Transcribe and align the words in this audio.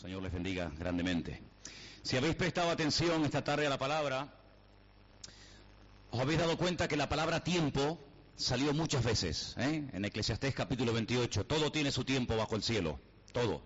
Señor 0.00 0.22
les 0.22 0.32
bendiga 0.32 0.70
grandemente. 0.76 1.40
Si 2.02 2.16
habéis 2.16 2.34
prestado 2.34 2.70
atención 2.70 3.24
esta 3.24 3.44
tarde 3.44 3.66
a 3.66 3.70
la 3.70 3.78
palabra, 3.78 4.34
os 6.10 6.20
habéis 6.20 6.38
dado 6.38 6.58
cuenta 6.58 6.88
que 6.88 6.96
la 6.96 7.08
palabra 7.08 7.44
tiempo 7.44 7.98
salió 8.36 8.74
muchas 8.74 9.04
veces 9.04 9.54
¿eh? 9.58 9.88
en 9.92 10.04
Eclesiastés 10.04 10.54
capítulo 10.54 10.92
28. 10.92 11.46
Todo 11.46 11.70
tiene 11.70 11.92
su 11.92 12.04
tiempo 12.04 12.36
bajo 12.36 12.56
el 12.56 12.62
cielo, 12.62 12.98
todo. 13.32 13.62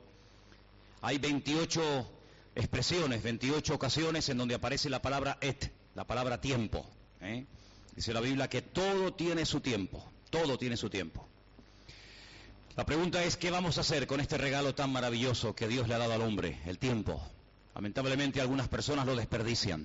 Hay 1.00 1.18
28 1.18 2.10
expresiones, 2.54 3.22
28 3.22 3.74
ocasiones 3.74 4.28
en 4.28 4.38
donde 4.38 4.54
aparece 4.54 4.90
la 4.90 5.00
palabra 5.00 5.38
et, 5.40 5.72
la 5.94 6.06
palabra 6.06 6.40
tiempo. 6.40 6.88
¿eh? 7.20 7.46
Dice 7.96 8.12
la 8.12 8.20
Biblia 8.20 8.48
que 8.48 8.62
todo 8.62 9.14
tiene 9.14 9.46
su 9.46 9.60
tiempo, 9.60 10.04
todo 10.30 10.58
tiene 10.58 10.76
su 10.76 10.90
tiempo. 10.90 11.27
La 12.78 12.86
pregunta 12.86 13.24
es, 13.24 13.36
¿qué 13.36 13.50
vamos 13.50 13.76
a 13.76 13.80
hacer 13.80 14.06
con 14.06 14.20
este 14.20 14.38
regalo 14.38 14.72
tan 14.72 14.92
maravilloso 14.92 15.52
que 15.52 15.66
Dios 15.66 15.88
le 15.88 15.94
ha 15.94 15.98
dado 15.98 16.12
al 16.12 16.22
hombre? 16.22 16.60
El 16.64 16.78
tiempo. 16.78 17.20
Lamentablemente 17.74 18.40
algunas 18.40 18.68
personas 18.68 19.04
lo 19.04 19.16
desperdician. 19.16 19.84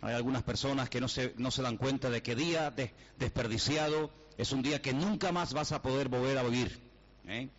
Hay 0.00 0.14
algunas 0.14 0.42
personas 0.42 0.88
que 0.88 0.98
no 0.98 1.08
se, 1.08 1.34
no 1.36 1.50
se 1.50 1.60
dan 1.60 1.76
cuenta 1.76 2.08
de 2.08 2.22
que 2.22 2.34
día 2.34 2.74
desperdiciado 3.18 4.10
es 4.38 4.50
un 4.52 4.62
día 4.62 4.80
que 4.80 4.94
nunca 4.94 5.30
más 5.30 5.52
vas 5.52 5.72
a 5.72 5.82
poder 5.82 6.08
volver 6.08 6.38
a 6.38 6.42
vivir. 6.42 6.80
¿eh? 7.28 7.50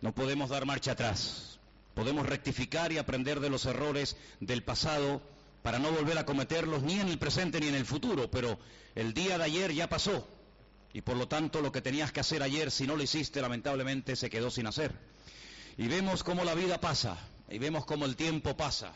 No 0.00 0.14
podemos 0.14 0.48
dar 0.50 0.64
marcha 0.64 0.92
atrás. 0.92 1.58
Podemos 1.94 2.24
rectificar 2.24 2.92
y 2.92 2.98
aprender 2.98 3.40
de 3.40 3.50
los 3.50 3.66
errores 3.66 4.16
del 4.38 4.62
pasado 4.62 5.20
para 5.64 5.80
no 5.80 5.90
volver 5.90 6.18
a 6.18 6.24
cometerlos 6.24 6.84
ni 6.84 7.00
en 7.00 7.08
el 7.08 7.18
presente 7.18 7.58
ni 7.58 7.66
en 7.66 7.74
el 7.74 7.84
futuro, 7.84 8.30
pero 8.30 8.60
el 8.94 9.12
día 9.12 9.38
de 9.38 9.44
ayer 9.44 9.74
ya 9.74 9.88
pasó 9.88 10.37
y 10.98 11.00
por 11.00 11.16
lo 11.16 11.28
tanto 11.28 11.62
lo 11.62 11.70
que 11.70 11.80
tenías 11.80 12.10
que 12.10 12.18
hacer 12.18 12.42
ayer, 12.42 12.72
si 12.72 12.84
no 12.84 12.96
lo 12.96 13.04
hiciste, 13.04 13.40
lamentablemente 13.40 14.16
se 14.16 14.28
quedó 14.28 14.50
sin 14.50 14.66
hacer. 14.66 14.98
Y 15.76 15.86
vemos 15.86 16.24
cómo 16.24 16.42
la 16.42 16.56
vida 16.56 16.80
pasa, 16.80 17.16
y 17.48 17.60
vemos 17.60 17.86
cómo 17.86 18.04
el 18.04 18.16
tiempo 18.16 18.56
pasa, 18.56 18.92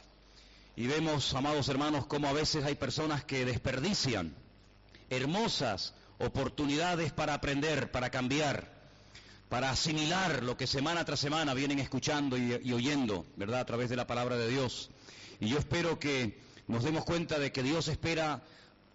y 0.75 0.89
vemos, 0.89 1.33
amados 1.33 1.69
hermanos, 1.69 2.07
cómo 2.07 2.27
a 2.27 2.33
veces 2.33 2.65
hay 2.65 2.75
personas 2.75 3.23
que 3.23 3.45
desperdician 3.45 4.35
hermosas 5.11 5.95
oportunidades 6.19 7.13
para 7.13 7.35
aprender, 7.35 7.93
para 7.93 8.11
cambiar, 8.11 8.69
para 9.49 9.71
asimilar 9.71 10.43
lo 10.43 10.57
que 10.57 10.67
semana 10.67 11.05
tras 11.05 11.21
semana 11.21 11.55
vienen 11.55 11.79
escuchando 11.79 12.37
y, 12.37 12.63
y 12.65 12.73
oyendo, 12.73 13.27
¿verdad?, 13.37 13.61
a 13.61 13.67
través 13.67 13.89
de 13.91 13.95
la 13.95 14.09
palabra 14.09 14.37
de 14.37 14.49
Dios. 14.49 14.91
Y 15.39 15.51
yo 15.51 15.59
espero 15.61 16.01
que 16.01 16.41
nos 16.67 16.83
demos 16.83 17.05
cuenta 17.05 17.39
de 17.39 17.53
que 17.53 17.63
Dios 17.63 17.87
espera 17.87 18.43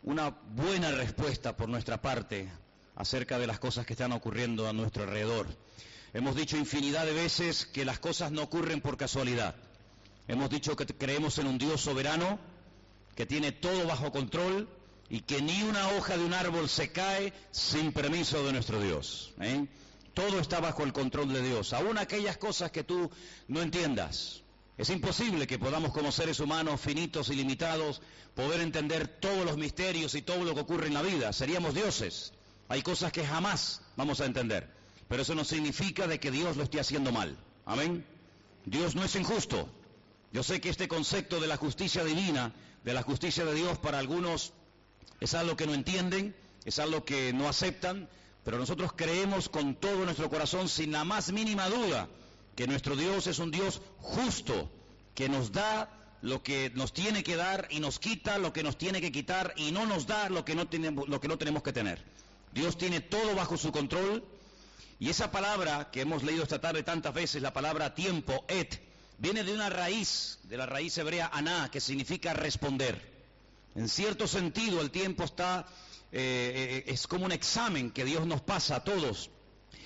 una 0.04 0.32
buena 0.32 0.92
respuesta 0.92 1.56
por 1.56 1.70
nuestra 1.70 2.02
parte 2.02 2.50
acerca 2.98 3.40
de 3.40 3.48
las 3.48 3.59
cosas 3.59 3.86
que 3.86 3.94
están 3.94 4.12
ocurriendo 4.12 4.67
a 4.67 4.73
nuestro 4.73 5.03
alrededor. 5.03 5.48
Hemos 6.14 6.36
dicho 6.36 6.58
infinidad 6.58 7.06
de 7.06 7.14
veces 7.14 7.66
que 7.66 7.86
las 7.86 8.00
cosas 8.00 8.31
no 8.31 8.44
ocurren 8.44 8.81
por 8.81 8.98
casualidad. 8.98 9.56
Hemos 10.28 10.50
dicho 10.50 10.76
que 10.76 10.86
creemos 10.86 11.38
en 11.38 11.48
un 11.48 11.58
Dios 11.58 11.81
soberano, 11.81 12.39
que 13.16 13.26
tiene 13.26 13.52
todo 13.52 13.88
bajo 13.88 14.12
control 14.12 14.67
y 15.09 15.22
que 15.22 15.42
ni 15.42 15.64
una 15.64 15.89
hoja 15.89 16.17
de 16.17 16.26
un 16.26 16.34
árbol 16.34 16.67
se 16.70 16.92
cae 16.92 17.34
sin 17.52 17.94
permiso 17.94 18.44
de 18.44 18.52
nuestro 18.52 18.81
Dios. 18.81 19.34
¿eh? 19.42 19.67
Todo 20.14 20.39
está 20.39 20.59
bajo 20.59 20.84
el 20.84 20.92
control 20.92 21.32
de 21.32 21.44
Dios, 21.44 21.73
aún 21.73 21.98
aquellas 21.98 22.38
cosas 22.38 22.72
que 22.72 22.84
tú 22.84 23.09
no 23.48 23.61
entiendas. 23.61 24.42
Es 24.78 24.89
imposible 24.89 25.48
que 25.48 25.58
podamos 25.59 25.92
como 25.92 26.11
seres 26.11 26.39
humanos 26.39 26.82
finitos 26.82 27.30
y 27.30 27.36
limitados 27.36 28.02
poder 28.36 28.61
entender 28.61 29.08
todos 29.08 29.45
los 29.45 29.58
misterios 29.58 30.14
y 30.16 30.22
todo 30.22 30.44
lo 30.44 30.54
que 30.54 30.61
ocurre 30.61 30.88
en 30.88 30.94
la 30.94 31.02
vida. 31.02 31.34
Seríamos 31.34 31.73
dioses. 31.73 32.34
Hay 32.70 32.82
cosas 32.82 33.12
que 33.12 33.26
jamás 33.26 33.82
vamos 33.96 34.20
a 34.22 34.26
entender, 34.26 34.70
pero 35.08 35.22
eso 35.22 35.36
no 35.36 35.46
significa 35.46 36.08
de 36.08 36.20
que 36.20 36.32
Dios 36.32 36.58
lo 36.58 36.64
esté 36.64 36.80
haciendo 36.80 37.12
mal. 37.12 37.38
Amén. 37.66 38.06
Dios 38.66 38.95
no 38.95 39.04
es 39.04 39.16
injusto. 39.16 39.70
Yo 40.33 40.44
sé 40.44 40.60
que 40.60 40.70
este 40.70 40.88
concepto 40.88 41.39
de 41.39 41.48
la 41.48 41.58
justicia 41.58 42.04
divina, 42.04 42.54
de 42.83 42.94
la 42.94 43.04
justicia 43.04 43.45
de 43.45 43.54
Dios 43.54 43.78
para 43.78 44.00
algunos 44.00 44.54
es 45.20 45.33
algo 45.33 45.55
que 45.55 45.66
no 45.66 45.73
entienden, 45.73 46.36
es 46.66 46.80
algo 46.80 47.05
que 47.05 47.32
no 47.33 47.48
aceptan, 47.48 48.10
pero 48.44 48.58
nosotros 48.58 48.92
creemos 48.94 49.49
con 49.49 49.76
todo 49.76 50.04
nuestro 50.04 50.30
corazón, 50.30 50.70
sin 50.70 50.92
la 50.92 51.04
más 51.04 51.32
mínima 51.32 51.70
duda, 51.70 52.10
que 52.55 52.67
nuestro 52.67 52.95
Dios 52.95 53.28
es 53.28 53.39
un 53.39 53.52
Dios 53.52 53.82
justo, 53.99 54.70
que 55.16 55.30
nos 55.30 55.52
da 55.52 55.89
lo 56.22 56.44
que 56.44 56.72
nos 56.76 56.94
tiene 56.94 57.23
que 57.23 57.36
dar 57.36 57.67
y 57.72 57.80
nos 57.80 57.99
quita 57.99 58.38
lo 58.38 58.52
que 58.54 58.64
nos 58.64 58.78
tiene 58.78 59.02
que 59.02 59.11
quitar 59.11 59.54
y 59.55 59.72
no 59.72 59.86
nos 59.86 60.08
da 60.08 60.30
lo 60.30 60.44
que 60.44 60.55
no 60.55 60.67
tenemos, 60.67 61.08
lo 61.08 61.22
que 61.22 61.28
no 61.28 61.38
tenemos 61.38 61.64
que 61.64 61.73
tener. 61.73 62.04
Dios 62.58 62.76
tiene 62.76 63.02
todo 63.02 63.36
bajo 63.36 63.56
su 63.56 63.72
control 63.72 64.26
y 65.00 65.10
esa 65.10 65.30
palabra 65.30 65.92
que 65.92 66.02
hemos 66.02 66.23
leído 66.23 66.42
esta 66.42 66.60
tarde 66.60 66.82
tantas 66.82 67.14
veces, 67.14 67.40
la 67.40 67.54
palabra 67.54 67.94
tiempo, 67.94 68.45
et, 68.48 68.82
viene 69.20 69.44
de 69.44 69.54
una 69.54 69.70
raíz, 69.70 70.40
de 70.44 70.58
la 70.58 70.66
raíz 70.66 70.98
hebrea 70.98 71.30
aná, 71.32 71.70
que 71.72 71.80
significa 71.80 72.34
responder. 72.34 73.00
En 73.76 73.88
cierto 73.88 74.28
sentido, 74.28 74.82
el 74.82 74.90
tiempo 74.90 75.23
está, 75.23 75.67
eh, 76.12 76.84
eh, 76.88 76.92
es 76.92 77.06
como 77.06 77.26
un 77.26 77.32
examen 77.32 77.92
que 77.92 78.06
Dios 78.06 78.26
nos 78.26 78.42
pasa 78.42 78.78
a 78.78 78.84
todos 78.84 79.30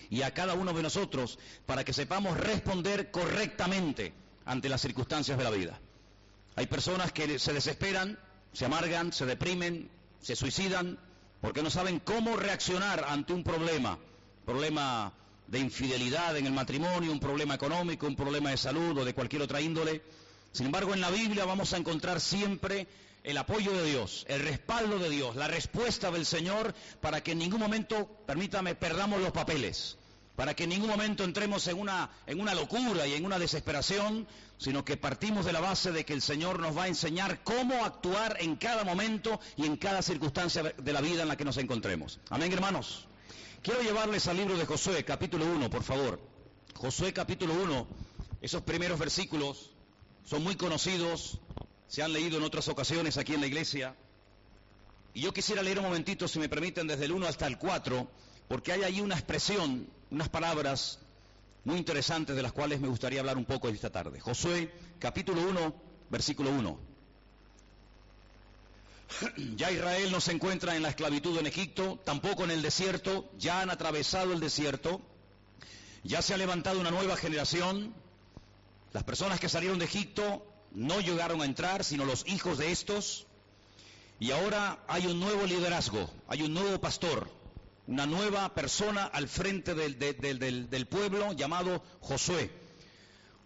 y 0.10 0.22
a 0.22 0.34
cada 0.34 0.54
uno 0.54 0.72
de 0.72 0.82
nosotros 0.82 1.40
para 1.66 1.84
que 1.84 1.92
sepamos 1.92 2.38
responder 2.38 3.12
correctamente 3.12 4.14
ante 4.46 4.70
las 4.70 4.80
circunstancias 4.80 5.38
de 5.38 5.44
la 5.44 5.50
vida. 5.50 5.78
Hay 6.56 6.68
personas 6.68 7.12
que 7.12 7.38
se 7.38 7.52
desesperan, 7.52 8.18
se 8.54 8.64
amargan, 8.64 9.12
se 9.12 9.26
deprimen, 9.26 9.92
se 10.22 10.38
suicidan, 10.38 10.98
porque 11.42 11.64
no 11.64 11.70
saben 11.72 12.00
cómo 12.00 12.36
reaccionar 12.38 13.04
ante 13.08 13.34
un 13.34 13.44
problema, 13.44 13.98
problema 14.46 15.12
de 15.48 15.60
infidelidad 15.60 16.38
en 16.38 16.46
el 16.46 16.54
matrimonio, 16.54 17.12
un 17.12 17.20
problema 17.20 17.56
económico, 17.56 18.08
un 18.08 18.16
problema 18.16 18.52
de 18.52 18.58
salud 18.58 18.98
o 19.00 19.04
de 19.04 19.14
cualquier 19.14 19.42
otra 19.42 19.60
índole. 19.60 20.02
Sin 20.52 20.68
embargo, 20.68 20.94
en 20.94 21.02
la 21.02 21.10
Biblia 21.10 21.44
vamos 21.46 21.74
a 21.74 21.78
encontrar 21.78 22.22
siempre 22.22 22.88
el 23.24 23.38
apoyo 23.38 23.74
de 23.74 23.86
Dios, 23.86 24.26
el 24.30 24.42
respaldo 24.42 25.00
de 25.00 25.10
Dios, 25.10 25.36
la 25.36 25.48
respuesta 25.48 26.12
del 26.12 26.26
Señor 26.26 26.74
para 27.02 27.22
que 27.22 27.34
en 27.34 27.40
ningún 27.40 27.60
momento, 27.60 28.08
permítame, 28.26 28.76
perdamos 28.76 29.20
los 29.20 29.32
papeles, 29.32 29.98
para 30.42 30.56
que 30.56 30.64
en 30.64 30.72
ningún 30.72 30.90
momento 30.90 31.24
entremos 31.24 31.68
en 31.68 31.78
una, 31.78 32.10
en 32.26 32.42
una 32.42 32.56
locura 32.56 33.06
y 33.06 33.14
en 33.14 33.26
una 33.26 33.38
desesperación, 33.38 34.26
sino 34.58 34.84
que 34.84 34.98
partimos 34.98 35.46
de 35.46 35.54
la 35.54 35.60
base 35.60 35.92
de 35.92 36.04
que 36.04 36.14
el 36.14 36.22
Señor 36.24 36.60
nos 36.60 36.76
va 36.76 36.86
a 36.86 36.88
enseñar 36.88 37.44
cómo 37.44 37.86
actuar 37.86 38.38
en 38.40 38.56
cada 38.56 38.84
momento 38.84 39.40
y 39.56 39.68
en 39.68 39.78
cada 39.78 40.02
circunstancia 40.02 40.64
de 40.64 40.94
la 40.94 41.00
vida 41.00 41.22
en 41.22 41.28
la 41.28 41.38
que 41.38 41.46
nos 41.46 41.58
encontremos. 41.58 42.20
Amén, 42.32 42.52
hermanos. 42.52 43.08
Quiero 43.62 43.84
llevarles 43.84 44.28
al 44.28 44.38
libro 44.38 44.58
de 44.58 44.66
Josué, 44.66 45.06
capítulo 45.06 45.46
1, 45.46 45.70
por 45.70 45.84
favor. 45.84 46.20
Josué, 46.74 47.14
capítulo 47.14 47.54
1, 47.54 47.88
esos 48.42 48.64
primeros 48.64 48.98
versículos 48.98 49.70
son 50.26 50.42
muy 50.42 50.56
conocidos, 50.56 51.38
se 51.88 52.02
han 52.02 52.14
leído 52.14 52.40
en 52.40 52.44
otras 52.44 52.68
ocasiones 52.68 53.18
aquí 53.18 53.36
en 53.36 53.42
la 53.42 53.48
iglesia. 53.48 53.96
Y 55.14 55.22
yo 55.22 55.34
quisiera 55.34 55.62
leer 55.62 55.78
un 55.78 55.86
momentito, 55.86 56.28
si 56.28 56.40
me 56.40 56.50
permiten, 56.50 56.88
desde 56.88 57.06
el 57.06 57.12
1 57.12 57.28
hasta 57.28 57.46
el 57.46 57.60
4, 57.60 58.10
porque 58.48 58.72
hay 58.72 58.82
ahí 58.82 59.02
una 59.02 59.14
expresión, 59.14 60.01
unas 60.12 60.30
palabras 60.30 61.00
muy 61.64 61.78
interesantes 61.78 62.36
de 62.36 62.42
las 62.42 62.52
cuales 62.52 62.80
me 62.80 62.90
gustaría 62.90 63.22
hablar 63.22 63.38
un 63.38 63.46
poco 63.46 63.70
esta 63.70 63.90
tarde. 63.90 64.20
Josué, 64.20 64.72
capítulo 65.00 65.42
1, 65.42 65.74
versículo 66.10 66.52
1. 66.52 66.92
Ya 69.56 69.72
Israel 69.72 70.12
no 70.12 70.22
se 70.22 70.32
encuentra 70.32 70.76
en 70.76 70.84
la 70.84 70.90
esclavitud 70.90 71.38
en 71.38 71.48
Egipto, 71.48 72.00
tampoco 72.06 72.44
en 72.44 72.52
el 72.52 72.62
desierto, 72.62 73.30
ya 73.38 73.62
han 73.62 73.70
atravesado 73.70 74.34
el 74.34 74.40
desierto, 74.40 75.02
ya 76.04 76.22
se 76.22 76.34
ha 76.34 76.38
levantado 76.38 76.80
una 76.80 76.92
nueva 76.92 77.16
generación. 77.18 77.94
Las 78.94 79.04
personas 79.04 79.40
que 79.40 79.50
salieron 79.50 79.80
de 79.80 79.86
Egipto 79.86 80.46
no 80.72 81.00
llegaron 81.00 81.42
a 81.42 81.46
entrar, 81.46 81.84
sino 81.84 82.06
los 82.06 82.28
hijos 82.28 82.58
de 82.58 82.72
estos. 82.72 83.28
Y 84.20 84.32
ahora 84.32 84.84
hay 84.88 85.08
un 85.08 85.20
nuevo 85.20 85.46
liderazgo, 85.46 86.10
hay 86.28 86.42
un 86.42 86.54
nuevo 86.54 86.80
pastor, 86.80 87.30
una 87.88 88.06
nueva 88.06 88.54
persona 88.54 89.06
al 89.06 89.28
frente 89.28 89.74
del, 89.74 89.98
del, 89.98 90.88
pueblo 90.88 91.34
llamado 91.34 91.84
Josué. 92.00 92.52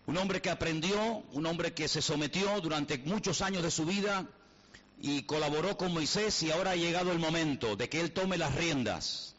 Un 0.07 0.17
hombre 0.17 0.41
que 0.41 0.49
aprendió, 0.49 1.23
un 1.31 1.45
hombre 1.45 1.73
que 1.73 1.87
se 1.87 2.01
sometió 2.01 2.61
durante 2.61 2.97
muchos 2.99 3.41
años 3.41 3.63
de 3.63 3.71
su 3.71 3.85
vida 3.85 4.27
y 5.01 5.23
colaboró 5.23 5.77
con 5.77 5.93
Moisés 5.93 6.43
y 6.43 6.51
ahora 6.51 6.71
ha 6.71 6.75
llegado 6.75 7.11
el 7.11 7.19
momento 7.19 7.75
de 7.75 7.89
que 7.89 8.01
él 8.01 8.11
tome 8.11 8.37
las 8.37 8.53
riendas. 8.55 9.35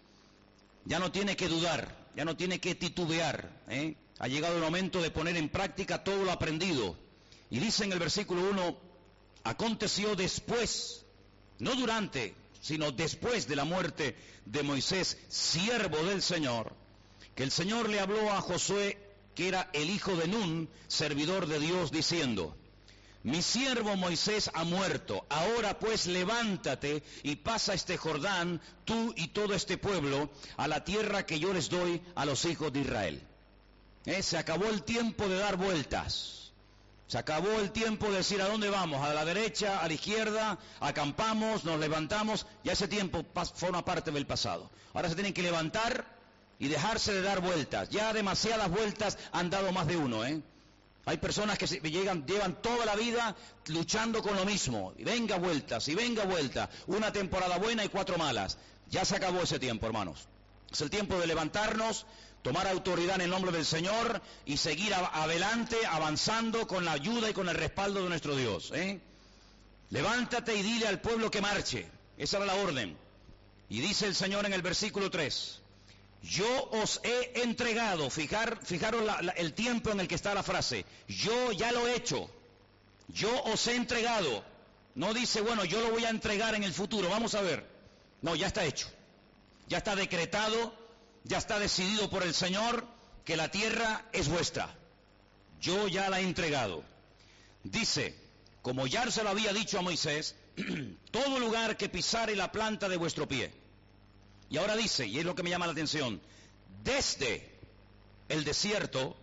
Ya 0.85 0.99
no 0.99 1.13
tiene 1.13 1.37
que 1.37 1.49
dudar, 1.49 1.95
ya 2.17 2.25
no 2.25 2.37
tiene 2.37 2.59
que 2.59 2.75
titubear. 2.75 3.51
¿eh? 3.69 3.97
Ha 4.19 4.29
llegado 4.29 4.57
el 4.57 4.63
momento 4.63 5.03
de 5.03 5.11
poner 5.11 5.37
en 5.37 5.49
práctica 5.49 6.03
todo 6.03 6.25
lo 6.25 6.33
aprendido. 6.33 6.97
Y 7.51 7.59
dice 7.59 7.85
en 7.85 7.93
el 7.93 7.99
versículo 7.99 8.49
1, 8.51 8.77
aconteció 9.45 10.17
después, 10.17 11.05
no 11.59 11.75
durante, 11.77 12.35
sino 12.67 12.91
después 12.91 13.47
de 13.47 13.55
la 13.55 13.65
muerte 13.65 14.17
de 14.45 14.65
Moisés, 14.65 15.19
siervo 15.29 15.99
del 15.99 16.21
Señor, 16.21 16.75
que 17.37 17.45
el 17.45 17.53
Señor 17.53 17.89
le 17.89 18.01
habló 18.01 18.33
a 18.33 18.41
Josué, 18.41 18.99
que 19.37 19.47
era 19.47 19.71
el 19.73 19.89
hijo 19.89 20.17
de 20.17 20.27
Nun, 20.27 20.69
servidor 20.89 21.47
de 21.47 21.61
Dios, 21.61 21.93
diciendo, 21.93 22.57
mi 23.23 23.41
siervo 23.41 23.95
Moisés 23.95 24.51
ha 24.53 24.65
muerto, 24.65 25.25
ahora 25.29 25.79
pues 25.79 26.09
levántate 26.09 27.05
y 27.23 27.37
pasa 27.37 27.73
este 27.73 27.97
Jordán, 27.97 28.61
tú 28.85 29.15
y 29.17 29.29
todo 29.29 29.55
este 29.55 29.79
pueblo, 29.79 30.29
a 30.57 30.67
la 30.67 30.83
tierra 30.83 31.25
que 31.25 31.39
yo 31.39 31.53
les 31.53 31.69
doy 31.69 32.03
a 32.17 32.25
los 32.25 32.45
hijos 32.47 32.73
de 32.73 32.81
Israel. 32.81 33.23
¿Eh? 34.07 34.25
Se 34.25 34.39
acabó 34.39 34.67
el 34.67 34.83
tiempo 34.83 35.29
de 35.29 35.39
dar 35.39 35.57
vueltas. 35.57 36.46
Se 37.07 37.19
acabó 37.19 37.61
el 37.61 37.71
tiempo 37.71 38.11
de 38.11 38.19
decir 38.19 38.43
a 38.43 38.49
dónde 38.49 38.69
vamos, 38.69 39.01
a 39.01 39.15
la 39.15 39.25
derecha, 39.25 39.79
a 39.79 39.87
la 39.87 39.95
izquierda, 39.95 40.59
acampamos, 40.81 41.65
nos 41.65 41.79
levantamos, 41.79 42.47
ya 42.65 42.73
ese 42.73 42.89
tiempo 42.89 43.25
forma 43.55 43.85
parte 43.85 44.11
del 44.11 44.27
pasado. 44.27 44.71
Ahora 44.93 45.09
se 45.09 45.15
tienen 45.15 45.33
que 45.33 45.43
levantar 45.43 46.05
y 46.59 46.67
dejarse 46.69 47.13
de 47.13 47.23
dar 47.23 47.41
vueltas. 47.41 47.91
Ya 47.91 48.13
demasiadas 48.13 48.69
vueltas 48.71 49.19
han 49.31 49.51
dado 49.51 49.71
más 49.71 49.87
de 49.87 49.97
uno, 49.97 50.25
¿eh? 50.25 50.43
Hay 51.05 51.19
personas 51.19 51.57
que 51.57 51.67
llevan 51.67 52.61
toda 52.61 52.85
la 52.85 52.97
vida 52.97 53.37
luchando 53.67 54.21
con 54.21 54.35
lo 54.35 54.45
mismo. 54.45 54.93
Y 54.99 55.05
venga 55.05 55.37
vueltas, 55.39 55.87
y 55.87 55.95
venga 55.95 56.25
vueltas. 56.25 56.69
Una 56.89 57.13
temporada 57.13 57.59
buena 57.59 57.85
y 57.85 57.89
cuatro 57.89 58.19
malas. 58.19 58.59
Ya 58.91 59.05
se 59.05 59.15
acabó 59.15 59.43
ese 59.43 59.61
tiempo, 59.61 59.87
hermanos. 59.87 60.27
Es 60.73 60.81
el 60.81 60.91
tiempo 60.91 61.17
de 61.17 61.29
levantarnos, 61.29 62.07
tomar 62.47 62.69
autoridad 62.69 63.17
en 63.17 63.23
el 63.23 63.31
nombre 63.31 63.51
del 63.51 63.65
Señor 63.65 64.23
y 64.45 64.57
seguir 64.57 64.95
adelante, 64.95 65.77
avanzando 65.85 66.69
con 66.69 66.85
la 66.85 66.93
ayuda 66.93 67.29
y 67.29 67.33
con 67.33 67.49
el 67.49 67.57
respaldo 67.57 68.05
de 68.05 68.09
nuestro 68.09 68.37
Dios. 68.37 68.71
¿eh? 68.73 69.01
Levántate 69.91 70.55
y 70.55 70.63
dile 70.63 70.87
al 70.87 71.01
pueblo 71.01 71.29
que 71.29 71.41
marche. 71.41 71.91
Esa 72.17 72.37
era 72.37 72.47
la 72.47 72.55
orden. 72.55 72.97
Y 73.69 73.81
dice 73.81 74.07
el 74.07 74.15
Señor 74.15 74.47
en 74.47 74.53
el 74.53 74.63
versículo 74.63 75.11
3, 75.11 75.61
yo 76.23 76.69
os 76.71 77.01
he 77.03 77.43
entregado, 77.43 78.11
fijar, 78.11 78.61
fijaros 78.65 79.03
el 79.35 79.53
tiempo 79.53 79.91
en 79.91 79.99
el 79.99 80.07
que 80.07 80.15
está 80.15 80.33
la 80.33 80.45
frase, 80.45 80.85
yo 81.09 81.51
ya 81.51 81.73
lo 81.73 81.89
he 81.89 81.97
hecho, 81.97 82.31
yo 83.09 83.43
os 83.43 83.67
he 83.67 83.75
entregado. 83.75 84.45
No 84.95 85.13
dice, 85.15 85.41
bueno, 85.41 85.65
yo 85.65 85.81
lo 85.81 85.91
voy 85.91 86.05
a 86.05 86.11
entregar 86.11 86.55
en 86.55 86.63
el 86.63 86.73
futuro, 86.73 87.11
vamos 87.11 87.35
a 87.35 87.41
ver. 87.41 87.67
No, 88.23 88.37
ya 88.37 88.47
está 88.47 88.65
hecho. 88.65 88.87
Ya 89.67 89.79
está 89.79 89.97
decretado 89.97 90.86
ya 91.27 91.39
está 91.39 91.59
decidido 91.59 92.09
por 92.09 92.23
el 92.23 92.35
Señor 92.35 92.87
que 93.25 93.37
la 93.37 93.51
tierra 93.51 94.07
es 94.13 94.29
vuestra. 94.29 94.73
Yo 95.61 95.89
ya 95.89 96.09
la 96.09 96.21
he 96.21 96.25
entregado. 96.25 96.85
Dice, 97.65 98.17
como 98.63 98.87
ya 98.87 99.11
se 99.11 99.25
lo 99.25 99.31
había 99.31 99.53
dicho 99.53 99.79
a 99.79 99.83
Moisés, 99.83 100.37
todo 101.11 101.41
lugar 101.41 101.77
que 101.77 101.89
pisare 101.89 102.37
la 102.37 102.53
planta 102.53 102.89
de 102.89 102.97
vuestro 102.97 103.27
pie. 103.27 103.53
Y 104.49 104.59
ahora 104.59 104.77
dice, 104.77 105.07
y 105.07 105.19
es 105.19 105.25
lo 105.25 105.35
que 105.35 105.43
me 105.43 105.51
llama 105.51 105.67
la 105.67 105.73
atención, 105.73 106.21
desde 106.85 107.59
el 108.29 108.45
desierto 108.45 109.17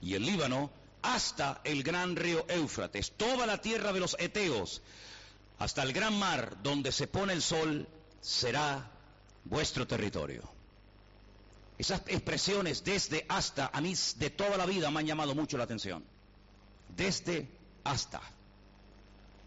y 0.00 0.14
el 0.14 0.24
Líbano 0.24 0.70
hasta 1.02 1.60
el 1.64 1.82
gran 1.82 2.16
río 2.16 2.46
Éufrates, 2.48 3.12
toda 3.12 3.46
la 3.46 3.60
tierra 3.60 3.92
de 3.92 4.00
los 4.00 4.16
Eteos, 4.18 4.80
hasta 5.58 5.82
el 5.82 5.92
gran 5.92 6.18
mar 6.18 6.56
donde 6.62 6.92
se 6.92 7.06
pone 7.06 7.34
el 7.34 7.42
sol, 7.42 7.86
será 8.22 8.90
vuestro 9.44 9.86
territorio. 9.86 10.53
Esas 11.78 12.02
expresiones 12.06 12.84
desde 12.84 13.26
hasta, 13.28 13.70
a 13.72 13.80
mí 13.80 13.94
de 14.16 14.30
toda 14.30 14.56
la 14.56 14.66
vida 14.66 14.90
me 14.90 15.00
han 15.00 15.06
llamado 15.06 15.34
mucho 15.34 15.58
la 15.58 15.64
atención. 15.64 16.04
Desde 16.96 17.48
hasta. 17.82 18.20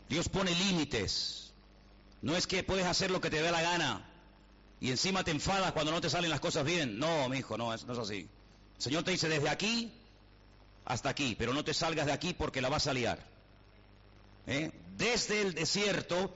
Dios 0.09 0.27
pone 0.29 0.51
límites. 0.51 1.53
No 2.21 2.35
es 2.35 2.47
que 2.47 2.63
puedes 2.63 2.85
hacer 2.85 3.12
lo 3.12 3.21
que 3.21 3.29
te 3.29 3.41
dé 3.41 3.51
la 3.51 3.62
gana 3.62 4.06
y 4.79 4.91
encima 4.91 5.24
te 5.24 5.31
enfadas 5.31 5.71
cuando 5.71 5.91
no 5.91 6.01
te 6.01 6.09
salen 6.09 6.29
las 6.29 6.39
cosas 6.39 6.65
bien. 6.65 7.00
No, 7.00 7.29
mi 7.29 7.38
hijo, 7.38 7.57
no, 7.57 7.68
no 7.68 7.94
es 7.94 8.00
así. 8.00 8.27
El 8.75 8.81
Señor 8.81 9.03
te 9.03 9.12
dice 9.12 9.29
desde 9.29 9.50
aquí 9.50 9.91
hasta 10.85 11.09
aquí, 11.09 11.35
pero 11.38 11.53
no 11.53 11.63
te 11.63 11.74
salgas 11.74 12.06
de 12.06 12.12
aquí 12.12 12.33
porque 12.33 12.62
la 12.62 12.69
vas 12.69 12.88
a 12.88 12.94
liar. 12.94 13.19
¿Eh? 14.45 14.71
Desde 14.97 15.41
el 15.41 15.53
desierto 15.53 16.33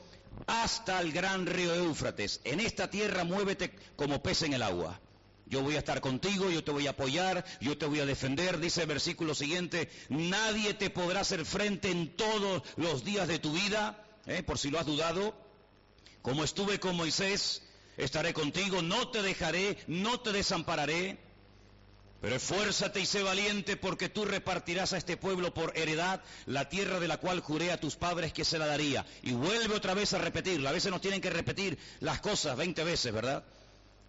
hasta 0.48 1.00
el 1.02 1.12
gran 1.12 1.46
río 1.46 1.74
Éufrates. 1.74 2.42
En 2.44 2.60
esta 2.60 2.90
tierra 2.90 3.24
muévete 3.24 3.74
como 3.96 4.22
pez 4.22 4.42
en 4.44 4.54
el 4.54 4.62
agua. 4.62 5.00
Yo 5.52 5.62
voy 5.62 5.76
a 5.76 5.80
estar 5.80 6.00
contigo, 6.00 6.50
yo 6.50 6.64
te 6.64 6.72
voy 6.72 6.88
a 6.88 6.92
apoyar, 6.92 7.44
yo 7.60 7.78
te 7.78 7.86
voy 7.86 8.00
a 8.00 8.06
defender. 8.06 8.58
Dice 8.62 8.84
el 8.84 8.88
versículo 8.88 9.36
siguiente, 9.36 9.90
nadie 10.08 10.74
te 10.74 10.90
podrá 10.90 11.20
hacer 11.20 11.44
frente 11.44 11.92
en 11.92 12.16
todos 12.16 12.64
los 12.78 13.04
días 13.04 13.28
de 13.28 13.38
tu 13.38 13.52
vida, 13.52 14.02
¿eh? 14.28 14.44
por 14.44 14.58
si 14.58 14.72
lo 14.72 14.80
has 14.80 14.86
dudado. 14.86 15.36
Como 16.22 16.46
estuve 16.46 16.80
con 16.80 16.96
Moisés, 16.96 17.64
estaré 17.98 18.34
contigo, 18.34 18.82
no 18.82 19.10
te 19.10 19.22
dejaré, 19.22 19.78
no 19.88 20.22
te 20.22 20.32
desampararé. 20.32 21.20
Pero 22.22 22.36
esfuérzate 22.38 23.02
y 23.02 23.06
sé 23.06 23.22
valiente 23.22 23.76
porque 23.76 24.08
tú 24.08 24.24
repartirás 24.24 24.94
a 24.94 24.98
este 24.98 25.18
pueblo 25.18 25.54
por 25.54 25.78
heredad 25.78 26.22
la 26.46 26.70
tierra 26.70 27.02
de 27.02 27.10
la 27.10 27.18
cual 27.18 27.42
juré 27.42 27.74
a 27.74 27.80
tus 27.80 27.98
padres 27.98 28.32
que 28.32 28.46
se 28.46 28.58
la 28.58 28.68
daría. 28.68 29.06
Y 29.22 29.34
vuelve 29.34 29.76
otra 29.76 29.96
vez 29.96 30.14
a 30.14 30.18
repetirla. 30.18 30.70
A 30.70 30.74
veces 30.74 30.92
nos 30.92 31.02
tienen 31.02 31.20
que 31.20 31.30
repetir 31.30 31.78
las 32.00 32.22
cosas 32.22 32.56
20 32.56 32.86
veces, 32.86 33.12
¿verdad? 33.12 33.44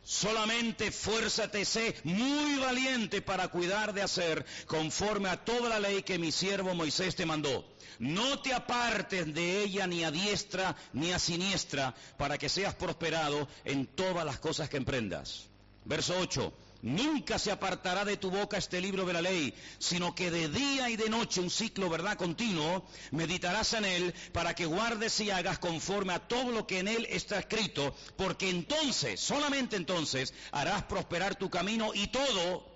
Solamente 0.05 0.91
fuérzate, 0.91 1.65
sé 1.65 1.95
muy 2.03 2.57
valiente 2.59 3.23
para 3.23 3.49
cuidar 3.49 3.95
de 3.95 4.03
hacer 4.03 4.45
conforme 4.67 5.29
a 5.29 5.45
toda 5.45 5.69
la 5.69 5.79
ley 5.79 6.03
que 6.03 6.19
mi 6.19 6.33
siervo 6.33 6.75
Moisés 6.75 7.15
te 7.15 7.25
mandó. 7.25 7.65
No 8.01 8.41
te 8.41 8.53
apartes 8.53 9.33
de 9.33 9.63
ella 9.63 9.87
ni 9.87 10.03
a 10.03 10.11
diestra 10.11 10.75
ni 10.93 11.13
a 11.13 11.21
siniestra 11.21 11.95
para 12.19 12.37
que 12.37 12.49
seas 12.49 12.75
prosperado 12.75 13.49
en 13.65 13.87
todas 13.87 14.25
las 14.25 14.41
cosas 14.41 14.69
que 14.69 14.77
emprendas. 14.77 15.49
Verso 15.85 16.19
8. 16.19 16.53
Nunca 16.83 17.39
se 17.39 17.53
apartará 17.53 18.05
de 18.05 18.17
tu 18.17 18.29
boca 18.33 18.59
este 18.59 18.81
libro 18.81 19.07
de 19.07 19.13
la 19.13 19.23
ley, 19.23 19.55
sino 19.79 20.17
que 20.17 20.33
de 20.33 20.49
día 20.49 20.91
y 20.91 20.97
de 20.97 21.09
noche, 21.09 21.41
un 21.41 21.49
ciclo, 21.49 21.89
¿verdad?, 21.89 22.17
continuo, 22.17 22.85
meditarás 23.13 23.75
en 23.75 23.85
él 23.85 24.13
para 24.33 24.55
que 24.57 24.67
guardes 24.67 25.21
y 25.21 25.31
hagas 25.31 25.61
conforme 25.61 26.13
a 26.13 26.19
todo 26.19 26.51
lo 26.51 26.67
que 26.67 26.81
en 26.81 26.89
él 26.89 27.07
está 27.09 27.39
escrito, 27.39 27.95
porque 28.17 28.51
entonces, 28.51 29.21
solamente 29.21 29.77
entonces, 29.77 30.35
harás 30.51 30.83
prosperar 30.83 31.37
tu 31.37 31.49
camino 31.51 31.93
y 31.95 32.09
todo, 32.09 32.67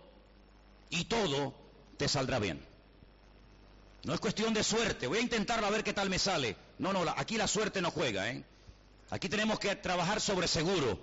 y 0.88 1.06
todo 1.06 1.52
te 1.96 2.06
saldrá 2.06 2.38
bien. 2.38 2.64
No 4.04 4.14
es 4.14 4.20
cuestión 4.20 4.54
de 4.54 4.62
suerte, 4.62 5.08
voy 5.08 5.18
a 5.18 5.22
intentarlo 5.22 5.66
a 5.66 5.70
ver 5.70 5.82
qué 5.82 5.92
tal 5.92 6.10
me 6.10 6.20
sale. 6.20 6.56
No, 6.78 6.92
no, 6.92 7.02
aquí 7.16 7.36
la 7.36 7.48
suerte 7.48 7.82
no 7.82 7.90
juega, 7.90 8.30
¿eh? 8.30 8.44
Aquí 9.10 9.28
tenemos 9.28 9.58
que 9.58 9.74
trabajar 9.74 10.20
sobre 10.20 10.46
seguro. 10.46 10.96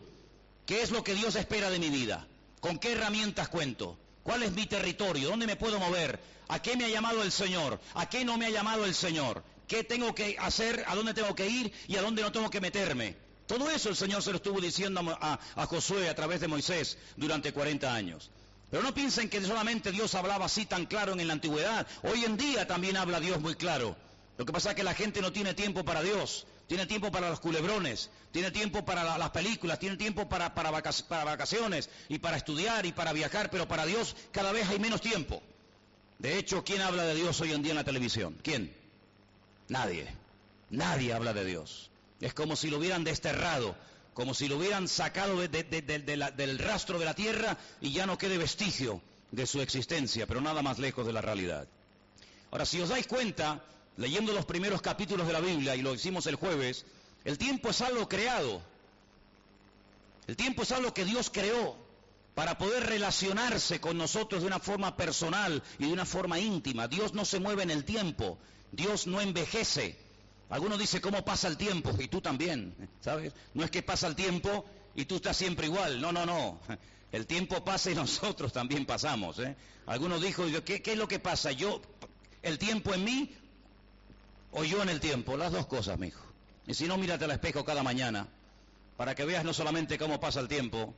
¿Qué 0.66 0.82
es 0.82 0.92
lo 0.92 1.04
que 1.04 1.16
Dios 1.16 1.36
espera 1.36 1.70
de 1.70 1.80
mi 1.80 1.90
vida? 1.90 2.28
¿Con 2.64 2.80
qué 2.80 2.94
herramientas 2.94 3.50
cuento? 3.50 3.98
¿Cuál 4.24 4.42
es 4.44 4.54
mi 4.54 4.66
territorio? 4.66 5.28
¿Dónde 5.28 5.46
me 5.46 5.58
puedo 5.58 5.82
mover? 5.82 6.18
¿A 6.48 6.62
qué 6.62 6.78
me 6.78 6.86
ha 6.86 6.88
llamado 6.88 7.22
el 7.22 7.30
Señor? 7.30 7.78
¿A 7.94 8.10
qué 8.10 8.24
no 8.24 8.38
me 8.38 8.46
ha 8.46 8.52
llamado 8.52 8.86
el 8.86 8.96
Señor? 8.96 9.44
¿Qué 9.68 9.84
tengo 9.84 10.16
que 10.16 10.38
hacer? 10.40 10.86
¿A 10.88 10.96
dónde 10.96 11.14
tengo 11.14 11.36
que 11.36 11.46
ir? 11.46 11.74
¿Y 11.90 11.98
a 11.98 12.02
dónde 12.02 12.22
no 12.22 12.32
tengo 12.32 12.50
que 12.50 12.62
meterme? 12.62 13.18
Todo 13.48 13.70
eso 13.70 13.90
el 13.90 13.98
Señor 13.98 14.24
se 14.24 14.30
lo 14.30 14.38
estuvo 14.38 14.62
diciendo 14.62 15.02
a, 15.20 15.38
a 15.56 15.66
Josué 15.66 16.08
a 16.08 16.16
través 16.16 16.40
de 16.40 16.48
Moisés 16.48 16.98
durante 17.18 17.52
40 17.52 17.94
años. 17.94 18.32
Pero 18.72 18.82
no 18.82 18.94
piensen 18.94 19.30
que 19.30 19.42
solamente 19.42 19.92
Dios 19.92 20.16
hablaba 20.16 20.46
así 20.46 20.66
tan 20.66 20.86
claro 20.86 21.12
en 21.20 21.28
la 21.28 21.34
antigüedad. 21.34 21.86
Hoy 22.04 22.24
en 22.24 22.38
día 22.38 22.66
también 22.66 22.96
habla 22.96 23.20
Dios 23.20 23.42
muy 23.42 23.56
claro. 23.56 23.98
Lo 24.38 24.46
que 24.46 24.54
pasa 24.54 24.70
es 24.70 24.78
que 24.78 24.84
la 24.84 24.94
gente 24.94 25.20
no 25.20 25.34
tiene 25.34 25.54
tiempo 25.54 25.84
para 25.84 26.02
Dios 26.02 26.48
tiene 26.68 26.86
tiempo 26.86 27.12
para 27.12 27.30
los 27.30 27.40
culebrones, 27.40 28.10
tiene 28.32 28.52
tiempo 28.52 28.86
para 28.86 29.18
las 29.18 29.30
películas, 29.32 29.80
tiene 29.80 29.98
tiempo 29.98 30.30
para, 30.30 30.50
vacaciones 30.50 31.90
y 32.10 32.20
para 32.20 32.38
estudiar 32.38 32.86
y 32.86 32.92
para 32.92 33.14
viajar, 33.14 33.50
pero 33.50 33.68
para 33.68 33.86
Dios 33.86 34.16
cada 34.32 34.52
vez 34.52 34.68
hay 34.70 34.80
menos 34.80 35.02
tiempo. 35.02 35.42
De 36.20 36.38
hecho, 36.38 36.64
¿quién 36.64 36.82
habla 36.82 37.04
de 37.04 37.16
Dios 37.16 37.40
hoy 37.42 37.52
en 37.52 37.62
día 37.62 37.72
en 37.72 37.78
la 37.78 37.84
televisión? 37.84 38.38
¿Quién? 38.42 38.76
Nadie. 39.68 40.08
Nadie 40.70 41.14
habla 41.14 41.34
de 41.34 41.46
Dios. 41.46 41.92
Es 42.22 42.34
como 42.34 42.56
si 42.56 42.70
lo 42.70 42.78
hubieran 42.78 43.04
desterrado, 43.04 43.76
como 44.14 44.34
si 44.34 44.48
lo 44.48 44.58
hubieran 44.58 44.88
sacado 44.88 45.38
del 45.40 46.60
rastro 46.60 46.98
de 46.98 47.06
la 47.06 47.14
tierra 47.14 47.58
y 47.82 47.92
ya 47.92 48.06
no 48.06 48.18
quede 48.18 48.38
vestigio 48.38 49.02
de 49.32 49.46
su 49.46 49.62
existencia, 49.62 50.28
pero 50.28 50.42
nada 50.42 50.62
más 50.62 50.80
lejos 50.80 51.06
de 51.06 51.14
la 51.14 51.22
realidad. 51.22 51.68
Ahora, 52.52 52.66
si 52.66 52.80
os 52.80 52.90
dais 52.90 53.08
cuenta, 53.08 53.64
leyendo 53.98 54.34
los 54.34 54.46
primeros 54.46 54.82
capítulos 54.82 55.28
de 55.28 55.34
la 55.34 55.40
Biblia, 55.40 55.76
y 55.76 55.82
lo 55.82 55.94
hicimos 55.94 56.26
el 56.28 56.36
jueves, 56.36 56.86
el 57.26 57.38
tiempo 57.38 57.70
es 57.70 57.82
algo 57.82 58.08
creado. 58.08 58.62
El 60.28 60.36
tiempo 60.36 60.64
es 60.64 60.72
algo 60.72 60.94
que 60.94 61.06
Dios 61.06 61.30
creó 61.30 61.78
para 62.34 62.58
poder 62.58 62.86
relacionarse 62.86 63.80
con 63.80 63.98
nosotros 63.98 64.42
de 64.42 64.48
una 64.48 64.60
forma 64.60 64.96
personal 64.96 65.62
y 65.78 65.88
de 65.88 65.94
una 65.94 66.06
forma 66.06 66.40
íntima. 66.40 66.88
Dios 66.88 67.14
no 67.14 67.26
se 67.26 67.40
mueve 67.40 67.64
en 67.64 67.72
el 67.72 67.86
tiempo, 67.86 68.38
Dios 68.72 69.08
no 69.08 69.22
envejece. 69.22 69.98
Algunos 70.50 70.80
dicen, 70.80 71.02
¿cómo 71.02 71.24
pasa 71.26 71.48
el 71.48 71.58
tiempo? 71.58 71.92
Y 72.00 72.08
tú 72.08 72.22
también, 72.22 72.76
¿sabes? 73.02 73.34
No 73.54 73.64
es 73.64 73.72
que 73.72 73.82
pasa 73.82 74.08
el 74.08 74.16
tiempo 74.16 74.66
y 74.96 75.06
tú 75.06 75.16
estás 75.16 75.38
siempre 75.38 75.68
igual. 75.68 76.00
No, 76.02 76.12
no, 76.12 76.26
no. 76.26 76.60
El 77.12 77.28
tiempo 77.28 77.64
pasa 77.64 77.92
y 77.92 77.96
nosotros 77.96 78.52
también 78.54 78.86
pasamos. 78.86 79.40
¿eh? 79.40 79.56
Algunos 79.86 80.22
dijo, 80.22 80.46
¿qué, 80.66 80.82
¿qué 80.82 80.94
es 80.94 80.98
lo 80.98 81.08
que 81.08 81.20
pasa? 81.20 81.52
Yo, 81.52 81.82
el 82.42 82.58
tiempo 82.58 82.94
en 82.94 83.04
mí 83.04 83.36
o 84.54 84.64
yo 84.64 84.82
en 84.82 84.90
el 84.90 85.00
tiempo, 85.00 85.38
las 85.38 85.52
dos 85.52 85.66
cosas, 85.68 85.98
mi 86.00 86.08
hijo. 86.08 86.26
Y 86.68 86.74
si 86.74 86.88
no, 86.88 86.98
mírate 86.98 87.26
al 87.26 87.32
espejo 87.32 87.66
cada 87.66 87.84
mañana, 87.84 88.28
para 88.98 89.16
que 89.16 89.26
veas 89.26 89.44
no 89.44 89.54
solamente 89.54 89.98
cómo 89.98 90.20
pasa 90.20 90.40
el 90.40 90.48
tiempo, 90.48 90.94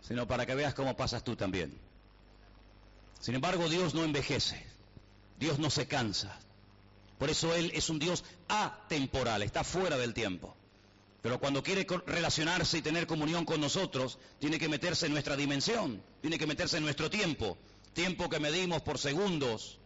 sino 0.00 0.26
para 0.26 0.46
que 0.46 0.54
veas 0.54 0.74
cómo 0.74 0.96
pasas 0.96 1.22
tú 1.22 1.36
también. 1.36 1.78
Sin 3.20 3.34
embargo, 3.34 3.68
Dios 3.68 3.94
no 3.94 4.04
envejece, 4.04 4.64
Dios 5.38 5.58
no 5.58 5.70
se 5.70 5.86
cansa. 5.86 6.38
Por 7.18 7.30
eso 7.30 7.54
Él 7.54 7.70
es 7.74 7.88
un 7.88 7.98
Dios 7.98 8.24
atemporal, 8.48 9.42
está 9.42 9.64
fuera 9.64 9.96
del 9.96 10.14
tiempo. 10.14 10.54
Pero 11.22 11.40
cuando 11.40 11.62
quiere 11.62 11.86
relacionarse 12.06 12.78
y 12.78 12.82
tener 12.82 13.06
comunión 13.06 13.44
con 13.44 13.60
nosotros, 13.60 14.18
tiene 14.38 14.58
que 14.58 14.68
meterse 14.68 15.06
en 15.06 15.12
nuestra 15.12 15.36
dimensión, 15.36 16.02
tiene 16.20 16.38
que 16.38 16.46
meterse 16.46 16.76
en 16.76 16.84
nuestro 16.84 17.10
tiempo, 17.10 17.58
tiempo 17.94 18.28
que 18.28 18.38
medimos 18.38 18.82
por 18.82 18.98
segundos, 18.98 19.78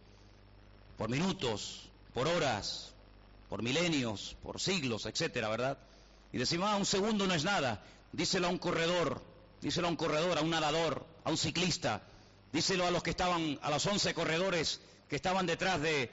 por 0.97 1.09
minutos, 1.09 1.89
por 2.13 2.27
horas, 2.27 2.90
por 3.51 3.63
milenios, 3.63 4.37
por 4.41 4.61
siglos, 4.61 5.05
etcétera, 5.05 5.49
¿verdad? 5.49 5.77
Y 6.31 6.37
decimos, 6.37 6.69
ah, 6.71 6.77
un 6.77 6.85
segundo 6.85 7.27
no 7.27 7.33
es 7.33 7.43
nada. 7.43 7.83
Díselo 8.13 8.47
a 8.47 8.49
un 8.49 8.57
corredor, 8.57 9.21
díselo 9.59 9.87
a 9.87 9.89
un 9.89 9.97
corredor, 9.97 10.37
a 10.37 10.41
un 10.41 10.51
nadador, 10.51 11.05
a 11.25 11.31
un 11.31 11.37
ciclista, 11.37 12.01
díselo 12.53 12.87
a 12.87 12.91
los 12.91 13.03
que 13.03 13.09
estaban, 13.09 13.59
a 13.61 13.69
los 13.69 13.85
11 13.85 14.13
corredores 14.13 14.79
que 15.09 15.17
estaban 15.17 15.45
detrás 15.45 15.81
de, 15.81 16.09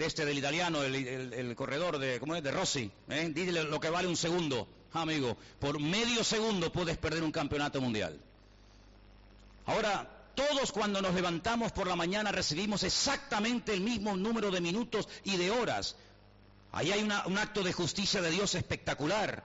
este 0.00 0.24
del 0.24 0.38
italiano, 0.38 0.82
el, 0.82 1.54
corredor 1.54 1.98
de, 1.98 2.18
¿cómo 2.18 2.34
es? 2.34 2.42
de 2.42 2.50
Rossi. 2.50 2.90
¿eh? 3.10 3.30
Díselo 3.34 3.64
lo 3.64 3.78
que 3.78 3.90
vale 3.90 4.08
un 4.08 4.16
segundo, 4.16 4.66
amigo. 4.94 5.36
Por 5.60 5.78
medio 5.78 6.24
segundo 6.24 6.72
puedes 6.72 6.96
perder 6.96 7.24
un 7.24 7.30
campeonato 7.30 7.78
mundial. 7.82 8.18
Ahora, 9.66 10.08
todos 10.34 10.72
cuando 10.72 11.02
nos 11.02 11.14
levantamos 11.14 11.72
por 11.72 11.86
la 11.86 11.94
mañana 11.94 12.32
recibimos 12.32 12.84
exactamente 12.84 13.74
el 13.74 13.82
mismo 13.82 14.16
número 14.16 14.50
de 14.50 14.62
minutos 14.62 15.10
y 15.24 15.36
de 15.36 15.50
horas. 15.50 15.96
Ahí 16.74 16.90
hay 16.90 17.02
un 17.02 17.38
acto 17.38 17.62
de 17.62 17.72
justicia 17.72 18.20
de 18.20 18.32
Dios 18.32 18.56
espectacular. 18.56 19.44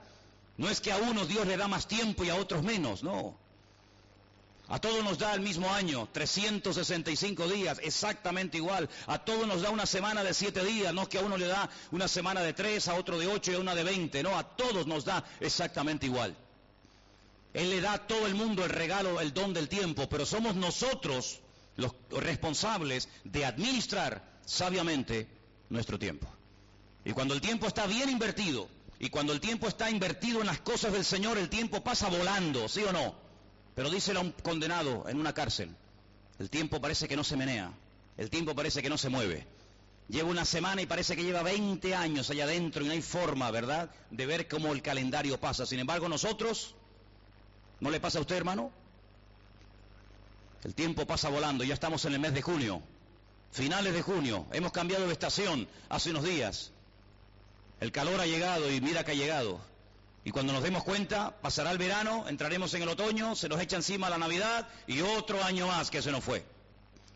No 0.56 0.68
es 0.68 0.80
que 0.80 0.90
a 0.90 0.96
unos 0.96 1.28
Dios 1.28 1.46
le 1.46 1.56
da 1.56 1.68
más 1.68 1.86
tiempo 1.86 2.24
y 2.24 2.28
a 2.28 2.34
otros 2.34 2.64
menos, 2.64 3.04
no. 3.04 3.38
A 4.66 4.80
todos 4.80 5.04
nos 5.04 5.18
da 5.18 5.32
el 5.34 5.40
mismo 5.40 5.72
año, 5.72 6.08
365 6.12 7.46
días, 7.48 7.78
exactamente 7.82 8.56
igual. 8.56 8.88
A 9.06 9.18
todos 9.18 9.46
nos 9.46 9.62
da 9.62 9.70
una 9.70 9.86
semana 9.86 10.24
de 10.24 10.34
7 10.34 10.64
días, 10.64 10.92
no 10.92 11.02
es 11.02 11.08
que 11.08 11.18
a 11.18 11.22
uno 11.22 11.36
le 11.36 11.46
da 11.46 11.70
una 11.92 12.08
semana 12.08 12.40
de 12.40 12.52
3, 12.52 12.88
a 12.88 12.94
otro 12.94 13.16
de 13.16 13.28
8 13.28 13.52
y 13.52 13.54
a 13.54 13.60
una 13.60 13.76
de 13.76 13.84
20, 13.84 14.24
no, 14.24 14.36
a 14.36 14.56
todos 14.56 14.88
nos 14.88 15.04
da 15.04 15.24
exactamente 15.38 16.06
igual. 16.06 16.36
Él 17.54 17.70
le 17.70 17.80
da 17.80 17.92
a 17.92 18.06
todo 18.08 18.26
el 18.26 18.34
mundo 18.34 18.64
el 18.64 18.70
regalo, 18.70 19.20
el 19.20 19.32
don 19.32 19.54
del 19.54 19.68
tiempo, 19.68 20.08
pero 20.08 20.26
somos 20.26 20.56
nosotros 20.56 21.40
los 21.76 21.92
responsables 22.10 23.08
de 23.22 23.44
administrar 23.44 24.40
sabiamente 24.44 25.28
nuestro 25.68 25.96
tiempo. 25.96 26.26
Y 27.04 27.12
cuando 27.12 27.34
el 27.34 27.40
tiempo 27.40 27.66
está 27.66 27.86
bien 27.86 28.08
invertido, 28.08 28.68
y 28.98 29.08
cuando 29.08 29.32
el 29.32 29.40
tiempo 29.40 29.68
está 29.68 29.90
invertido 29.90 30.40
en 30.40 30.46
las 30.46 30.60
cosas 30.60 30.92
del 30.92 31.04
Señor, 31.04 31.38
el 31.38 31.48
tiempo 31.48 31.82
pasa 31.82 32.08
volando, 32.08 32.68
¿sí 32.68 32.82
o 32.82 32.92
no? 32.92 33.14
Pero 33.74 33.90
díselo 33.90 34.20
a 34.20 34.22
un 34.22 34.32
condenado 34.32 35.08
en 35.08 35.18
una 35.18 35.32
cárcel, 35.32 35.74
el 36.38 36.50
tiempo 36.50 36.80
parece 36.80 37.08
que 37.08 37.16
no 37.16 37.24
se 37.24 37.36
menea, 37.36 37.72
el 38.16 38.28
tiempo 38.28 38.54
parece 38.54 38.82
que 38.82 38.90
no 38.90 38.98
se 38.98 39.08
mueve. 39.08 39.46
Lleva 40.08 40.28
una 40.28 40.44
semana 40.44 40.82
y 40.82 40.86
parece 40.86 41.14
que 41.14 41.22
lleva 41.22 41.42
20 41.42 41.94
años 41.94 42.28
allá 42.30 42.44
adentro 42.44 42.82
y 42.82 42.86
no 42.86 42.92
hay 42.92 43.00
forma, 43.00 43.50
¿verdad?, 43.50 43.90
de 44.10 44.26
ver 44.26 44.48
cómo 44.48 44.72
el 44.72 44.82
calendario 44.82 45.38
pasa. 45.38 45.64
Sin 45.66 45.78
embargo, 45.78 46.08
nosotros 46.08 46.74
¿No 47.80 47.90
le 47.90 47.98
pasa 47.98 48.18
a 48.18 48.20
usted, 48.20 48.36
hermano? 48.36 48.70
El 50.64 50.74
tiempo 50.74 51.06
pasa 51.06 51.30
volando, 51.30 51.64
ya 51.64 51.72
estamos 51.72 52.04
en 52.04 52.12
el 52.12 52.20
mes 52.20 52.34
de 52.34 52.42
junio, 52.42 52.82
finales 53.50 53.94
de 53.94 54.02
junio, 54.02 54.46
hemos 54.52 54.72
cambiado 54.72 55.06
de 55.06 55.12
estación 55.12 55.66
hace 55.88 56.10
unos 56.10 56.24
días. 56.24 56.72
El 57.80 57.92
calor 57.92 58.20
ha 58.20 58.26
llegado 58.26 58.70
y 58.70 58.80
mira 58.80 59.04
que 59.04 59.12
ha 59.12 59.14
llegado. 59.14 59.58
Y 60.22 60.32
cuando 60.32 60.52
nos 60.52 60.62
demos 60.62 60.84
cuenta, 60.84 61.40
pasará 61.40 61.70
el 61.70 61.78
verano, 61.78 62.26
entraremos 62.28 62.74
en 62.74 62.82
el 62.82 62.90
otoño, 62.90 63.34
se 63.34 63.48
nos 63.48 63.58
echa 63.58 63.76
encima 63.76 64.10
la 64.10 64.18
Navidad 64.18 64.68
y 64.86 65.00
otro 65.00 65.42
año 65.42 65.66
más 65.66 65.90
que 65.90 66.02
se 66.02 66.12
nos 66.12 66.22
fue. 66.22 66.44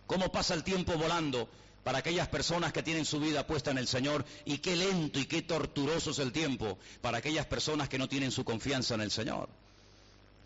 ¿Cómo 0.06 0.32
pasa 0.32 0.54
el 0.54 0.64
tiempo 0.64 0.94
volando 0.94 1.48
para 1.82 1.98
aquellas 1.98 2.28
personas 2.28 2.72
que 2.72 2.82
tienen 2.82 3.04
su 3.04 3.20
vida 3.20 3.46
puesta 3.46 3.70
en 3.70 3.78
el 3.78 3.88
Señor? 3.88 4.24
Y 4.46 4.58
qué 4.58 4.74
lento 4.74 5.18
y 5.18 5.26
qué 5.26 5.42
torturoso 5.42 6.12
es 6.12 6.18
el 6.18 6.32
tiempo 6.32 6.78
para 7.02 7.18
aquellas 7.18 7.44
personas 7.44 7.90
que 7.90 7.98
no 7.98 8.08
tienen 8.08 8.30
su 8.30 8.42
confianza 8.42 8.94
en 8.94 9.02
el 9.02 9.10
Señor. 9.10 9.50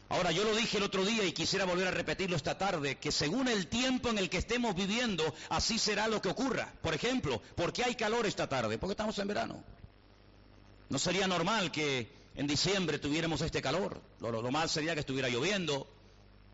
Ahora, 0.08 0.32
yo 0.32 0.42
lo 0.42 0.56
dije 0.56 0.78
el 0.78 0.82
otro 0.82 1.04
día 1.04 1.24
y 1.24 1.32
quisiera 1.32 1.64
volver 1.64 1.86
a 1.86 1.92
repetirlo 1.92 2.34
esta 2.34 2.58
tarde, 2.58 2.96
que 2.96 3.12
según 3.12 3.46
el 3.46 3.68
tiempo 3.68 4.08
en 4.08 4.18
el 4.18 4.30
que 4.30 4.38
estemos 4.38 4.74
viviendo, 4.74 5.22
así 5.50 5.78
será 5.78 6.08
lo 6.08 6.20
que 6.20 6.30
ocurra. 6.30 6.72
Por 6.82 6.94
ejemplo, 6.94 7.40
¿por 7.54 7.72
qué 7.72 7.84
hay 7.84 7.94
calor 7.94 8.26
esta 8.26 8.48
tarde? 8.48 8.78
Porque 8.78 8.92
estamos 8.94 9.16
en 9.18 9.28
verano. 9.28 9.62
No 10.88 10.98
sería 10.98 11.26
normal 11.26 11.70
que 11.70 12.10
en 12.34 12.46
diciembre 12.46 12.98
tuviéramos 12.98 13.40
este 13.40 13.60
calor. 13.60 14.00
Lo, 14.20 14.32
normal 14.32 14.68
sería 14.68 14.94
que 14.94 15.00
estuviera 15.00 15.28
lloviendo, 15.28 15.86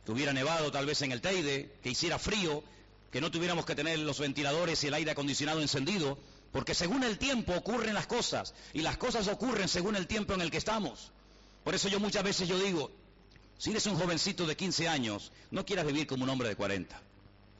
que 0.04 0.12
hubiera 0.12 0.32
nevado 0.32 0.72
tal 0.72 0.86
vez 0.86 1.02
en 1.02 1.12
el 1.12 1.20
Teide, 1.20 1.72
que 1.82 1.90
hiciera 1.90 2.18
frío, 2.18 2.64
que 3.12 3.20
no 3.20 3.30
tuviéramos 3.30 3.64
que 3.64 3.74
tener 3.74 3.98
los 3.98 4.18
ventiladores 4.18 4.82
y 4.82 4.88
el 4.88 4.94
aire 4.94 5.12
acondicionado 5.12 5.60
encendido, 5.60 6.18
porque 6.52 6.74
según 6.74 7.04
el 7.04 7.18
tiempo 7.18 7.54
ocurren 7.54 7.94
las 7.94 8.06
cosas, 8.06 8.54
y 8.72 8.80
las 8.80 8.96
cosas 8.96 9.28
ocurren 9.28 9.68
según 9.68 9.94
el 9.94 10.06
tiempo 10.06 10.34
en 10.34 10.40
el 10.40 10.50
que 10.50 10.58
estamos. 10.58 11.10
Por 11.62 11.74
eso 11.74 11.88
yo 11.88 12.00
muchas 12.00 12.24
veces 12.24 12.48
yo 12.48 12.58
digo, 12.58 12.90
si 13.58 13.70
eres 13.70 13.86
un 13.86 13.96
jovencito 13.96 14.46
de 14.46 14.56
15 14.56 14.88
años, 14.88 15.32
no 15.50 15.64
quieras 15.64 15.86
vivir 15.86 16.06
como 16.06 16.24
un 16.24 16.30
hombre 16.30 16.48
de 16.48 16.56
40. 16.56 17.00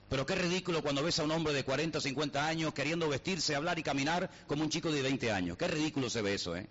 Pero 0.09 0.27
qué 0.27 0.35
ridículo 0.35 0.83
cuando 0.83 1.03
ves 1.03 1.19
a 1.19 1.25
un 1.25 1.31
hombre 1.31 1.53
de 1.53 1.65
40 1.65 1.99
o 1.99 2.01
50 2.01 2.47
años 2.47 2.75
queriendo 2.75 3.09
vestirse, 3.09 3.55
hablar 3.55 3.79
y 3.79 3.83
caminar 3.83 4.31
como 4.47 4.63
un 4.63 4.71
chico 4.71 4.93
de 4.93 5.03
20 5.03 5.33
años. 5.33 5.57
Qué 5.57 5.69
ridículo 5.69 6.11
se 6.11 6.23
ve 6.23 6.35
eso, 6.35 6.57
¿eh? 6.57 6.69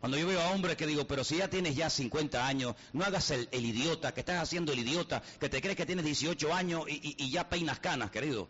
Cuando 0.00 0.18
yo 0.18 0.26
veo 0.26 0.40
a 0.40 0.50
hombres 0.50 0.76
que 0.76 0.86
digo, 0.86 1.06
pero 1.06 1.24
si 1.24 1.38
ya 1.38 1.48
tienes 1.48 1.74
ya 1.74 1.88
50 1.88 2.46
años, 2.46 2.74
no 2.92 3.04
hagas 3.04 3.30
el, 3.30 3.48
idiota, 3.52 4.12
que 4.12 4.20
estás 4.20 4.42
haciendo 4.42 4.72
el 4.72 4.78
idiota, 4.78 5.22
que 5.40 5.48
te 5.48 5.60
crees 5.60 5.76
que 5.76 5.86
tienes 5.86 6.04
18 6.04 6.52
años 6.54 6.84
y, 6.86 7.30
ya 7.30 7.48
peinas 7.48 7.80
canas, 7.80 8.10
querido. 8.10 8.48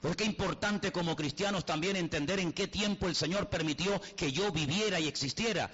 Pues 0.00 0.16
qué 0.16 0.24
importante 0.24 0.90
como 0.90 1.14
cristianos 1.14 1.64
también 1.64 1.94
entender 1.94 2.40
en 2.40 2.52
qué 2.52 2.66
tiempo 2.66 3.06
el 3.06 3.14
Señor 3.14 3.48
permitió 3.48 4.00
que 4.16 4.32
yo 4.32 4.50
viviera 4.50 4.98
y 4.98 5.06
existiera. 5.06 5.70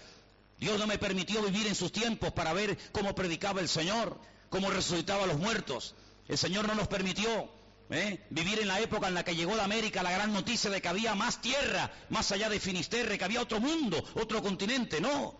Dios 0.59 0.79
no 0.79 0.87
me 0.87 0.99
permitió 0.99 1.41
vivir 1.43 1.67
en 1.69 1.75
sus 1.75 1.93
tiempos 1.93 2.33
para 2.33 2.53
ver 2.53 2.77
cómo 2.93 3.15
predicaba 3.15 3.61
el 3.61 3.69
Señor, 3.69 4.21
cómo 4.51 4.69
resucitaba 4.71 5.25
a 5.25 5.29
los 5.29 5.39
muertos. 5.39 5.95
El 6.27 6.37
Señor 6.37 6.67
no 6.67 6.75
nos 6.75 6.89
permitió 6.89 7.49
¿eh? 7.91 8.25
vivir 8.31 8.61
en 8.61 8.69
la 8.69 8.81
época 8.81 9.09
en 9.09 9.15
la 9.15 9.25
que 9.25 9.35
llegó 9.35 9.55
de 9.57 9.63
América 9.63 10.03
la 10.03 10.11
gran 10.11 10.33
noticia 10.33 10.71
de 10.71 10.81
que 10.81 10.89
había 10.89 11.15
más 11.15 11.41
tierra, 11.41 11.91
más 12.11 12.31
allá 12.33 12.49
de 12.49 12.61
Finisterre, 12.61 13.19
que 13.19 13.25
había 13.25 13.43
otro 13.43 13.61
mundo, 13.61 14.03
otro 14.15 14.43
continente. 14.43 15.01
No. 15.01 15.37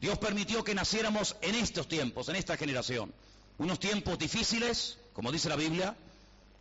Dios 0.00 0.18
permitió 0.18 0.64
que 0.64 0.74
naciéramos 0.74 1.36
en 1.42 1.54
estos 1.54 1.88
tiempos, 1.88 2.28
en 2.28 2.36
esta 2.36 2.56
generación. 2.56 3.12
Unos 3.58 3.78
tiempos 3.78 4.18
difíciles, 4.18 4.98
como 5.12 5.30
dice 5.30 5.48
la 5.48 5.56
Biblia, 5.56 5.96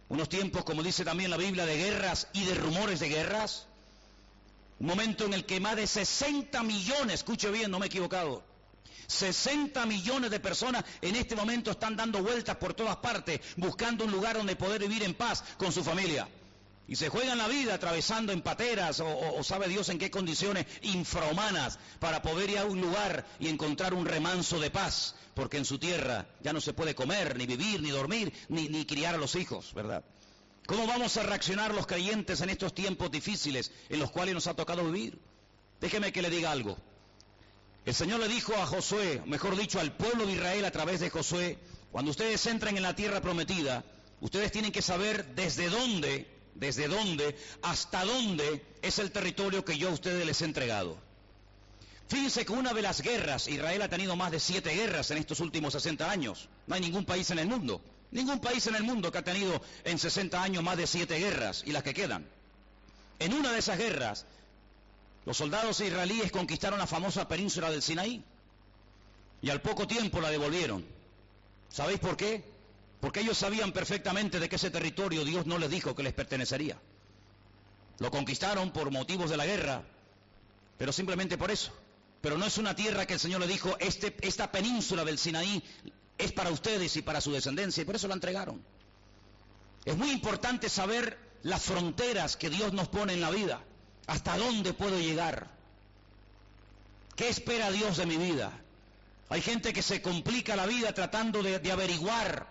unos 0.09 0.27
tiempos, 0.27 0.63
como 0.63 0.83
dice 0.83 1.05
también 1.05 1.29
la 1.29 1.38
Biblia, 1.38 1.65
de 1.65 1.77
guerras 1.77 2.27
y 2.33 2.43
de 2.43 2.55
rumores 2.55 2.99
de 2.99 3.09
guerras, 3.09 3.67
un 4.79 4.88
momento 4.88 5.25
en 5.25 5.33
el 5.33 5.45
que 5.45 5.59
más 5.59 5.75
de 5.75 5.88
60 5.88 6.63
millones, 6.63 7.15
escuche 7.15 7.51
bien, 7.51 7.69
no 7.69 7.79
me 7.79 7.85
he 7.85 7.88
equivocado, 7.88 8.43
60 9.09 9.85
millones 9.87 10.29
de 10.29 10.39
personas 10.39 10.85
en 11.01 11.15
este 11.15 11.35
momento 11.35 11.71
están 11.71 11.95
dando 11.95 12.21
vueltas 12.21 12.55
por 12.57 12.73
todas 12.73 12.97
partes, 12.97 13.41
buscando 13.57 14.05
un 14.05 14.11
lugar 14.11 14.37
donde 14.37 14.55
poder 14.55 14.81
vivir 14.81 15.03
en 15.03 15.15
paz 15.15 15.43
con 15.57 15.71
su 15.71 15.83
familia. 15.83 16.27
Y 16.87 16.95
se 16.95 17.09
juegan 17.09 17.37
la 17.37 17.47
vida 17.47 17.75
atravesando 17.75 18.31
en 18.31 18.41
pateras 18.41 18.99
o, 18.99 19.43
sabe 19.43 19.67
Dios 19.67 19.89
en 19.89 19.99
qué 19.99 20.09
condiciones 20.09 20.65
infrahumanas 20.81 21.77
para 21.99 22.21
poder 22.21 22.49
ir 22.51 22.57
a 22.59 22.65
un 22.65 22.81
lugar 22.81 23.25
y 23.39 23.47
encontrar 23.47 23.93
un 23.93 24.05
remanso 24.05 24.59
de 24.59 24.71
paz, 24.71 25.15
porque 25.35 25.57
en 25.57 25.65
su 25.65 25.77
tierra 25.77 26.27
ya 26.41 26.53
no 26.53 26.61
se 26.61 26.73
puede 26.73 26.95
comer, 26.95 27.37
ni 27.37 27.45
vivir, 27.45 27.81
ni 27.81 27.89
dormir, 27.89 28.33
ni, 28.47 28.69
ni 28.69 28.85
criar 28.85 29.15
a 29.15 29.19
los 29.19 29.35
hijos, 29.35 29.73
¿verdad? 29.73 30.03
¿Cómo 30.65 30.87
vamos 30.87 31.17
a 31.17 31.23
reaccionar 31.23 31.73
los 31.73 31.87
creyentes 31.87 32.41
en 32.41 32.49
estos 32.49 32.73
tiempos 32.73 33.11
difíciles 33.11 33.71
en 33.89 33.99
los 33.99 34.11
cuales 34.11 34.33
nos 34.35 34.47
ha 34.47 34.55
tocado 34.55 34.83
vivir? 34.85 35.19
Déjeme 35.79 36.11
que 36.11 36.21
le 36.21 36.29
diga 36.29 36.51
algo. 36.51 36.77
El 37.89 37.96
Señor 37.96 38.19
le 38.19 38.27
dijo 38.27 38.53
a 38.53 38.67
Josué, 38.67 39.19
mejor 39.25 39.58
dicho, 39.58 39.79
al 39.79 39.93
pueblo 39.93 40.27
de 40.27 40.34
Israel 40.34 40.63
a 40.63 40.69
través 40.69 41.00
de 41.00 41.10
Josué, 41.10 41.58
cuando 41.91 42.12
ustedes 42.12 42.46
entran 42.46 42.77
en 42.77 42.84
la 42.84 42.96
tierra 42.96 43.19
prometida, 43.19 43.84
ustedes 44.22 44.51
tienen 44.51 44.72
que 44.72 44.84
saber 44.84 45.34
desde 45.34 45.72
dónde, 45.72 46.29
desde 46.53 46.88
dónde, 46.88 47.36
hasta 47.63 48.05
dónde 48.05 48.63
es 48.84 49.00
el 49.00 49.10
territorio 49.10 49.65
que 49.65 49.75
yo 49.75 49.89
a 49.89 49.93
ustedes 49.93 50.24
les 50.24 50.39
he 50.39 50.46
entregado. 50.46 51.00
Fíjense 52.08 52.46
que 52.46 52.51
una 52.51 52.75
de 52.75 52.84
las 52.84 53.01
guerras, 53.01 53.48
Israel 53.48 53.81
ha 53.81 53.89
tenido 53.89 54.15
más 54.15 54.31
de 54.31 54.39
siete 54.39 54.69
guerras 54.69 55.10
en 55.10 55.17
estos 55.17 55.39
últimos 55.39 55.74
60 55.74 56.12
años. 56.12 56.48
No 56.67 56.75
hay 56.75 56.81
ningún 56.81 57.05
país 57.05 57.31
en 57.31 57.39
el 57.39 57.48
mundo 57.48 57.81
Ningún 58.12 58.39
país 58.39 58.67
en 58.67 58.75
el 58.75 58.84
mundo 58.84 59.12
que 59.12 59.17
ha 59.17 59.24
tenido 59.24 59.63
en 59.84 59.98
60 59.98 60.43
años 60.43 60.62
más 60.62 60.77
de 60.77 60.86
siete 60.86 61.17
guerras 61.17 61.63
y 61.65 61.72
las 61.72 61.81
que 61.81 61.96
quedan. 61.96 62.27
En 63.17 63.34
una 63.34 63.51
de 63.51 63.58
esas 63.58 63.79
guerras, 63.79 64.27
los 65.25 65.38
soldados 65.38 65.79
israelíes 65.81 66.31
conquistaron 66.31 66.79
la 66.79 66.88
famosa 66.88 67.27
península 67.27 67.69
del 67.69 67.81
Sinaí 67.81 68.23
y 69.41 69.49
al 69.49 69.61
poco 69.61 69.88
tiempo 69.88 70.21
la 70.21 70.29
devolvieron. 70.29 70.85
¿Sabéis 71.69 71.99
por 71.99 72.17
qué? 72.17 72.43
Porque 72.99 73.21
ellos 73.21 73.38
sabían 73.38 73.71
perfectamente 73.71 74.39
de 74.39 74.49
que 74.49 74.55
ese 74.55 74.71
territorio 74.71 75.23
Dios 75.23 75.45
no 75.45 75.57
les 75.57 75.69
dijo 75.69 75.95
que 75.95 76.03
les 76.03 76.13
pertenecería. 76.13 76.77
Lo 77.99 78.11
conquistaron 78.11 78.71
por 78.71 78.91
motivos 78.91 79.29
de 79.29 79.38
la 79.38 79.45
guerra, 79.45 79.83
pero 80.77 80.91
simplemente 80.91 81.38
por 81.38 81.51
eso. 81.51 81.71
Pero 82.21 82.38
no 82.38 82.45
es 82.45 82.57
una 82.57 82.75
tierra 82.75 83.05
que 83.05 83.13
el 83.13 83.19
Señor 83.19 83.39
le 83.41 83.47
dijo, 83.47 83.77
este, 83.79 84.15
esta 84.21 84.51
península 84.51 85.05
del 85.05 85.17
Sinaí 85.17 85.63
es 86.17 86.31
para 86.33 86.49
ustedes 86.49 86.95
y 86.97 87.01
para 87.01 87.21
su 87.21 87.31
descendencia, 87.31 87.81
y 87.81 87.85
por 87.85 87.95
eso 87.95 88.07
la 88.07 88.15
entregaron. 88.15 88.61
Es 89.85 89.95
muy 89.95 90.11
importante 90.11 90.67
saber 90.69 91.17
las 91.43 91.63
fronteras 91.63 92.35
que 92.35 92.49
Dios 92.49 92.73
nos 92.73 92.89
pone 92.89 93.13
en 93.13 93.21
la 93.21 93.29
vida. 93.29 93.61
¿Hasta 94.09 94.37
dónde 94.37 94.73
puedo 94.73 94.99
llegar? 94.99 95.47
¿Qué 97.15 97.29
espera 97.29 97.69
Dios 97.69 97.97
de 97.97 98.07
mi 98.07 98.17
vida? 98.17 98.51
Hay 99.29 99.41
gente 99.41 99.71
que 99.71 99.83
se 99.83 100.01
complica 100.01 100.55
la 100.55 100.65
vida 100.65 100.91
tratando 100.93 101.43
de, 101.43 101.71
averiguar 101.71 102.47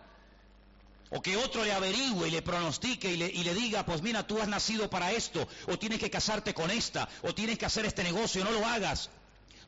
O 1.10 1.20
que 1.20 1.36
otro 1.36 1.64
le 1.64 1.72
averigüe 1.72 2.28
y 2.28 2.30
le 2.30 2.42
pronostique 2.42 3.10
y 3.10 3.16
le, 3.16 3.26
y 3.26 3.42
le, 3.42 3.54
diga, 3.54 3.84
pues 3.84 4.02
mira, 4.02 4.24
tú 4.24 4.40
has 4.40 4.46
nacido 4.46 4.88
para 4.88 5.10
esto, 5.10 5.48
o 5.66 5.78
tienes 5.78 5.98
que 5.98 6.10
casarte 6.10 6.54
con 6.54 6.70
esta, 6.70 7.08
o 7.22 7.34
tienes 7.34 7.58
que 7.58 7.66
hacer 7.66 7.86
este 7.86 8.04
negocio, 8.04 8.44
no 8.44 8.52
lo 8.52 8.64
hagas. 8.64 9.10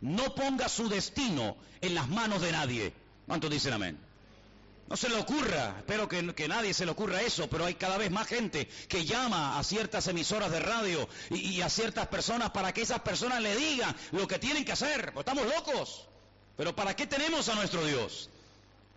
No 0.01 0.35
ponga 0.35 0.69
su 0.69 0.89
destino 0.89 1.57
en 1.81 1.95
las 1.95 2.09
manos 2.09 2.41
de 2.41 2.53
nadie. 2.53 2.93
¿Cuántos 3.27 3.51
dicen 3.51 3.73
amén? 3.73 4.10
No 4.91 4.97
se 4.97 5.09
le 5.09 5.15
ocurra, 5.15 5.77
espero 5.79 6.09
que, 6.09 6.49
nadie 6.49 6.75
se 6.75 6.85
le 6.85 6.91
ocurra 6.91 7.23
eso, 7.23 7.49
pero 7.49 7.65
hay 7.65 7.77
cada 7.77 7.97
vez 7.97 8.11
más 8.11 8.27
gente 8.27 8.69
que 8.89 9.05
llama 9.05 9.57
a 9.57 9.63
ciertas 9.63 10.09
emisoras 10.09 10.51
de 10.51 10.59
radio 10.59 11.09
y, 11.31 11.37
y, 11.37 11.63
a 11.63 11.71
ciertas 11.71 12.09
personas 12.09 12.51
para 12.51 12.75
que 12.75 12.83
esas 12.83 12.99
personas 12.99 13.41
le 13.41 13.55
digan 13.55 13.95
lo 14.11 14.27
que 14.27 14.41
tienen 14.41 14.65
que 14.65 14.73
hacer. 14.73 15.13
Pues 15.13 15.25
estamos 15.25 15.47
locos. 15.47 16.09
Pero 16.57 16.75
¿para 16.75 16.97
qué 16.97 17.07
tenemos 17.07 17.49
a 17.49 17.55
nuestro 17.55 17.87
Dios? 17.87 18.31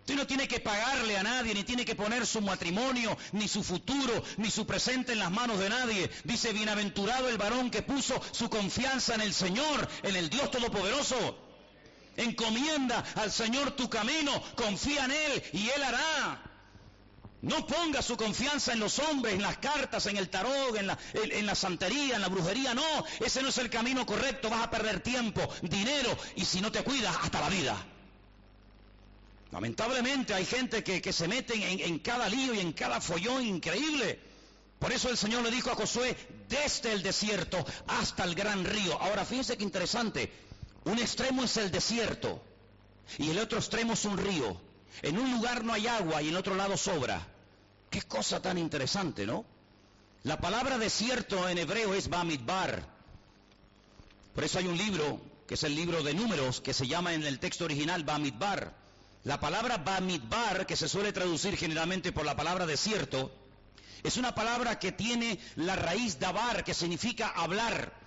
Usted 0.00 0.16
no 0.16 0.26
tiene 0.26 0.48
que 0.48 0.58
pagarle 0.58 1.16
a 1.16 1.22
nadie, 1.22 1.54
ni 1.54 1.62
tiene 1.62 1.84
que 1.84 1.94
poner 1.94 2.26
su 2.26 2.40
matrimonio, 2.40 3.16
ni 3.30 3.46
su 3.46 3.62
futuro, 3.62 4.24
ni 4.36 4.50
su 4.50 4.66
presente 4.66 5.12
en 5.12 5.20
las 5.20 5.30
manos 5.30 5.60
de 5.60 5.70
nadie. 5.70 6.10
Dice, 6.24 6.52
bienaventurado 6.52 7.28
el 7.28 7.38
varón 7.38 7.70
que 7.70 7.82
puso 7.82 8.20
su 8.32 8.50
confianza 8.50 9.14
en 9.14 9.20
el 9.20 9.32
Señor, 9.32 9.88
en 10.02 10.16
el 10.16 10.28
Dios 10.28 10.50
Todopoderoso. 10.50 11.38
Encomienda 12.16 13.04
al 13.16 13.32
Señor 13.32 13.72
tu 13.72 13.88
camino, 13.90 14.42
confía 14.54 15.04
en 15.04 15.10
Él 15.10 15.42
y 15.52 15.68
Él 15.68 15.82
hará. 15.82 16.42
No 17.44 17.66
ponga 17.66 18.00
su 18.00 18.16
confianza 18.16 18.72
en 18.72 18.80
los 18.80 18.98
hombres, 18.98 19.34
en 19.34 19.42
las 19.42 19.58
cartas, 19.58 20.06
en 20.06 20.16
el 20.16 20.30
tarot, 20.30 20.76
en 20.76 20.86
la, 21.46 21.54
santería, 21.54 22.14
en 22.14 22.22
la 22.22 22.28
brujería. 22.28 22.72
No, 22.72 23.04
ese 23.20 23.42
no 23.42 23.48
es 23.48 23.58
el 23.58 23.68
camino 23.68 24.06
correcto. 24.06 24.48
Vas 24.48 24.62
a 24.62 24.70
perder 24.70 25.00
tiempo, 25.00 25.46
dinero 25.60 26.16
y 26.36 26.44
si 26.46 26.62
no 26.62 26.72
te 26.72 26.82
cuidas, 26.82 27.14
hasta 27.20 27.42
la 27.42 27.50
vida. 27.50 27.76
Lamentablemente 29.52 30.32
hay 30.32 30.46
gente 30.46 30.82
que, 30.82 31.02
que 31.02 31.12
se 31.12 31.28
mete 31.28 31.54
en, 31.54 31.80
en, 31.80 31.98
cada 31.98 32.30
lío 32.30 32.54
y 32.54 32.60
en 32.60 32.72
cada 32.72 33.02
follón 33.02 33.44
increíble. 33.44 34.18
Por 34.78 34.90
eso 34.92 35.10
el 35.10 35.18
Señor 35.18 35.42
le 35.42 35.50
dijo 35.50 35.70
a 35.70 35.74
Josué, 35.74 36.16
desde 36.48 36.92
el 36.92 37.02
desierto 37.02 37.64
hasta 37.86 38.24
el 38.24 38.34
gran 38.34 38.64
río. 38.64 38.98
Ahora 39.02 39.26
fíjense 39.26 39.58
qué 39.58 39.64
interesante. 39.64 40.32
Un 40.84 40.98
extremo 40.98 41.44
es 41.44 41.56
el 41.56 41.70
desierto 41.70 42.42
y 43.18 43.30
el 43.30 43.38
otro 43.38 43.58
extremo 43.58 43.94
es 43.94 44.04
un 44.04 44.18
río. 44.18 44.60
En 45.02 45.18
un 45.18 45.32
lugar 45.32 45.64
no 45.64 45.72
hay 45.72 45.86
agua 45.86 46.22
y 46.22 46.28
en 46.28 46.36
otro 46.36 46.54
lado 46.54 46.76
sobra. 46.76 47.26
Qué 47.90 48.02
cosa 48.02 48.40
tan 48.40 48.58
interesante, 48.58 49.26
¿no? 49.26 49.44
La 50.24 50.38
palabra 50.38 50.78
desierto 50.78 51.48
en 51.48 51.58
hebreo 51.58 51.94
es 51.94 52.08
Bamidbar. 52.08 52.86
Por 54.34 54.44
eso 54.44 54.58
hay 54.58 54.66
un 54.66 54.76
libro, 54.76 55.20
que 55.46 55.54
es 55.54 55.62
el 55.64 55.74
libro 55.74 56.02
de 56.02 56.14
números, 56.14 56.60
que 56.60 56.74
se 56.74 56.86
llama 56.86 57.14
en 57.14 57.22
el 57.24 57.38
texto 57.38 57.64
original 57.64 58.04
Bamidbar. 58.04 58.74
La 59.24 59.38
palabra 59.40 59.78
Bamidbar, 59.78 60.66
que 60.66 60.76
se 60.76 60.88
suele 60.88 61.12
traducir 61.12 61.56
generalmente 61.56 62.12
por 62.12 62.24
la 62.24 62.36
palabra 62.36 62.66
desierto, 62.66 63.32
es 64.02 64.16
una 64.16 64.34
palabra 64.34 64.78
que 64.78 64.92
tiene 64.92 65.38
la 65.56 65.76
raíz 65.76 66.18
dabar, 66.18 66.62
que 66.62 66.74
significa 66.74 67.28
hablar. 67.28 68.03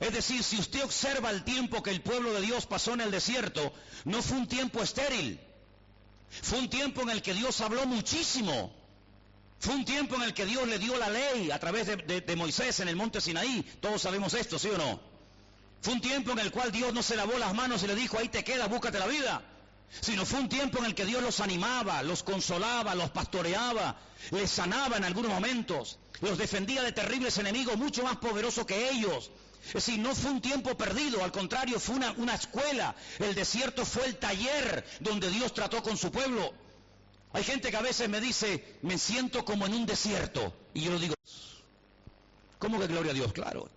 Es 0.00 0.12
decir, 0.12 0.42
si 0.42 0.58
usted 0.58 0.82
observa 0.84 1.30
el 1.30 1.44
tiempo 1.44 1.82
que 1.82 1.90
el 1.90 2.00
pueblo 2.00 2.32
de 2.32 2.40
Dios 2.40 2.66
pasó 2.66 2.94
en 2.94 3.02
el 3.02 3.10
desierto, 3.10 3.72
no 4.04 4.22
fue 4.22 4.38
un 4.38 4.48
tiempo 4.48 4.82
estéril. 4.82 5.40
Fue 6.40 6.58
un 6.58 6.70
tiempo 6.70 7.02
en 7.02 7.10
el 7.10 7.22
que 7.22 7.34
Dios 7.34 7.60
habló 7.60 7.86
muchísimo. 7.86 8.72
Fue 9.58 9.74
un 9.74 9.84
tiempo 9.84 10.16
en 10.16 10.22
el 10.22 10.34
que 10.34 10.46
Dios 10.46 10.66
le 10.66 10.78
dio 10.78 10.96
la 10.96 11.08
ley 11.08 11.50
a 11.50 11.58
través 11.60 11.86
de, 11.86 12.36
Moisés 12.36 12.80
en 12.80 12.88
el 12.88 12.96
monte 12.96 13.20
Sinaí. 13.20 13.62
Todos 13.80 14.02
sabemos 14.02 14.34
esto, 14.34 14.58
¿sí 14.58 14.68
o 14.68 14.78
no? 14.78 15.00
Fue 15.82 15.92
un 15.92 16.00
tiempo 16.00 16.32
en 16.32 16.38
el 16.38 16.50
cual 16.50 16.72
Dios 16.72 16.92
no 16.94 17.02
se 17.02 17.16
lavó 17.16 17.38
las 17.38 17.54
manos 17.54 17.82
y 17.82 17.86
le 17.86 17.94
dijo, 17.94 18.18
ahí 18.18 18.28
te 18.28 18.42
quedas, 18.42 18.68
búscate 18.68 18.98
la 18.98 19.06
vida. 19.06 19.42
Sino 20.00 20.24
fue 20.24 20.40
un 20.40 20.48
tiempo 20.48 20.78
en 20.78 20.86
el 20.86 20.94
que 20.94 21.04
Dios 21.04 21.22
los 21.22 21.40
animaba, 21.40 22.02
los 22.02 22.22
consolaba, 22.22 22.94
los 22.94 23.10
pastoreaba, 23.10 24.00
les 24.30 24.50
sanaba 24.50 24.96
en 24.96 25.04
algunos 25.04 25.30
momentos, 25.30 25.98
los 26.20 26.38
defendía 26.38 26.82
de 26.82 26.92
terribles 26.92 27.36
enemigos 27.38 27.76
mucho 27.76 28.02
más 28.02 28.16
poderosos 28.16 28.64
que 28.64 28.90
ellos. 28.90 29.30
Es 29.66 29.74
decir, 29.74 29.98
no 29.98 30.14
fue 30.14 30.32
un 30.32 30.40
tiempo 30.40 30.76
perdido, 30.76 31.22
al 31.22 31.32
contrario, 31.32 31.78
fue 31.78 31.94
una, 31.94 32.34
escuela. 32.34 32.94
El 33.18 33.34
desierto 33.34 33.86
fue 33.86 34.06
el 34.06 34.16
taller 34.16 34.84
donde 35.00 35.30
Dios 35.30 35.54
trató 35.54 35.82
con 35.82 35.96
su 35.96 36.10
pueblo. 36.10 36.52
Hay 37.32 37.44
gente 37.44 37.70
que 37.70 37.76
a 37.76 37.82
veces 37.82 38.08
me 38.08 38.20
dice, 38.20 38.78
me 38.82 38.98
siento 38.98 39.44
como 39.44 39.66
en 39.66 39.74
un 39.74 39.86
desierto. 39.86 40.52
Y 40.74 40.82
yo 40.82 40.98
digo, 40.98 41.14
¿cómo 42.58 42.78
que 42.78 42.86
gloria 42.88 43.12
a 43.12 43.14
Dios? 43.14 43.32
Claro. 43.32 43.70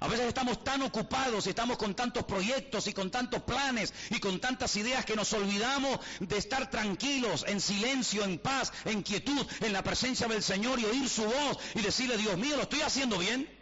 A 0.00 0.08
veces 0.08 0.26
estamos 0.26 0.62
tan 0.62 0.82
ocupados 0.82 1.46
y 1.46 1.50
estamos 1.50 1.76
con 1.76 1.94
tantos 1.94 2.24
proyectos 2.24 2.86
y 2.86 2.92
con 2.92 3.10
tantos 3.10 3.42
planes 3.42 3.92
y 4.10 4.20
con 4.20 4.40
tantas 4.40 4.76
ideas 4.76 5.04
que 5.04 5.16
nos 5.16 5.32
olvidamos 5.32 5.98
de 6.20 6.38
estar 6.38 6.70
tranquilos, 6.70 7.44
en 7.48 7.60
silencio, 7.60 8.24
en 8.24 8.38
paz, 8.38 8.72
en 8.84 9.02
quietud, 9.02 9.44
en 9.60 9.72
la 9.72 9.82
presencia 9.82 10.28
del 10.28 10.42
Señor 10.42 10.78
y 10.78 10.84
oír 10.84 11.08
su 11.08 11.24
voz 11.24 11.58
y 11.74 11.82
decirle, 11.82 12.16
Dios 12.16 12.38
mío, 12.38 12.56
¿lo 12.56 12.62
estoy 12.62 12.82
haciendo 12.82 13.18
bien? 13.18 13.57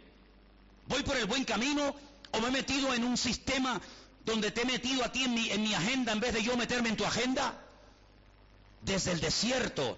¿Voy 0.87 1.03
por 1.03 1.17
el 1.17 1.25
buen 1.25 1.43
camino 1.43 1.95
o 2.31 2.39
me 2.39 2.47
he 2.47 2.51
metido 2.51 2.93
en 2.93 3.03
un 3.03 3.17
sistema 3.17 3.81
donde 4.25 4.51
te 4.51 4.61
he 4.61 4.65
metido 4.65 5.03
a 5.03 5.11
ti 5.11 5.23
en 5.23 5.33
mi, 5.33 5.49
en 5.49 5.61
mi 5.61 5.73
agenda 5.73 6.11
en 6.11 6.19
vez 6.19 6.33
de 6.33 6.43
yo 6.43 6.55
meterme 6.57 6.89
en 6.89 6.97
tu 6.97 7.05
agenda? 7.05 7.53
Desde 8.81 9.11
el 9.11 9.19
desierto, 9.19 9.97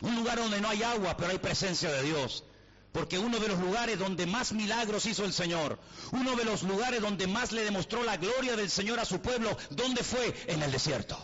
un 0.00 0.14
lugar 0.16 0.38
donde 0.38 0.60
no 0.60 0.68
hay 0.68 0.82
agua, 0.82 1.16
pero 1.16 1.30
hay 1.30 1.38
presencia 1.38 1.90
de 1.90 2.02
Dios. 2.02 2.44
Porque 2.92 3.18
uno 3.18 3.38
de 3.38 3.48
los 3.48 3.58
lugares 3.58 3.98
donde 3.98 4.26
más 4.26 4.52
milagros 4.52 5.06
hizo 5.06 5.24
el 5.24 5.32
Señor, 5.32 5.78
uno 6.12 6.36
de 6.36 6.44
los 6.44 6.62
lugares 6.62 7.00
donde 7.00 7.26
más 7.26 7.52
le 7.52 7.64
demostró 7.64 8.02
la 8.02 8.16
gloria 8.16 8.56
del 8.56 8.70
Señor 8.70 8.98
a 8.98 9.04
su 9.04 9.20
pueblo, 9.20 9.56
¿dónde 9.70 10.02
fue? 10.02 10.34
En 10.46 10.62
el 10.62 10.72
desierto. 10.72 11.18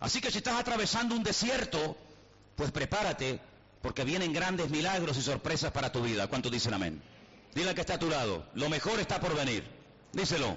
Así 0.00 0.20
que 0.20 0.30
si 0.30 0.38
estás 0.38 0.58
atravesando 0.58 1.14
un 1.14 1.22
desierto, 1.22 1.96
pues 2.56 2.70
prepárate, 2.72 3.40
porque 3.82 4.04
vienen 4.04 4.32
grandes 4.32 4.70
milagros 4.70 5.16
y 5.18 5.22
sorpresas 5.22 5.70
para 5.72 5.92
tu 5.92 6.02
vida. 6.02 6.26
¿Cuántos 6.28 6.50
dicen 6.50 6.74
amén? 6.74 7.02
Dile 7.54 7.74
que 7.74 7.80
está 7.82 7.94
a 7.94 7.98
tu 7.98 8.10
lado, 8.10 8.46
lo 8.54 8.68
mejor 8.68 8.98
está 9.00 9.20
por 9.20 9.34
venir. 9.36 9.64
Díselo. 10.12 10.56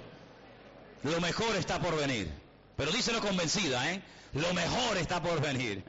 Lo 1.04 1.22
mejor 1.22 1.56
está 1.56 1.80
por 1.80 1.96
venir. 1.96 2.32
Pero 2.76 2.92
díselo 2.92 3.22
convencida, 3.22 3.92
¿eh? 3.92 4.02
Lo 4.34 4.54
mejor 4.54 4.98
está 4.98 5.22
por 5.22 5.42
venir. 5.42 5.84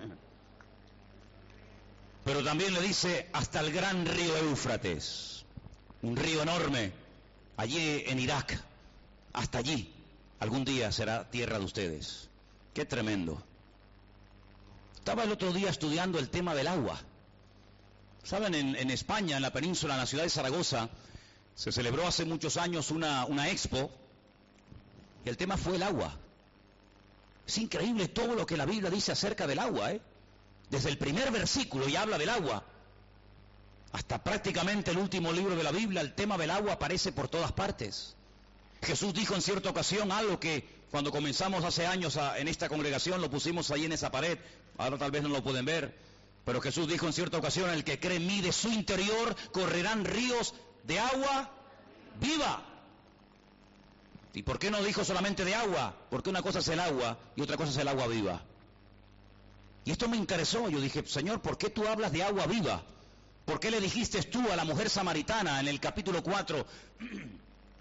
Pero 2.25 2.45
también 2.45 2.75
le 2.75 2.83
dice 2.83 3.29
hasta 3.33 3.61
el 3.61 3.73
gran 3.73 4.05
río 4.05 4.37
Éufrates, 4.37 5.47
un 6.03 6.15
río 6.15 6.43
enorme, 6.43 6.93
allí 7.57 8.05
en 8.07 8.19
Irak, 8.19 8.63
hasta 9.33 9.59
allí, 9.59 9.95
algún 10.41 10.65
día 10.65 10.93
será 10.93 11.31
tierra 11.31 11.59
de 11.59 11.65
ustedes. 11.65 12.29
Qué 12.75 12.85
tremendo. 12.85 13.43
Estaba 14.95 15.25
el 15.25 15.33
otro 15.33 15.53
día 15.55 15.71
estudiando 15.71 16.19
el 16.19 16.29
tema 16.29 16.55
del 16.55 16.67
agua. 16.67 17.01
Saben, 18.23 18.55
en, 18.55 18.77
en, 18.77 18.91
España, 18.91 19.37
en 19.37 19.43
la 19.43 19.53
península, 19.53 19.95
en 19.95 20.01
la 20.01 20.07
ciudad 20.07 20.25
de 20.25 20.31
Zaragoza, 20.31 20.91
se 21.59 21.73
celebró 21.73 22.07
hace 22.07 22.25
muchos 22.25 22.57
años 22.57 22.93
una, 22.93 23.51
expo 23.51 23.91
y 25.25 25.29
el 25.29 25.37
tema 25.37 25.57
fue 25.57 25.75
el 25.75 25.83
agua. 25.83 26.17
Es 27.45 27.59
increíble 27.59 28.07
todo 28.07 28.37
lo 28.37 28.47
que 28.47 28.57
la 28.57 28.65
Biblia 28.65 28.91
dice 28.91 29.11
acerca 29.11 29.45
del 29.49 29.59
agua, 29.59 29.91
¿eh? 29.91 30.01
Desde 30.71 30.89
el 30.89 30.99
primer 30.99 31.33
versículo 31.33 31.89
y 31.89 31.97
habla 31.97 32.17
del 32.17 32.29
agua, 32.29 32.63
hasta 33.91 34.23
prácticamente 34.23 34.93
el 34.93 34.99
último 34.99 35.33
libro 35.33 35.57
de 35.57 35.65
la 35.65 35.73
Biblia, 35.73 36.01
el 36.01 36.15
tema 36.15 36.39
del 36.39 36.51
agua 36.51 36.75
aparece 36.75 37.11
por 37.11 37.27
todas 37.27 37.51
partes. 37.51 38.15
Jesús 38.81 39.13
dijo 39.13 39.35
en 39.35 39.43
cierta 39.43 39.71
ocasión 39.71 40.13
algo 40.13 40.39
que 40.39 40.65
cuando 40.93 41.11
comenzamos 41.11 41.65
hace 41.65 41.89
años 41.89 42.17
en 42.37 42.47
esta 42.47 42.69
congregación 42.69 43.21
lo 43.21 43.31
pusimos 43.31 43.73
ahí 43.73 43.85
en 43.85 43.93
esa 43.93 44.13
pared, 44.13 44.39
ahora 44.77 44.97
tal 44.97 45.11
vez 45.11 45.25
no 45.25 45.29
lo 45.31 45.43
pueden 45.43 45.65
ver, 45.65 45.93
pero 46.49 46.63
Jesús 46.63 46.89
dijo 46.89 47.05
en 47.05 47.13
cierta 47.13 47.37
ocasión, 47.37 47.69
el 47.69 47.85
que 47.85 48.01
cree 48.01 48.17
en 48.17 48.27
mí 48.27 48.41
de 48.41 48.53
su 48.53 48.71
interior 48.71 49.37
correrán 49.53 50.07
ríos 50.07 50.55
de 50.85 50.99
agua 50.99 51.51
viva. 52.23 52.65
¿Y 54.33 54.43
por 54.45 54.59
qué 54.59 54.71
no 54.71 54.83
dijo 54.83 55.05
solamente 55.05 55.45
de 55.45 55.55
agua? 55.55 55.95
Porque 56.09 56.31
una 56.31 56.41
cosa 56.41 56.61
es 56.61 56.69
el 56.69 56.81
agua 56.81 57.19
y 57.37 57.43
otra 57.43 57.59
cosa 57.59 57.73
es 57.73 57.77
el 57.77 57.87
agua 57.87 58.07
viva. 58.07 58.41
Y 59.85 59.91
esto 59.91 60.09
me 60.09 60.17
interesó. 60.17 60.71
Yo 60.71 60.81
dije, 60.81 61.05
Señor, 61.07 61.43
¿por 61.43 61.59
qué 61.59 61.69
tú 61.69 61.87
hablas 61.87 62.13
de 62.13 62.23
agua 62.23 62.47
viva? 62.47 62.83
¿Por 63.45 63.61
qué 63.61 63.71
le 63.71 63.79
dijiste 63.79 64.23
tú 64.23 64.51
a 64.51 64.57
la 64.57 64.65
mujer 64.65 64.89
samaritana 64.89 65.61
en 65.61 65.69
el 65.69 65.79
capítulo 65.81 66.23
4 66.23 66.67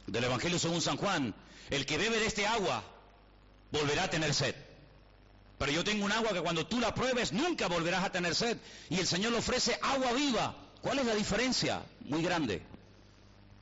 del 0.07 0.23
Evangelio 0.25 0.59
según 0.59 0.81
San 0.81 0.97
Juan, 0.97 1.33
el 1.69 1.85
que 1.85 1.97
bebe 1.97 2.19
de 2.19 2.25
este 2.25 2.45
agua 2.45 2.83
volverá 3.71 4.03
a 4.03 4.09
tener 4.09 4.33
sed? 4.33 4.66
Pero 5.57 5.71
yo 5.71 5.83
tengo 5.83 6.05
un 6.05 6.11
agua 6.11 6.33
que 6.33 6.41
cuando 6.41 6.67
tú 6.67 6.79
la 6.79 6.93
pruebes 6.93 7.33
nunca 7.33 7.67
volverás 7.67 8.03
a 8.03 8.11
tener 8.11 8.35
sed. 8.35 8.57
Y 8.89 8.99
el 8.99 9.07
Señor 9.07 9.31
le 9.31 9.39
ofrece 9.39 9.79
agua 9.81 10.13
viva. 10.13 10.55
¿Cuál 10.81 10.99
es 10.99 11.05
la 11.05 11.15
diferencia? 11.15 11.81
Muy 12.01 12.21
grande. 12.21 12.61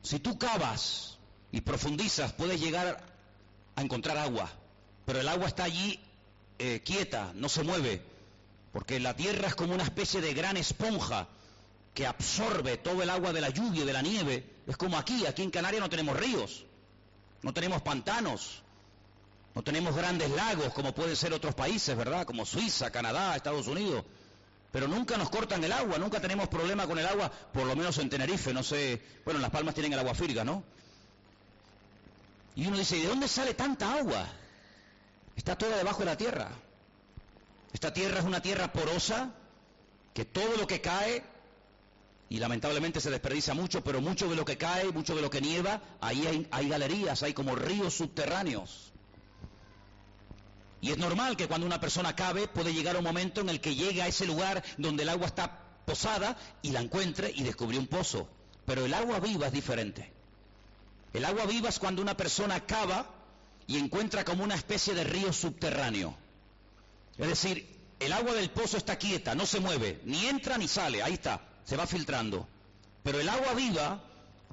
Si 0.02 0.20
tú 0.20 0.38
cavas 0.38 1.18
y 1.52 1.62
profundizas, 1.62 2.34
puedes 2.34 2.60
llegar 2.60 3.02
a 3.76 3.82
encontrar 3.82 4.18
agua. 4.18 4.52
Pero 5.06 5.22
el 5.22 5.28
agua 5.28 5.48
está 5.48 5.64
allí 5.64 6.00
eh, 6.60 6.82
quieta, 6.84 7.32
no 7.36 7.48
se 7.48 7.64
mueve. 7.64 8.02
Porque 8.74 9.00
la 9.00 9.16
tierra 9.16 9.48
es 9.48 9.56
como 9.56 9.74
una 9.74 9.84
especie 9.84 10.20
de 10.20 10.34
gran 10.34 10.58
esponja 10.58 11.30
que 11.94 12.06
absorbe 12.06 12.76
todo 12.76 13.02
el 13.02 13.10
agua 13.10 13.32
de 13.32 13.40
la 13.40 13.50
lluvia 13.50 13.86
de 13.86 13.94
la 13.94 14.02
nieve. 14.02 14.46
Es 14.68 14.76
como 14.76 14.98
aquí, 14.98 15.26
aquí 15.26 15.44
en 15.44 15.50
Canarias 15.50 15.82
no 15.82 15.90
tenemos 15.90 16.18
ríos, 16.18 16.66
no 17.42 17.54
tenemos 17.54 17.82
pantanos, 17.84 18.64
no 19.56 19.64
tenemos 19.64 19.96
grandes 19.96 20.30
lagos 20.32 20.74
como 20.74 20.94
pueden 20.94 21.16
ser 21.16 21.34
otros 21.34 21.56
países, 21.56 21.96
¿verdad? 21.96 22.26
Como 22.26 22.46
Suiza, 22.46 22.92
Canadá, 22.92 23.36
Estados 23.36 23.68
Unidos. 23.68 24.04
pero 24.72 24.90
nunca 24.90 25.16
nos 25.16 25.30
cortan 25.30 25.64
el 25.64 25.72
agua, 25.72 25.98
nunca 25.98 26.20
tenemos 26.20 26.50
problema 26.50 26.86
con 26.86 27.00
el 27.00 27.06
agua, 27.06 27.32
por 27.54 27.66
lo 27.66 27.78
menos 27.78 27.98
en 27.98 28.10
Tenerife, 28.10 28.54
no 28.54 28.62
sé, 28.62 29.02
bueno, 29.24 29.38
en 29.38 29.44
Las 29.44 29.52
Palmas 29.52 29.74
tienen 29.74 29.94
el 29.94 30.00
agua 30.00 30.14
firga, 30.14 30.44
¿no? 30.44 30.66
Y 32.58 32.68
uno 32.68 32.78
dice, 32.78 32.98
¿de 32.98 33.08
dónde 33.08 33.30
sale 33.30 33.54
tanta 33.54 33.94
agua? 33.94 34.28
Está 35.38 35.58
toda 35.58 35.78
debajo 35.78 36.00
de 36.00 36.06
la 36.06 36.18
tierra. 36.18 36.50
Esta 37.72 37.94
tierra 37.94 38.20
es 38.20 38.26
una 38.26 38.42
tierra 38.42 38.74
porosa, 38.74 39.32
que 40.14 40.26
todo 40.26 40.58
lo 40.58 40.68
que 40.68 40.82
cae, 40.82 41.24
y 42.28 42.40
lamentablemente 42.40 43.00
se 43.00 43.10
desperdicia 43.10 43.54
mucho, 43.54 43.82
pero 43.82 44.02
mucho 44.02 44.28
de 44.28 44.36
lo 44.36 44.44
que 44.44 44.58
cae, 44.58 44.92
mucho 44.92 45.16
de 45.16 45.22
lo 45.22 45.30
que 45.30 45.40
nieva, 45.40 45.82
ahí 46.02 46.28
hay, 46.28 46.48
hay 46.52 46.68
galerías, 46.68 47.24
hay 47.24 47.34
como 47.34 47.56
ríos 47.56 47.94
subterráneos. 47.94 48.92
Y 50.86 50.92
es 50.92 51.00
normal 51.00 51.36
que 51.36 51.48
cuando 51.48 51.66
una 51.66 51.82
persona 51.82 52.16
cabe 52.16 52.48
puede 52.48 52.72
llegar 52.72 52.96
un 52.96 53.04
momento 53.04 53.42
en 53.42 53.50
el 53.50 53.60
que 53.60 53.74
llegue 53.74 54.04
a 54.04 54.08
ese 54.08 54.28
lugar 54.28 54.64
donde 54.78 55.02
el 55.02 55.10
agua 55.10 55.26
está 55.26 55.60
posada 55.84 56.38
y 56.62 56.70
la 56.70 56.80
encuentre 56.80 57.32
y 57.34 57.42
descubre 57.42 57.80
un 57.80 57.88
pozo. 57.88 58.30
Pero 58.68 58.86
el 58.86 58.94
agua 58.94 59.20
viva 59.20 59.48
es 59.48 59.52
diferente. 59.52 60.14
El 61.12 61.26
agua 61.26 61.48
viva 61.48 61.70
es 61.70 61.80
cuando 61.80 62.04
una 62.04 62.16
persona 62.16 62.68
cava 62.68 63.10
y 63.66 63.80
encuentra 63.80 64.24
como 64.24 64.44
una 64.44 64.54
especie 64.54 64.94
de 64.94 65.04
río 65.04 65.34
subterráneo. 65.34 66.16
Es 67.18 67.30
decir, 67.30 67.68
el 68.00 68.14
agua 68.14 68.36
del 68.36 68.52
pozo 68.52 68.78
está 68.78 69.00
quieta, 69.00 69.34
no 69.34 69.48
se 69.48 69.60
mueve, 69.60 70.02
ni 70.06 70.28
entra 70.28 70.56
ni 70.60 70.68
sale, 70.68 71.02
ahí 71.02 71.14
está, 71.14 71.42
se 71.64 71.78
va 71.78 71.88
filtrando. 71.88 72.48
Pero 73.02 73.20
el 73.20 73.28
agua 73.28 73.56
viva 73.56 74.04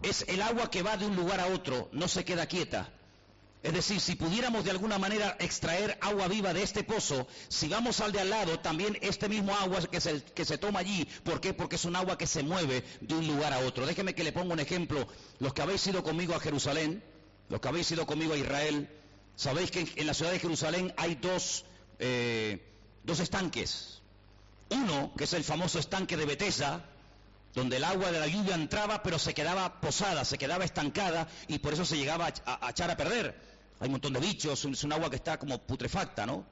es 0.01 0.25
el 0.29 0.41
agua 0.41 0.71
que 0.71 0.83
va 0.83 0.97
de 0.97 1.05
un 1.05 1.15
lugar 1.15 1.41
a 1.41 1.49
otro, 1.49 1.91
no 1.93 2.09
se 2.09 2.25
queda 2.25 2.47
quieta. 2.47 2.89
Es 3.63 3.73
decir, 3.73 4.01
si 4.01 4.17
pudiéramos 4.17 4.65
de 4.65 4.73
alguna 4.73 4.99
manera 4.99 5.37
extraer 5.39 5.97
agua 6.01 6.27
viva 6.27 6.53
de 6.53 6.65
este 6.65 6.83
pozo, 6.83 7.29
si 7.49 7.69
vamos 7.69 8.01
al 8.01 8.11
de 8.11 8.21
al 8.21 8.29
lado, 8.29 8.59
también 8.59 8.99
este 9.03 9.29
mismo 9.29 9.55
agua 9.55 9.81
que 9.83 10.01
se, 10.01 10.21
que 10.21 10.45
se 10.45 10.59
toma 10.59 10.81
allí, 10.81 11.07
¿por 11.23 11.41
qué? 11.41 11.55
Porque 11.55 11.77
es 11.77 11.85
un 11.85 11.95
agua 11.95 12.19
que 12.19 12.27
se 12.27 12.43
mueve 12.43 12.83
de 13.01 13.15
un 13.15 13.25
lugar 13.25 13.53
a 13.53 13.61
otro. 13.61 13.87
Déjeme 13.87 14.17
que 14.17 14.25
le 14.25 14.33
ponga 14.33 14.55
un 14.55 14.59
ejemplo. 14.59 15.07
Los 15.39 15.55
que 15.55 15.63
habéis 15.63 15.87
ido 15.87 16.03
conmigo 16.03 16.35
a 16.35 16.41
Jerusalén, 16.41 17.05
los 17.49 17.61
que 17.61 17.69
habéis 17.69 17.89
ido 17.93 18.05
conmigo 18.05 18.35
a 18.35 18.37
Israel, 18.37 18.89
sabéis 19.37 19.71
que 19.71 19.87
en 19.95 20.07
la 20.09 20.15
ciudad 20.15 20.33
de 20.33 20.41
Jerusalén 20.41 20.93
hay 20.97 21.15
dos, 21.15 21.65
eh, 22.01 22.69
dos 23.05 23.21
estanques. 23.21 24.03
Uno, 24.71 25.13
que 25.17 25.23
es 25.23 25.33
el 25.35 25.45
famoso 25.45 25.79
estanque 25.79 26.17
de 26.17 26.27
Betesda, 26.27 26.85
donde 27.55 27.77
el 27.77 27.85
agua 27.85 28.11
de 28.11 28.19
la 28.19 28.27
lluvia 28.27 28.57
entraba 28.57 29.05
pero 29.05 29.21
se 29.21 29.35
quedaba 29.35 29.81
posada, 29.81 30.25
se 30.25 30.39
quedaba 30.39 30.65
estancada 30.65 31.29
y 31.47 31.61
por 31.61 31.75
eso 31.75 31.85
se 31.85 31.97
llegaba 31.97 32.33
a 32.45 32.71
echar 32.71 32.91
a 32.91 32.97
perder 32.97 33.52
hay 33.83 33.89
un 33.89 33.93
montón 33.95 34.13
de 34.13 34.21
bichos, 34.21 34.65
es 34.65 34.85
un 34.85 34.93
agua 34.93 35.11
que 35.11 35.17
está 35.17 35.41
como 35.41 35.59
putrefacta, 35.59 36.25
¿no? 36.25 36.47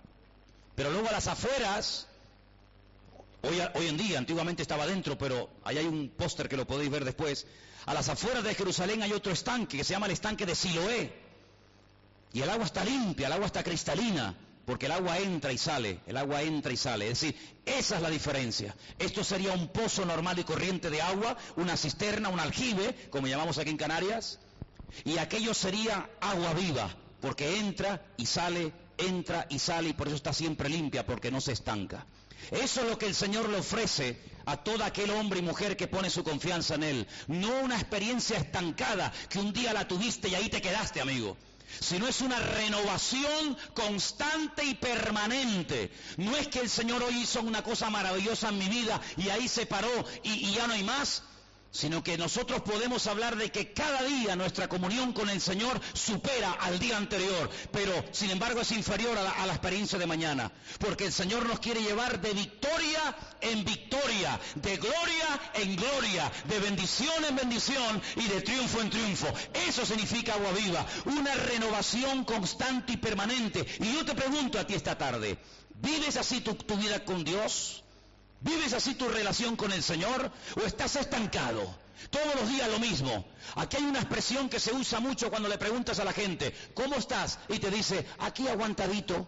Pero 0.75 0.91
luego 0.91 1.09
a 1.09 1.13
las 1.13 1.29
afueras, 1.29 2.09
hoy, 3.43 3.57
hoy 3.75 3.87
en 3.87 3.97
día, 3.97 4.19
antiguamente 4.19 4.63
estaba 4.63 4.85
dentro, 4.85 5.17
pero 5.17 5.49
ahí 5.63 5.79
hay 5.79 5.87
un 5.87 6.09
póster 6.09 6.49
que 6.49 6.57
lo 6.57 6.67
podéis 6.67 6.91
ver 6.91 7.05
después, 7.05 7.47
a 7.87 7.95
las 7.95 8.09
afueras 8.09 8.43
de 8.43 8.53
Jerusalén 8.53 9.05
hay 9.05 9.13
otro 9.13 9.31
estanque 9.31 9.77
que 9.77 9.85
se 9.85 9.93
llama 9.93 10.07
el 10.07 10.13
estanque 10.13 10.45
de 10.45 10.57
Siloé. 10.57 11.13
Y 12.33 12.43
el 12.43 12.51
agua 12.51 12.65
está 12.65 12.85
limpia, 12.85 13.29
el 13.29 13.33
agua 13.35 13.47
está 13.47 13.63
cristalina, 13.63 14.35
porque 14.67 14.87
el 14.87 14.93
agua 14.93 15.21
entra 15.21 15.53
y 15.53 15.59
sale, 15.59 16.01
el 16.09 16.17
agua 16.17 16.43
entra 16.43 16.73
y 16.73 16.77
sale. 16.77 17.11
Es 17.11 17.21
decir, 17.21 17.61
esa 17.65 17.95
es 17.95 18.03
la 18.03 18.11
diferencia. 18.11 18.75
Esto 18.99 19.23
sería 19.23 19.53
un 19.53 19.69
pozo 19.69 20.05
normal 20.05 20.37
y 20.41 20.43
corriente 20.43 20.91
de 20.91 21.01
agua, 21.01 21.37
una 21.55 21.77
cisterna, 21.77 22.29
un 22.29 22.41
aljibe, 22.41 23.09
como 23.09 23.29
llamamos 23.29 23.57
aquí 23.59 23.71
en 23.71 23.77
Canarias, 23.77 24.41
y 25.05 25.19
aquello 25.19 25.55
sería 25.55 26.11
agua 26.21 26.55
viva, 26.55 26.91
porque 27.21 27.59
entra 27.59 28.03
y 28.17 28.27
sale, 28.27 28.73
entra 28.97 29.47
y 29.51 29.59
sale 29.59 29.91
y 29.91 29.93
por 29.93 30.09
eso 30.09 30.17
está 30.17 30.33
siempre 30.33 30.69
limpia, 30.69 31.07
porque 31.07 31.31
no 31.31 31.41
se 31.41 31.53
estanca. 31.53 32.07
Eso 32.51 32.83
es 32.83 32.91
lo 32.91 32.99
que 32.99 33.07
el 33.07 33.15
Señor 33.15 33.49
le 33.49 33.59
ofrece 33.59 34.21
a 34.47 34.57
todo 34.57 34.83
aquel 34.83 35.11
hombre 35.11 35.41
y 35.41 35.43
mujer 35.43 35.77
que 35.77 35.89
pone 35.89 36.11
su 36.11 36.25
confianza 36.25 36.75
en 36.75 36.83
Él. 36.83 37.09
No 37.29 37.61
una 37.61 37.77
experiencia 37.77 38.39
estancada 38.39 39.13
que 39.29 39.39
un 39.39 39.53
día 39.53 39.73
la 39.73 39.87
tuviste 39.87 40.29
y 40.29 40.35
ahí 40.35 40.49
te 40.49 40.63
quedaste, 40.63 41.01
amigo. 41.01 41.37
Sino 41.79 42.09
es 42.09 42.21
una 42.21 42.39
renovación 42.41 43.57
constante 43.75 44.65
y 44.65 44.75
permanente. 44.75 45.93
No 46.17 46.37
es 46.37 46.49
que 46.49 46.61
el 46.61 46.69
Señor 46.69 47.03
hoy 47.03 47.19
hizo 47.19 47.41
una 47.43 47.63
cosa 47.63 47.91
maravillosa 47.91 48.49
en 48.49 48.59
mi 48.59 48.69
vida 48.69 49.01
y 49.17 49.29
ahí 49.29 49.47
se 49.47 49.67
paró 49.67 50.05
y, 50.25 50.49
y 50.49 50.55
ya 50.55 50.67
no 50.67 50.73
hay 50.73 50.83
más 50.83 51.23
sino 51.71 52.03
que 52.03 52.19
nosotros 52.19 52.63
podemos 52.63 53.07
hablar 53.07 53.37
de 53.37 53.51
que 53.51 53.73
cada 53.73 54.03
día 54.03 54.35
nuestra 54.37 54.69
comunión 54.69 55.13
con 55.13 55.31
el 55.31 55.41
Señor 55.41 55.81
supera 55.93 56.53
al 56.53 56.79
día 56.79 56.97
anterior, 56.97 57.49
pero 57.71 57.93
sin 58.13 58.31
embargo 58.31 58.61
es 58.61 58.73
inferior 58.73 59.17
a 59.17 59.47
la, 59.47 59.53
experiencia 59.53 59.99
de 59.99 60.07
mañana, 60.07 60.51
porque 60.79 61.07
el 61.07 61.13
Señor 61.13 61.47
nos 61.47 61.61
quiere 61.61 61.83
llevar 61.83 62.21
de 62.21 62.33
victoria 62.33 63.17
en 63.41 63.65
victoria, 63.65 64.41
de 64.55 64.77
gloria 64.77 65.41
en 65.55 65.77
gloria, 65.77 66.33
de 66.49 66.59
bendición 66.61 67.25
en 67.25 67.37
bendición 67.37 68.03
y 68.17 68.27
de 68.27 68.41
triunfo 68.41 68.81
en 68.81 68.91
triunfo. 68.91 69.29
Eso 69.69 69.85
significa 69.85 70.35
agua 70.35 70.53
viva, 70.53 70.87
una 71.05 71.35
renovación 71.35 72.25
constante 72.25 72.95
y 72.95 72.97
permanente. 72.97 73.67
Y 73.81 73.93
yo 73.93 74.05
te 74.05 74.15
pregunto 74.15 74.59
a 74.59 74.67
ti 74.67 74.75
esta 74.75 74.97
tarde, 74.97 75.39
¿vives 75.75 76.17
así 76.17 76.41
tu 76.41 76.77
vida 76.77 77.05
con 77.05 77.25
Dios? 77.25 77.85
¿Vives 78.41 78.73
así 78.73 78.95
tu 78.95 79.09
relación 79.09 79.57
con 79.57 79.73
el 79.73 79.83
Señor 79.83 80.33
o 80.57 80.61
estás 80.61 80.97
estancado? 80.97 81.75
Todos 82.09 82.35
los 82.37 82.49
días 82.49 82.71
lo 82.71 82.79
mismo. 82.79 83.27
Aquí 83.57 83.77
hay 83.77 83.85
una 83.85 83.99
expresión 83.99 84.49
que 84.49 84.59
se 84.59 84.73
usa 84.73 85.01
mucho 85.01 85.29
cuando 85.29 85.49
le 85.49 85.59
preguntas 85.59 85.99
a 85.99 86.05
la 86.05 86.13
gente, 86.13 86.55
¿cómo 86.75 86.97
estás? 86.97 87.39
Y 87.49 87.59
te 87.59 87.71
dice, 87.71 88.07
aquí 88.19 88.49
aguantadito. 88.49 89.27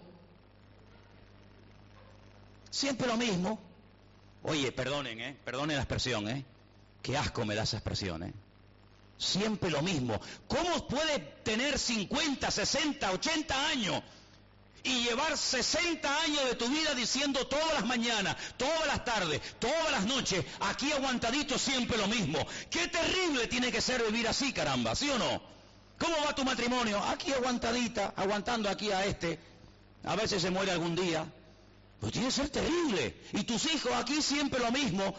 Siempre 2.70 3.06
lo 3.06 3.18
mismo. 3.18 3.60
Oye, 4.44 4.72
perdonen, 4.72 5.20
¿eh? 5.20 5.36
Perdonen 5.44 5.76
la 5.76 5.82
expresión, 5.82 6.28
¿eh? 6.28 6.44
Qué 7.02 7.16
asco 7.16 7.44
me 7.44 7.54
da 7.54 7.64
esa 7.64 7.76
expresión, 7.76 8.22
¿eh? 8.22 8.32
Siempre 9.18 9.70
lo 9.70 9.82
mismo. 9.82 10.18
¿Cómo 10.48 10.88
puede 10.88 11.18
tener 11.44 11.78
50, 11.78 12.50
60, 12.50 13.12
80 13.12 13.68
años 13.68 14.02
y 14.84 15.04
llevar 15.04 15.36
60 15.36 16.22
años 16.22 16.44
de 16.44 16.54
tu 16.54 16.68
vida 16.68 16.94
diciendo 16.94 17.46
todas 17.46 17.72
las 17.74 17.84
mañanas, 17.84 18.36
todas 18.56 18.86
las 18.86 19.04
tardes, 19.04 19.40
todas 19.58 19.90
las 19.90 20.04
noches, 20.06 20.44
aquí 20.60 20.92
aguantadito 20.92 21.58
siempre 21.58 21.96
lo 21.98 22.08
mismo. 22.08 22.38
Qué 22.70 22.88
terrible 22.88 23.46
tiene 23.46 23.70
que 23.70 23.80
ser 23.80 24.02
vivir 24.02 24.26
así, 24.28 24.52
caramba, 24.52 24.94
¿sí 24.94 25.08
o 25.10 25.18
no? 25.18 25.42
¿Cómo 25.98 26.16
va 26.26 26.34
tu 26.34 26.44
matrimonio? 26.44 26.98
Aquí 27.04 27.32
aguantadita, 27.32 28.12
aguantando 28.16 28.68
aquí 28.68 28.90
a 28.90 29.04
este. 29.06 29.38
A 30.04 30.16
veces 30.16 30.42
se 30.42 30.50
muere 30.50 30.72
algún 30.72 30.96
día. 30.96 31.24
Pues 32.00 32.12
tiene 32.12 32.26
que 32.26 32.32
ser 32.32 32.48
terrible. 32.48 33.14
Y 33.32 33.44
tus 33.44 33.72
hijos 33.72 33.92
aquí 33.92 34.20
siempre 34.20 34.58
lo 34.58 34.72
mismo. 34.72 35.14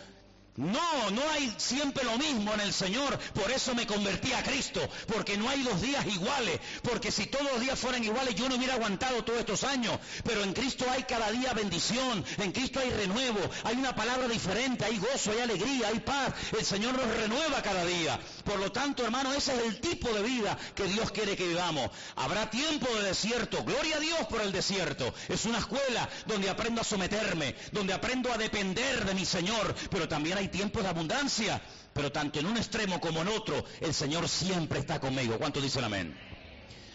No, 0.56 1.10
no 1.10 1.22
hay 1.32 1.52
siempre 1.58 2.04
lo 2.04 2.18
mismo 2.18 2.54
en 2.54 2.60
el 2.60 2.74
Señor. 2.74 3.18
Por 3.34 3.50
eso 3.52 3.74
me 3.74 3.88
convertí 3.88 4.34
a 4.34 4.44
Cristo. 4.44 4.88
Porque 5.08 5.36
no 5.38 5.50
hay 5.50 5.64
dos 5.64 5.82
días 5.82 6.06
iguales. 6.06 6.60
Porque 6.84 7.12
si 7.12 7.26
todos 7.26 7.52
los 7.52 7.62
días 7.62 7.80
fueran 7.80 8.04
iguales, 8.04 8.36
yo 8.36 8.48
no 8.48 8.56
hubiera 8.56 8.76
aguantado 8.76 9.24
todos 9.24 9.40
estos 9.40 9.64
años. 9.64 9.98
Pero 10.24 10.44
en 10.44 10.54
Cristo 10.54 10.86
hay 10.92 11.04
cada 11.04 11.32
día 11.32 11.54
bendición. 11.54 12.24
En 12.38 12.52
Cristo 12.52 12.80
hay 12.80 12.92
renuevo. 12.92 13.40
Hay 13.64 13.76
una 13.78 13.96
palabra 13.96 14.28
diferente. 14.28 14.86
Hay 14.86 15.00
gozo, 15.00 15.32
hay 15.32 15.40
alegría, 15.40 15.88
hay 15.88 16.00
paz. 16.00 16.34
El 16.58 16.66
Señor 16.66 16.94
nos 16.94 17.08
renueva 17.18 17.62
cada 17.64 17.84
día. 17.86 18.20
Por 18.44 18.60
lo 18.60 18.72
tanto, 18.72 19.04
hermano, 19.04 19.34
ese 19.34 19.56
es 19.56 19.64
el 19.66 19.80
tipo 19.80 20.10
de 20.10 20.22
vida 20.22 20.58
que 20.76 20.84
Dios 20.86 21.12
quiere 21.12 21.36
que 21.36 21.48
vivamos. 21.48 21.90
Habrá 22.16 22.50
tiempo 22.50 22.88
de 22.96 23.04
desierto. 23.04 23.64
Gloria 23.64 23.98
a 23.98 24.00
Dios 24.00 24.20
por 24.30 24.42
el 24.42 24.52
desierto. 24.52 25.14
Es 25.30 25.46
una 25.46 25.60
escuela 25.60 26.10
donde 26.26 26.50
aprendo 26.50 26.82
a 26.82 26.84
someterme. 26.84 27.56
Donde 27.72 27.94
aprendo 27.94 28.32
a 28.34 28.38
depender 28.38 29.06
de 29.06 29.14
mi 29.14 29.26
Señor. 29.26 29.74
Pero 29.90 30.08
también 30.08 30.38
hay 30.38 30.50
tiempos 30.50 30.84
de 30.84 30.90
abundancia, 30.90 31.62
pero 31.94 32.12
tanto 32.12 32.40
en 32.40 32.48
un 32.48 32.58
extremo 32.58 33.00
como 33.00 33.22
en 33.22 33.30
otro, 33.30 33.64
el 33.80 33.94
Señor 33.94 34.28
siempre 34.28 34.80
está 34.80 35.00
conmigo. 35.00 35.38
¿Cuánto 35.38 35.62
dicen 35.62 35.84
amén? 35.84 36.18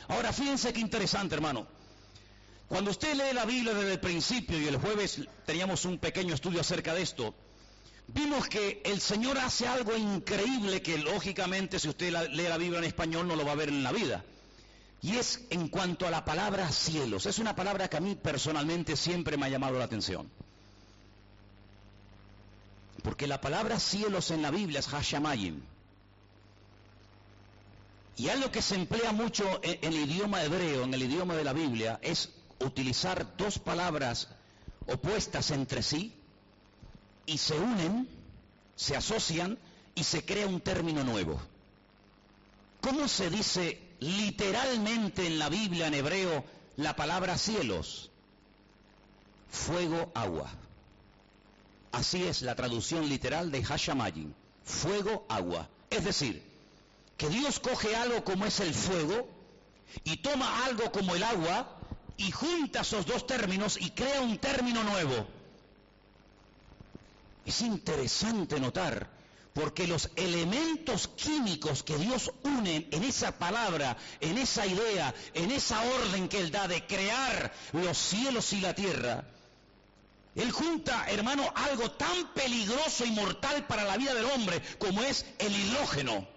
Ahora, 0.08 0.32
fíjense 0.32 0.72
qué 0.72 0.80
interesante, 0.80 1.34
hermano. 1.34 1.66
Cuando 2.68 2.90
usted 2.90 3.14
lee 3.14 3.34
la 3.34 3.46
Biblia 3.46 3.72
desde 3.72 3.92
el 3.94 4.00
principio, 4.00 4.60
y 4.60 4.66
el 4.66 4.76
jueves 4.76 5.22
teníamos 5.46 5.86
un 5.86 5.98
pequeño 5.98 6.34
estudio 6.34 6.60
acerca 6.60 6.92
de 6.92 7.02
esto, 7.02 7.34
vimos 8.08 8.48
que 8.48 8.82
el 8.84 9.00
Señor 9.00 9.38
hace 9.38 9.68
algo 9.68 9.96
increíble 9.96 10.82
que 10.82 10.98
lógicamente 10.98 11.78
si 11.78 11.88
usted 11.88 12.12
lee 12.30 12.48
la 12.48 12.58
Biblia 12.58 12.78
en 12.78 12.84
español 12.84 13.28
no 13.28 13.36
lo 13.36 13.44
va 13.44 13.52
a 13.52 13.56
ver 13.56 13.68
en 13.68 13.82
la 13.82 13.92
vida. 13.92 14.24
Y 15.00 15.16
es 15.16 15.46
en 15.50 15.68
cuanto 15.68 16.06
a 16.06 16.10
la 16.10 16.24
palabra 16.24 16.70
cielos. 16.72 17.26
Es 17.26 17.38
una 17.38 17.54
palabra 17.54 17.88
que 17.88 17.96
a 17.96 18.00
mí 18.00 18.16
personalmente 18.16 18.96
siempre 18.96 19.36
me 19.36 19.46
ha 19.46 19.48
llamado 19.48 19.78
la 19.78 19.84
atención. 19.84 20.28
Porque 23.02 23.28
la 23.28 23.40
palabra 23.40 23.78
cielos 23.78 24.32
en 24.32 24.42
la 24.42 24.50
Biblia 24.50 24.80
es 24.80 24.88
Hashamayim. 24.88 25.62
Y 28.16 28.28
algo 28.28 28.50
que 28.50 28.60
se 28.60 28.74
emplea 28.74 29.12
mucho 29.12 29.60
en, 29.62 29.78
el 29.84 29.94
idioma 29.94 30.42
hebreo, 30.42 30.82
en 30.82 30.92
el 30.92 31.02
idioma 31.04 31.36
de 31.36 31.44
la 31.44 31.52
Biblia, 31.52 32.00
es 32.02 32.30
utilizar 32.58 33.36
dos 33.36 33.60
palabras 33.60 34.28
opuestas 34.88 35.52
entre 35.52 35.84
sí 35.84 36.17
y 37.28 37.36
se 37.36 37.54
unen, 37.58 38.08
se 38.74 38.96
asocian 38.96 39.58
y 39.94 40.02
se 40.02 40.24
crea 40.24 40.46
un 40.46 40.60
término 40.60 41.04
nuevo. 41.04 41.38
¿Cómo 42.80 43.06
se 43.06 43.28
dice 43.28 43.78
literalmente 44.00 45.26
en 45.26 45.38
la 45.38 45.50
Biblia 45.50 45.88
en 45.88 45.94
hebreo 45.94 46.44
la 46.76 46.96
palabra 46.96 47.36
cielos? 47.36 48.10
Fuego, 49.50 50.10
agua. 50.14 50.50
Así 51.92 52.24
es 52.24 52.40
la 52.40 52.54
traducción 52.54 53.08
literal 53.08 53.50
de 53.50 53.62
Hashamayim, 53.62 54.32
fuego, 54.64 55.26
agua. 55.28 55.68
Es 55.90 56.04
decir, 56.04 56.42
que 57.18 57.28
Dios 57.28 57.60
coge 57.60 57.94
algo 57.94 58.24
como 58.24 58.46
es 58.46 58.58
el 58.60 58.72
fuego 58.72 59.28
y 60.04 60.16
toma 60.18 60.64
algo 60.64 60.90
como 60.92 61.14
el 61.14 61.22
agua 61.22 61.76
y 62.16 62.30
junta 62.30 62.80
esos 62.80 63.04
dos 63.04 63.26
términos 63.26 63.76
y 63.78 63.90
crea 63.90 64.22
un 64.22 64.38
término 64.38 64.82
nuevo. 64.82 65.37
Es 67.48 67.62
interesante 67.62 68.60
notar, 68.60 69.08
porque 69.54 69.86
los 69.86 70.10
elementos 70.16 71.08
químicos 71.08 71.82
que 71.82 71.96
Dios 71.96 72.30
une 72.44 72.88
en 72.90 73.04
esa 73.04 73.38
palabra, 73.38 73.96
en 74.20 74.36
esa 74.36 74.66
idea, 74.66 75.14
en 75.32 75.50
esa 75.50 75.80
orden 75.80 76.28
que 76.28 76.40
Él 76.40 76.50
da 76.50 76.68
de 76.68 76.86
crear 76.86 77.50
los 77.72 77.96
cielos 77.96 78.52
y 78.52 78.60
la 78.60 78.74
tierra, 78.74 79.24
Él 80.34 80.50
junta, 80.52 81.06
hermano, 81.08 81.50
algo 81.54 81.90
tan 81.92 82.34
peligroso 82.34 83.06
y 83.06 83.12
mortal 83.12 83.66
para 83.66 83.84
la 83.84 83.96
vida 83.96 84.12
del 84.12 84.26
hombre 84.26 84.60
como 84.78 85.00
es 85.00 85.24
el 85.38 85.56
hidrógeno. 85.56 86.28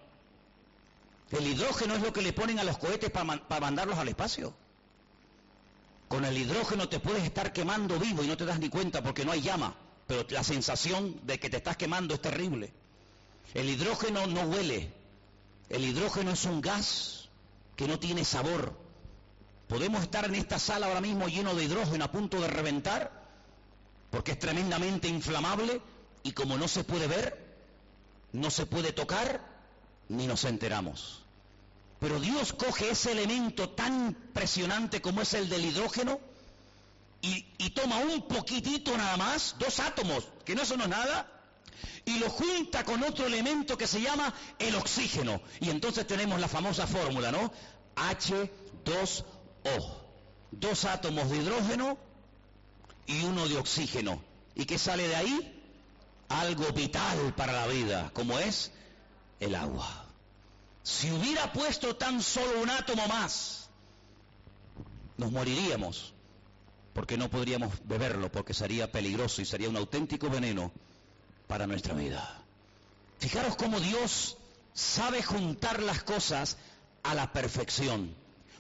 El 1.30 1.46
hidrógeno 1.46 1.96
es 1.96 2.02
lo 2.02 2.14
que 2.14 2.22
le 2.22 2.32
ponen 2.32 2.58
a 2.58 2.64
los 2.64 2.78
cohetes 2.78 3.12
para 3.12 3.60
mandarlos 3.60 4.00
al 4.00 4.08
espacio. 4.08 4.54
Con 6.08 6.24
el 6.24 6.38
hidrógeno 6.38 6.88
te 6.88 7.02
puedes 7.02 7.26
estar 7.26 7.52
quemando 7.52 8.00
vivo 8.00 8.24
y 8.24 8.28
no 8.28 8.38
te 8.38 8.46
das 8.46 8.60
ni 8.62 8.70
cuenta 8.70 9.04
porque 9.04 9.26
no 9.26 9.34
hay 9.34 9.42
llama, 9.42 9.76
pero 10.12 10.26
la 10.30 10.44
sensación 10.44 11.22
de 11.24 11.40
que 11.40 11.50
te 11.50 11.56
estás 11.56 11.78
quemando 11.78 12.14
es 12.14 12.22
terrible. 12.22 12.74
El 13.54 13.70
hidrógeno 13.70 14.28
no 14.28 14.42
huele, 14.42 14.92
el 15.70 15.86
hidrógeno 15.86 16.32
es 16.32 16.44
un 16.44 16.60
gas 16.60 17.30
que 17.78 17.88
no 17.88 17.98
tiene 17.98 18.26
sabor. 18.26 18.78
Podemos 19.70 20.04
estar 20.04 20.26
en 20.26 20.36
esta 20.36 20.60
sala 20.60 20.88
ahora 20.88 21.00
mismo 21.00 21.30
lleno 21.30 21.56
de 21.56 21.64
hidrógeno 21.64 22.04
a 22.04 22.12
punto 22.12 22.42
de 22.42 22.50
reventar 22.50 23.24
porque 24.10 24.34
es 24.34 24.40
tremendamente 24.40 25.08
inflamable 25.08 25.82
y 26.24 26.34
como 26.34 26.58
no 26.58 26.68
se 26.68 26.84
puede 26.84 27.08
ver, 27.08 27.56
no 28.34 28.52
se 28.52 28.66
puede 28.66 28.92
tocar, 28.92 29.40
ni 30.10 30.28
nos 30.28 30.44
enteramos. 30.44 31.24
Pero 32.02 32.20
Dios 32.20 32.52
coge 32.52 32.90
ese 32.90 33.14
elemento 33.14 33.70
tan 33.70 34.08
impresionante 34.08 35.02
como 35.02 35.22
es 35.22 35.34
el 35.36 35.48
del 35.48 35.64
hidrógeno 35.64 36.20
y, 37.22 37.70
toma 37.70 37.98
un 37.98 38.28
poquitito 38.28 38.98
nada 38.98 39.16
más, 39.18 39.56
dos 39.60 39.80
átomos, 39.80 40.28
que 40.44 40.56
no 40.56 40.66
son 40.66 40.90
nada, 40.90 41.28
y 42.06 42.18
lo 42.18 42.30
junta 42.30 42.84
con 42.84 43.04
otro 43.04 43.26
elemento 43.26 43.78
que 43.78 43.88
se 43.88 44.02
llama 44.02 44.34
el 44.58 44.76
oxígeno. 44.76 45.42
Y 45.60 45.70
entonces 45.70 46.08
tenemos 46.08 46.40
la 46.40 46.48
famosa 46.48 46.88
fórmula, 46.88 47.32
¿no? 47.32 47.52
H2O. 47.96 49.24
Dos 50.52 50.86
átomos 50.86 51.30
de 51.30 51.38
hidrógeno 51.38 51.98
y 53.06 53.24
uno 53.24 53.48
de 53.48 53.58
oxígeno. 53.58 54.22
¿Y 54.56 54.66
qué 54.66 54.78
sale 54.78 55.08
de 55.08 55.16
ahí? 55.16 55.64
Algo 56.28 56.72
vital 56.74 57.34
para 57.36 57.54
la 57.54 57.68
vida, 57.68 58.12
como 58.14 58.40
es 58.40 58.72
el 59.40 59.56
agua. 59.56 60.06
Si 60.84 61.12
hubiera 61.12 61.54
puesto 61.54 61.96
tan 61.96 62.22
solo 62.22 62.62
un 62.62 62.70
átomo 62.70 63.08
más, 63.08 63.70
nos 65.18 65.32
moriríamos, 65.32 66.14
porque 66.94 67.18
no 67.18 67.30
podríamos 67.30 67.74
beberlo, 67.86 68.32
porque 68.32 68.54
sería 68.54 68.92
peligroso 68.92 69.42
y 69.42 69.46
sería 69.46 69.70
un 69.70 69.78
auténtico 69.78 70.30
veneno 70.30 70.72
para 71.48 71.68
nuestra 71.68 71.94
vida. 71.94 72.44
Fijaros 73.20 73.56
cómo 73.56 73.80
Dios 73.80 74.38
sabe 74.74 75.22
juntar 75.24 75.82
las 75.82 76.04
cosas 76.04 76.58
a 77.04 77.16
la 77.16 77.32
perfección. 77.32 78.16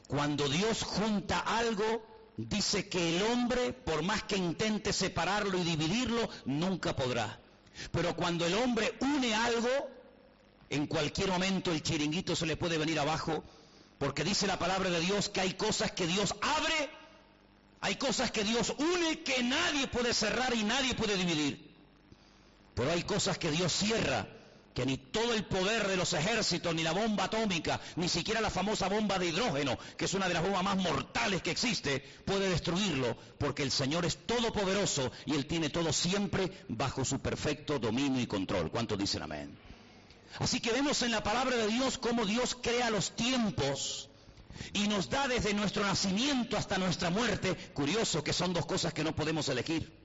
Cuando 0.07 0.47
Dios 0.47 0.83
junta 0.83 1.39
algo, 1.39 2.05
dice 2.37 2.89
que 2.89 3.15
el 3.15 3.23
hombre, 3.23 3.73
por 3.73 4.03
más 4.03 4.23
que 4.23 4.37
intente 4.37 4.93
separarlo 4.93 5.57
y 5.57 5.63
dividirlo, 5.63 6.29
nunca 6.45 6.95
podrá. 6.95 7.39
Pero 7.91 8.15
cuando 8.15 8.45
el 8.45 8.53
hombre 8.55 8.93
une 8.99 9.33
algo, 9.33 9.69
en 10.69 10.87
cualquier 10.87 11.29
momento 11.29 11.71
el 11.71 11.81
chiringuito 11.81 12.35
se 12.35 12.45
le 12.45 12.57
puede 12.57 12.77
venir 12.77 12.99
abajo, 12.99 13.43
porque 13.97 14.23
dice 14.23 14.47
la 14.47 14.59
palabra 14.59 14.89
de 14.89 14.99
Dios 14.99 15.29
que 15.29 15.41
hay 15.41 15.53
cosas 15.53 15.91
que 15.91 16.07
Dios 16.07 16.35
abre, 16.41 16.89
hay 17.81 17.95
cosas 17.95 18.31
que 18.31 18.43
Dios 18.43 18.73
une 18.77 19.23
que 19.23 19.41
nadie 19.41 19.87
puede 19.87 20.13
cerrar 20.13 20.53
y 20.55 20.63
nadie 20.63 20.93
puede 20.93 21.17
dividir. 21.17 21.71
Pero 22.75 22.91
hay 22.91 23.01
cosas 23.03 23.39
que 23.39 23.49
Dios 23.49 23.73
cierra, 23.73 24.27
que 24.75 24.85
ni 24.85 24.97
todo 24.97 25.33
el 25.33 25.45
poder 25.45 25.87
de 25.87 25.97
los 25.97 26.13
ejércitos, 26.13 26.75
ni 26.75 26.83
la 26.83 26.93
bomba 26.93 27.25
atómica, 27.25 27.81
ni 27.95 28.07
siquiera 28.07 28.39
la 28.39 28.51
famosa 28.51 28.87
bomba 28.87 29.17
de 29.17 29.27
hidrógeno, 29.27 29.79
que 29.97 30.05
es 30.05 30.13
una 30.13 30.27
de 30.27 30.35
las 30.35 30.43
bombas 30.43 30.63
más 30.63 30.77
mortales 30.77 31.41
que 31.41 31.49
existe, 31.49 31.99
puede 32.23 32.49
destruirlo, 32.49 33.17
porque 33.39 33.63
el 33.63 33.71
Señor 33.71 34.05
es 34.05 34.27
todopoderoso 34.27 35.11
y 35.25 35.33
Él 35.33 35.47
tiene 35.47 35.71
todo 35.71 35.91
siempre 35.91 36.51
bajo 36.69 37.03
su 37.03 37.19
perfecto 37.19 37.79
dominio 37.79 38.21
y 38.21 38.27
control. 38.27 38.69
¿Cuántos 38.69 38.99
dicen 38.99 39.23
amén? 39.23 39.57
Así 40.37 40.59
que 40.59 40.71
vemos 40.71 41.01
en 41.01 41.11
la 41.11 41.23
palabra 41.23 41.57
de 41.57 41.67
Dios 41.67 41.97
cómo 41.97 42.27
Dios 42.27 42.55
crea 42.61 42.91
los 42.91 43.15
tiempos 43.15 44.10
y 44.73 44.87
nos 44.87 45.09
da 45.09 45.27
desde 45.27 45.53
nuestro 45.53 45.83
nacimiento 45.83 46.57
hasta 46.57 46.77
nuestra 46.77 47.09
muerte. 47.09 47.55
Curioso 47.73 48.23
que 48.23 48.33
son 48.33 48.53
dos 48.53 48.65
cosas 48.65 48.93
que 48.93 49.03
no 49.03 49.15
podemos 49.15 49.49
elegir. 49.49 50.01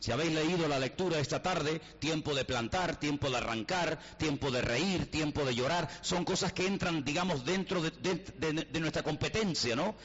Si 0.00 0.12
habéis 0.12 0.32
leído 0.32 0.68
la 0.68 0.78
lectura 0.78 1.18
esta 1.18 1.42
tarde, 1.42 1.80
tiempo 1.98 2.34
de 2.34 2.44
plantar, 2.44 3.00
tiempo 3.00 3.30
de 3.30 3.36
arrancar, 3.38 3.98
tiempo 4.16 4.50
de 4.50 4.62
reír, 4.62 5.10
tiempo 5.10 5.44
de 5.44 5.54
llorar, 5.54 5.88
son 6.02 6.24
cosas 6.24 6.52
que 6.52 6.66
entran, 6.66 7.04
digamos, 7.04 7.44
dentro 7.44 7.82
de, 7.82 8.80
nuestra 8.80 9.02
competencia, 9.02 9.74
¿no? 9.74 9.96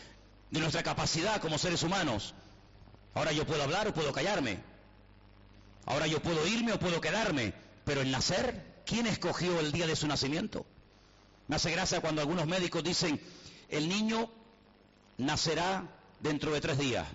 De 0.50 0.60
nuestra 0.60 0.82
capacidad 0.82 1.40
como 1.40 1.60
seres 1.60 1.84
humanos. 1.84 2.34
Ahora 3.14 3.32
yo 3.32 3.46
puedo 3.46 3.62
hablar 3.62 3.88
o 3.88 3.94
puedo 3.94 4.12
callarme. 4.12 4.60
Ahora 5.86 6.08
yo 6.08 6.22
puedo 6.22 6.48
irme 6.48 6.74
o 6.74 6.80
puedo 6.80 7.00
quedarme. 7.00 7.54
Pero 7.86 8.02
el 8.02 8.10
nacer 8.10 8.74
¿quién 8.86 9.08
escogió 9.08 9.60
el 9.60 9.72
día 9.72 9.88
de 9.88 9.96
su 9.96 10.08
nacimiento? 10.08 10.66
Me 11.48 11.56
hace 11.56 11.72
gracia 11.72 12.02
cuando 12.02 12.22
algunos 12.22 12.48
médicos 12.48 12.84
dicen, 12.84 13.20
el 13.74 13.90
niño 13.90 14.30
nacerá 15.18 15.84
dentro 16.20 16.52
de 16.52 16.62
tres 16.62 16.78
días 16.78 17.08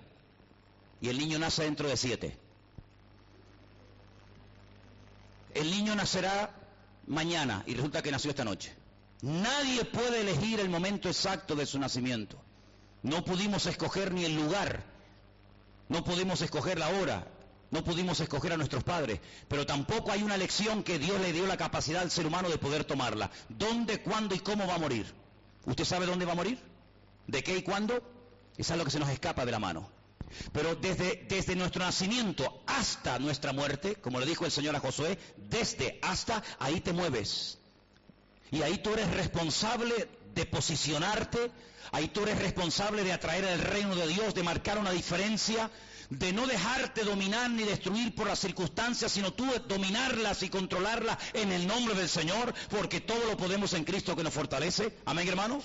y 1.00 1.08
el 1.08 1.16
niño 1.16 1.38
nace 1.38 1.62
dentro 1.62 1.88
de 1.88 1.96
siete. 1.96 2.36
El 5.54 5.70
niño 5.70 5.94
nacerá 5.94 6.50
mañana 7.06 7.62
y 7.66 7.74
resulta 7.74 8.02
que 8.02 8.10
nació 8.10 8.30
esta 8.30 8.44
noche. 8.44 8.74
Nadie 9.22 9.84
puede 9.84 10.20
elegir 10.20 10.58
el 10.58 10.68
momento 10.68 11.08
exacto 11.08 11.54
de 11.54 11.64
su 11.64 11.78
nacimiento. 11.78 12.36
No 13.02 13.24
pudimos 13.24 13.66
escoger 13.66 14.12
ni 14.12 14.24
el 14.24 14.34
lugar, 14.34 14.82
no 15.88 16.02
pudimos 16.02 16.42
escoger 16.42 16.80
la 16.80 16.88
hora, 16.88 17.24
no 17.70 17.84
pudimos 17.84 18.18
escoger 18.18 18.52
a 18.52 18.56
nuestros 18.56 18.82
padres, 18.82 19.20
pero 19.46 19.64
tampoco 19.64 20.10
hay 20.10 20.24
una 20.24 20.34
elección 20.34 20.82
que 20.82 20.98
Dios 20.98 21.20
le 21.20 21.32
dio 21.32 21.46
la 21.46 21.56
capacidad 21.56 22.02
al 22.02 22.10
ser 22.10 22.26
humano 22.26 22.48
de 22.48 22.58
poder 22.58 22.84
tomarla. 22.84 23.30
¿Dónde, 23.48 24.02
cuándo 24.02 24.34
y 24.34 24.40
cómo 24.40 24.66
va 24.66 24.74
a 24.74 24.78
morir? 24.78 25.06
¿Usted 25.66 25.84
sabe 25.84 26.06
dónde 26.06 26.24
va 26.24 26.32
a 26.32 26.36
morir? 26.36 26.58
¿De 27.26 27.42
qué 27.42 27.56
y 27.56 27.62
cuándo? 27.62 28.02
Es 28.56 28.70
algo 28.70 28.84
que 28.84 28.90
se 28.90 28.98
nos 28.98 29.10
escapa 29.10 29.44
de 29.44 29.52
la 29.52 29.58
mano. 29.58 29.90
Pero 30.52 30.74
desde, 30.74 31.26
desde 31.28 31.56
nuestro 31.56 31.84
nacimiento 31.84 32.62
hasta 32.66 33.18
nuestra 33.18 33.52
muerte, 33.52 33.96
como 33.96 34.20
le 34.20 34.26
dijo 34.26 34.44
el 34.44 34.50
Señor 34.50 34.76
a 34.76 34.80
Josué, 34.80 35.18
desde 35.36 35.98
hasta 36.02 36.42
ahí 36.58 36.80
te 36.80 36.92
mueves. 36.92 37.58
Y 38.50 38.62
ahí 38.62 38.78
tú 38.78 38.92
eres 38.92 39.10
responsable 39.10 40.08
de 40.34 40.46
posicionarte, 40.46 41.50
ahí 41.92 42.08
tú 42.08 42.22
eres 42.22 42.38
responsable 42.38 43.04
de 43.04 43.12
atraer 43.12 43.44
el 43.44 43.60
reino 43.60 43.94
de 43.94 44.06
Dios, 44.06 44.34
de 44.34 44.42
marcar 44.42 44.78
una 44.78 44.90
diferencia, 44.90 45.70
de 46.10 46.32
no 46.32 46.46
dejarte 46.46 47.04
dominar 47.04 47.50
ni 47.50 47.64
destruir 47.64 48.14
por 48.14 48.26
las 48.26 48.38
circunstancias, 48.38 49.12
sino 49.12 49.32
tú 49.32 49.46
dominarlas 49.68 50.42
y 50.42 50.48
controlarlas 50.48 51.18
en 51.34 51.52
el 51.52 51.66
nombre 51.66 51.94
del 51.94 52.08
Señor, 52.08 52.54
porque 52.70 53.00
todo 53.00 53.24
lo 53.26 53.36
podemos 53.36 53.72
en 53.74 53.84
Cristo 53.84 54.16
que 54.16 54.22
nos 54.22 54.32
fortalece. 54.32 54.96
Amén, 55.04 55.28
hermanos. 55.28 55.64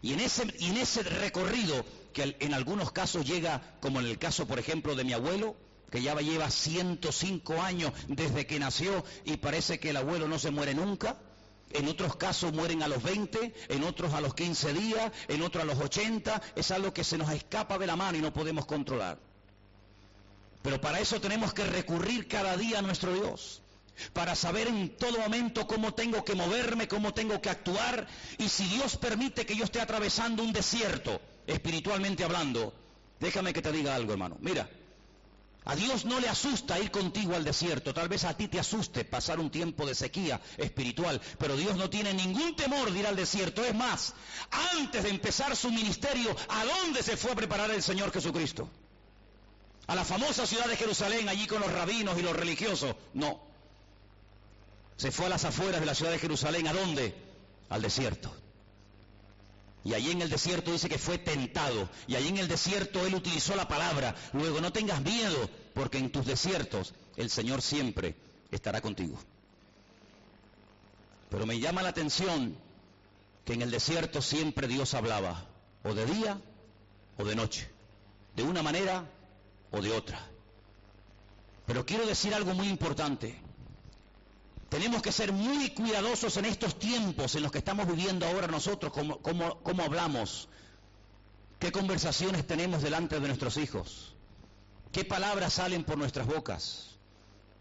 Y 0.00 0.12
en 0.12 0.20
ese, 0.20 0.42
en 0.60 0.76
ese 0.76 1.02
recorrido, 1.02 1.84
que 2.12 2.36
en 2.40 2.54
algunos 2.54 2.92
casos 2.92 3.26
llega, 3.26 3.76
como 3.80 4.00
en 4.00 4.06
el 4.06 4.18
caso, 4.18 4.46
por 4.46 4.58
ejemplo, 4.58 4.94
de 4.94 5.04
mi 5.04 5.12
abuelo, 5.12 5.56
que 5.90 6.02
ya 6.02 6.14
lleva 6.16 6.50
105 6.50 7.62
años 7.62 7.92
desde 8.08 8.46
que 8.46 8.58
nació 8.58 9.04
y 9.24 9.36
parece 9.36 9.78
que 9.78 9.90
el 9.90 9.96
abuelo 9.96 10.26
no 10.28 10.38
se 10.38 10.50
muere 10.50 10.74
nunca. 10.74 11.16
En 11.70 11.88
otros 11.88 12.16
casos 12.16 12.52
mueren 12.52 12.82
a 12.82 12.88
los 12.88 13.02
20, 13.02 13.54
en 13.68 13.84
otros 13.84 14.12
a 14.12 14.20
los 14.20 14.34
15 14.34 14.72
días, 14.74 15.12
en 15.28 15.42
otros 15.42 15.64
a 15.64 15.66
los 15.66 15.78
80. 15.78 16.40
Es 16.54 16.70
algo 16.70 16.92
que 16.92 17.04
se 17.04 17.18
nos 17.18 17.30
escapa 17.30 17.78
de 17.78 17.86
la 17.86 17.96
mano 17.96 18.18
y 18.18 18.20
no 18.20 18.32
podemos 18.32 18.66
controlar. 18.66 19.18
Pero 20.64 20.80
para 20.80 20.98
eso 20.98 21.20
tenemos 21.20 21.52
que 21.52 21.62
recurrir 21.66 22.26
cada 22.26 22.56
día 22.56 22.78
a 22.78 22.82
nuestro 22.82 23.12
Dios. 23.12 23.60
Para 24.14 24.34
saber 24.34 24.66
en 24.66 24.96
todo 24.96 25.18
momento 25.18 25.66
cómo 25.66 25.92
tengo 25.92 26.24
que 26.24 26.34
moverme, 26.34 26.88
cómo 26.88 27.12
tengo 27.12 27.42
que 27.42 27.50
actuar. 27.50 28.06
Y 28.38 28.48
si 28.48 28.64
Dios 28.68 28.96
permite 28.96 29.44
que 29.44 29.56
yo 29.56 29.64
esté 29.64 29.82
atravesando 29.82 30.42
un 30.42 30.54
desierto, 30.54 31.20
espiritualmente 31.46 32.24
hablando, 32.24 32.72
déjame 33.20 33.52
que 33.52 33.60
te 33.60 33.72
diga 33.72 33.94
algo, 33.94 34.12
hermano. 34.12 34.38
Mira, 34.40 34.66
a 35.66 35.76
Dios 35.76 36.06
no 36.06 36.18
le 36.18 36.30
asusta 36.30 36.80
ir 36.80 36.90
contigo 36.90 37.34
al 37.34 37.44
desierto. 37.44 37.92
Tal 37.92 38.08
vez 38.08 38.24
a 38.24 38.34
ti 38.34 38.48
te 38.48 38.58
asuste 38.58 39.04
pasar 39.04 39.40
un 39.40 39.50
tiempo 39.50 39.84
de 39.84 39.94
sequía 39.94 40.40
espiritual, 40.56 41.20
pero 41.38 41.58
Dios 41.58 41.76
no 41.76 41.90
tiene 41.90 42.14
ningún 42.14 42.56
temor 42.56 42.90
de 42.90 43.00
ir 43.00 43.06
al 43.06 43.16
desierto. 43.16 43.62
Es 43.62 43.74
más, 43.74 44.14
antes 44.78 45.02
de 45.02 45.10
empezar 45.10 45.54
su 45.56 45.70
ministerio, 45.70 46.34
¿a 46.48 46.64
dónde 46.64 47.02
se 47.02 47.18
fue 47.18 47.32
a 47.32 47.36
preparar 47.36 47.70
el 47.70 47.82
Señor 47.82 48.10
Jesucristo? 48.10 48.70
A 49.86 49.94
la 49.94 50.04
famosa 50.04 50.46
ciudad 50.46 50.66
de 50.66 50.76
Jerusalén, 50.76 51.28
allí 51.28 51.46
con 51.46 51.60
los 51.60 51.72
rabinos 51.72 52.18
y 52.18 52.22
los 52.22 52.34
religiosos. 52.34 52.94
No. 53.12 53.40
Se 54.96 55.10
fue 55.10 55.26
a 55.26 55.30
las 55.30 55.44
afueras 55.44 55.80
de 55.80 55.86
la 55.86 55.94
ciudad 55.94 56.12
de 56.12 56.18
Jerusalén. 56.18 56.66
¿A 56.68 56.72
dónde? 56.72 57.14
Al 57.68 57.82
desierto. 57.82 58.34
Y 59.84 59.92
allí 59.92 60.12
en 60.12 60.22
el 60.22 60.30
desierto 60.30 60.72
dice 60.72 60.88
que 60.88 60.98
fue 60.98 61.18
tentado. 61.18 61.90
Y 62.06 62.16
allí 62.16 62.28
en 62.28 62.38
el 62.38 62.48
desierto 62.48 63.04
él 63.06 63.14
utilizó 63.14 63.54
la 63.54 63.68
palabra. 63.68 64.14
Luego 64.32 64.60
no 64.60 64.72
tengas 64.72 65.02
miedo, 65.02 65.50
porque 65.74 65.98
en 65.98 66.10
tus 66.10 66.24
desiertos 66.24 66.94
el 67.16 67.28
Señor 67.28 67.60
siempre 67.60 68.16
estará 68.50 68.80
contigo. 68.80 69.18
Pero 71.28 71.44
me 71.44 71.58
llama 71.60 71.82
la 71.82 71.90
atención 71.90 72.56
que 73.44 73.52
en 73.52 73.62
el 73.62 73.70
desierto 73.70 74.22
siempre 74.22 74.68
Dios 74.68 74.94
hablaba, 74.94 75.44
o 75.82 75.92
de 75.92 76.06
día 76.06 76.40
o 77.18 77.24
de 77.24 77.34
noche, 77.34 77.68
de 78.36 78.42
una 78.42 78.62
manera 78.62 79.04
o 79.74 79.82
de 79.82 79.92
otra. 79.92 80.20
Pero 81.66 81.84
quiero 81.84 82.06
decir 82.06 82.34
algo 82.34 82.54
muy 82.54 82.68
importante. 82.68 83.40
Tenemos 84.68 85.02
que 85.02 85.12
ser 85.12 85.32
muy 85.32 85.70
cuidadosos 85.70 86.36
en 86.36 86.46
estos 86.46 86.78
tiempos 86.78 87.34
en 87.34 87.42
los 87.42 87.52
que 87.52 87.58
estamos 87.58 87.86
viviendo 87.86 88.26
ahora 88.26 88.46
nosotros, 88.46 88.92
cómo, 88.92 89.82
hablamos, 89.82 90.48
qué 91.58 91.70
conversaciones 91.70 92.46
tenemos 92.46 92.82
delante 92.82 93.20
de 93.20 93.26
nuestros 93.26 93.56
hijos, 93.56 94.14
qué 94.90 95.04
palabras 95.04 95.54
salen 95.54 95.84
por 95.84 95.96
nuestras 95.96 96.26
bocas. 96.26 96.90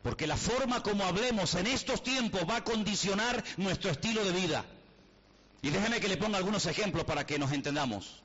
Porque 0.01 0.27
la 0.27 0.35
forma 0.35 0.83
como 0.83 1.05
hablemos 1.05 1.55
en 1.55 1.65
estos 1.65 2.03
tiempos 2.03 2.41
va 2.49 2.57
a 2.57 2.63
condicionar 2.63 3.41
nuestro 3.55 3.89
estilo 3.89 4.23
de 4.25 4.33
vida. 4.33 4.65
Y 5.61 5.69
déjeme 5.69 6.01
que 6.01 6.09
le 6.09 6.17
ponga 6.17 6.37
algunos 6.37 6.65
ejemplos 6.65 7.05
para 7.05 7.25
que 7.25 7.39
nos 7.39 7.53
entendamos. 7.53 8.21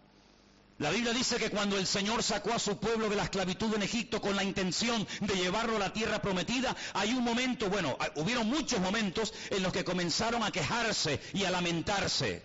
La 0.78 0.90
Biblia 0.90 1.12
dice 1.12 1.38
que 1.38 1.50
cuando 1.50 1.76
el 1.76 1.88
Señor 1.88 2.22
sacó 2.22 2.52
a 2.52 2.58
su 2.60 2.78
pueblo 2.78 3.08
de 3.08 3.16
la 3.16 3.24
esclavitud 3.24 3.74
en 3.74 3.82
Egipto 3.82 4.20
con 4.20 4.36
la 4.36 4.44
intención 4.44 5.06
de 5.20 5.34
llevarlo 5.34 5.74
a 5.74 5.80
la 5.80 5.92
tierra 5.92 6.22
prometida, 6.22 6.76
hay 6.94 7.14
un 7.14 7.24
momento, 7.24 7.68
bueno, 7.68 7.98
hubieron 8.14 8.46
muchos 8.46 8.78
momentos 8.78 9.34
en 9.50 9.64
los 9.64 9.72
que 9.72 9.84
comenzaron 9.84 10.44
a 10.44 10.52
quejarse 10.52 11.20
y 11.34 11.42
a 11.44 11.50
lamentarse 11.50 12.42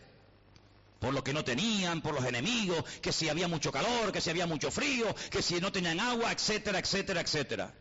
por 0.99 1.13
lo 1.13 1.23
que 1.23 1.33
no 1.33 1.43
tenían, 1.43 2.01
por 2.01 2.15
los 2.15 2.25
enemigos, 2.25 2.83
que 3.01 3.11
si 3.11 3.29
había 3.29 3.47
mucho 3.47 3.71
calor, 3.71 4.11
que 4.11 4.21
si 4.21 4.31
había 4.31 4.47
mucho 4.47 4.71
frío, 4.71 5.13
que 5.29 5.41
si 5.41 5.59
no 5.59 5.71
tenían 5.71 5.99
agua, 5.99 6.31
etcétera, 6.31 6.79
etcétera, 6.79 7.21
etcétera. 7.21 7.73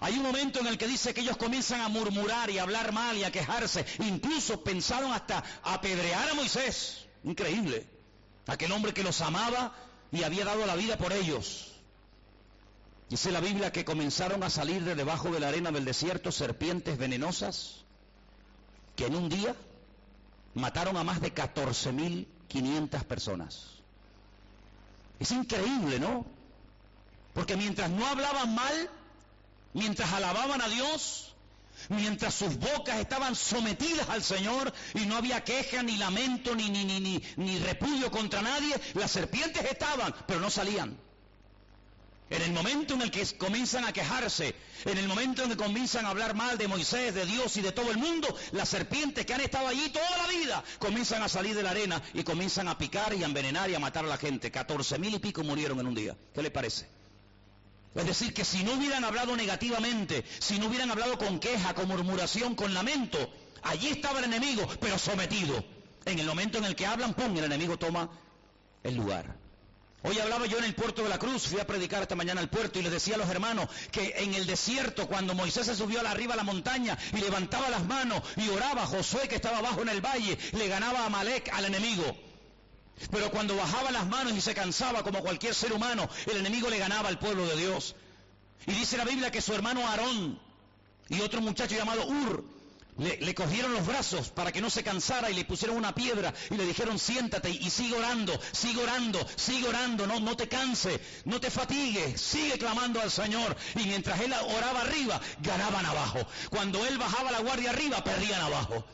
Hay 0.00 0.14
un 0.14 0.22
momento 0.22 0.60
en 0.60 0.68
el 0.68 0.78
que 0.78 0.86
dice 0.86 1.12
que 1.12 1.20
ellos 1.20 1.36
comienzan 1.36 1.82
a 1.82 1.88
murmurar 1.88 2.48
y 2.48 2.58
a 2.58 2.62
hablar 2.62 2.92
mal 2.92 3.18
y 3.18 3.24
a 3.24 3.32
quejarse. 3.32 3.84
Incluso 3.98 4.62
pensaron 4.62 5.12
hasta 5.12 5.44
apedrear 5.64 6.30
a 6.30 6.34
Moisés. 6.34 7.06
Increíble 7.24 7.91
aquel 8.46 8.72
hombre 8.72 8.92
que 8.92 9.02
los 9.02 9.20
amaba 9.20 9.72
y 10.10 10.22
había 10.22 10.44
dado 10.44 10.66
la 10.66 10.76
vida 10.76 10.96
por 10.96 11.12
ellos. 11.12 11.72
Dice 13.08 13.30
la 13.30 13.40
Biblia 13.40 13.72
que 13.72 13.84
comenzaron 13.84 14.42
a 14.42 14.50
salir 14.50 14.84
de 14.84 14.94
debajo 14.94 15.30
de 15.30 15.40
la 15.40 15.48
arena 15.48 15.70
del 15.70 15.84
desierto 15.84 16.32
serpientes 16.32 16.96
venenosas 16.96 17.84
que 18.96 19.06
en 19.06 19.16
un 19.16 19.28
día 19.28 19.54
mataron 20.54 20.96
a 20.96 21.04
más 21.04 21.20
de 21.20 21.34
14.500 21.34 23.04
personas. 23.04 23.66
Es 25.18 25.30
increíble, 25.30 25.98
¿no? 25.98 26.26
Porque 27.34 27.56
mientras 27.56 27.90
no 27.90 28.06
hablaban 28.06 28.54
mal, 28.54 28.90
mientras 29.72 30.12
alababan 30.12 30.60
a 30.60 30.68
Dios, 30.68 31.31
mientras 31.92 32.34
sus 32.34 32.56
bocas 32.58 32.98
estaban 32.98 33.36
sometidas 33.36 34.08
al 34.08 34.22
Señor 34.22 34.72
y 34.94 35.06
no 35.06 35.16
había 35.16 35.44
queja, 35.44 35.82
ni 35.82 35.96
lamento, 35.96 36.54
ni, 36.54 36.68
ni, 36.68 36.84
ni, 36.84 37.22
ni, 37.36 37.58
repudio 37.58 38.10
contra 38.10 38.42
nadie, 38.42 38.74
las 38.94 39.10
serpientes 39.10 39.64
estaban, 39.64 40.14
pero 40.26 40.40
no 40.40 40.50
salían. 40.50 40.98
En 42.30 42.40
el 42.40 42.52
momento 42.52 42.94
en 42.94 43.02
el 43.02 43.10
que 43.10 43.26
comienzan 43.36 43.84
a 43.84 43.92
quejarse, 43.92 44.54
en 44.86 44.96
el 44.96 45.06
momento 45.06 45.42
en 45.42 45.50
que 45.50 45.56
comienzan 45.56 46.06
a 46.06 46.08
hablar 46.08 46.34
mal 46.34 46.56
de 46.56 46.66
Moisés, 46.66 47.14
de 47.14 47.26
Dios 47.26 47.54
y 47.58 47.60
de 47.60 47.72
todo 47.72 47.90
el 47.90 47.98
mundo, 47.98 48.34
las 48.52 48.70
serpientes 48.70 49.26
que 49.26 49.34
han 49.34 49.42
estado 49.42 49.68
allí 49.68 49.90
toda 49.90 50.16
la 50.16 50.26
vida 50.28 50.64
comienzan 50.78 51.22
a 51.22 51.28
salir 51.28 51.54
de 51.54 51.62
la 51.62 51.72
arena 51.72 52.02
y 52.14 52.24
comienzan 52.24 52.68
a 52.68 52.78
picar 52.78 53.12
y 53.12 53.22
a 53.22 53.26
envenenar 53.26 53.68
y 53.68 53.74
a 53.74 53.78
matar 53.78 54.06
a 54.06 54.08
la 54.08 54.16
gente. 54.16 54.50
Catorce 54.50 54.98
mil 54.98 55.14
y 55.14 55.18
pico 55.18 55.44
murieron 55.44 55.78
en 55.80 55.86
un 55.86 55.94
día. 55.94 56.16
¿Qué 56.34 56.42
le 56.42 56.50
parece? 56.50 57.01
Es 57.94 58.06
decir, 58.06 58.32
que 58.32 58.44
si 58.44 58.64
no 58.64 58.72
hubieran 58.74 59.04
hablado 59.04 59.36
negativamente, 59.36 60.24
si 60.38 60.58
no 60.58 60.66
hubieran 60.66 60.90
hablado 60.90 61.18
con 61.18 61.38
queja, 61.38 61.74
con 61.74 61.88
murmuración, 61.88 62.54
con 62.54 62.72
lamento, 62.72 63.18
allí 63.62 63.88
estaba 63.88 64.18
el 64.20 64.26
enemigo, 64.26 64.66
pero 64.80 64.98
sometido. 64.98 65.62
En 66.04 66.18
el 66.18 66.26
momento 66.26 66.58
en 66.58 66.64
el 66.64 66.74
que 66.74 66.86
hablan, 66.86 67.14
¡pum!, 67.14 67.36
el 67.36 67.44
enemigo 67.44 67.78
toma 67.78 68.08
el 68.82 68.96
lugar. 68.96 69.36
Hoy 70.04 70.18
hablaba 70.18 70.46
yo 70.46 70.58
en 70.58 70.64
el 70.64 70.74
puerto 70.74 71.04
de 71.04 71.08
la 71.08 71.18
cruz, 71.18 71.46
fui 71.46 71.60
a 71.60 71.66
predicar 71.66 72.02
esta 72.02 72.16
mañana 72.16 72.40
al 72.40 72.48
puerto 72.48 72.80
y 72.80 72.82
les 72.82 72.90
decía 72.90 73.14
a 73.14 73.18
los 73.18 73.28
hermanos 73.28 73.68
que 73.92 74.14
en 74.16 74.34
el 74.34 74.46
desierto, 74.46 75.06
cuando 75.06 75.34
Moisés 75.34 75.66
se 75.66 75.76
subió 75.76 76.00
a 76.00 76.02
la 76.02 76.10
arriba 76.10 76.34
a 76.34 76.38
la 76.38 76.42
montaña 76.42 76.98
y 77.12 77.20
levantaba 77.20 77.70
las 77.70 77.84
manos 77.84 78.20
y 78.36 78.48
oraba, 78.48 78.84
Josué 78.84 79.28
que 79.28 79.36
estaba 79.36 79.58
abajo 79.58 79.82
en 79.82 79.90
el 79.90 80.00
valle, 80.00 80.36
le 80.52 80.66
ganaba 80.66 81.06
a 81.06 81.08
Malek 81.08 81.50
al 81.52 81.66
enemigo. 81.66 82.16
Pero 83.10 83.30
cuando 83.30 83.56
bajaba 83.56 83.90
las 83.90 84.06
manos 84.06 84.32
y 84.34 84.40
se 84.40 84.54
cansaba 84.54 85.02
como 85.02 85.20
cualquier 85.20 85.54
ser 85.54 85.72
humano, 85.72 86.08
el 86.30 86.38
enemigo 86.38 86.70
le 86.70 86.78
ganaba 86.78 87.08
al 87.08 87.18
pueblo 87.18 87.46
de 87.46 87.56
Dios. 87.56 87.94
Y 88.66 88.72
dice 88.72 88.96
la 88.96 89.04
Biblia 89.04 89.30
que 89.30 89.40
su 89.40 89.52
hermano 89.54 89.86
Aarón 89.86 90.38
y 91.08 91.20
otro 91.20 91.40
muchacho 91.40 91.74
llamado 91.74 92.06
Ur 92.06 92.44
le, 92.98 93.34
cogieron 93.34 93.72
los 93.72 93.86
brazos 93.86 94.28
para 94.28 94.52
que 94.52 94.60
no 94.60 94.68
se 94.68 94.84
cansara 94.84 95.30
y 95.30 95.34
le 95.34 95.46
pusieron 95.46 95.78
una 95.78 95.94
piedra 95.94 96.32
y 96.50 96.56
le 96.56 96.66
dijeron 96.66 96.98
siéntate 96.98 97.48
y 97.48 97.70
sigue 97.70 97.96
orando, 97.96 98.38
sigue 98.52 98.82
orando, 98.82 99.26
sigue 99.36 99.66
orando, 99.66 100.06
no, 100.06 100.20
no 100.20 100.36
te 100.36 100.46
canse, 100.46 101.00
no 101.24 101.40
te 101.40 101.50
fatigue, 101.50 102.16
sigue 102.18 102.58
clamando 102.58 103.00
al 103.00 103.10
Señor. 103.10 103.56
Y 103.76 103.86
mientras 103.86 104.20
él 104.20 104.32
oraba 104.32 104.82
arriba, 104.82 105.20
ganaban 105.40 105.86
abajo. 105.86 106.20
Cuando 106.50 106.84
él 106.86 106.98
bajaba 106.98 107.32
la 107.32 107.40
guardia 107.40 107.70
arriba, 107.70 108.04
perdían 108.04 108.42
abajo. 108.42 108.84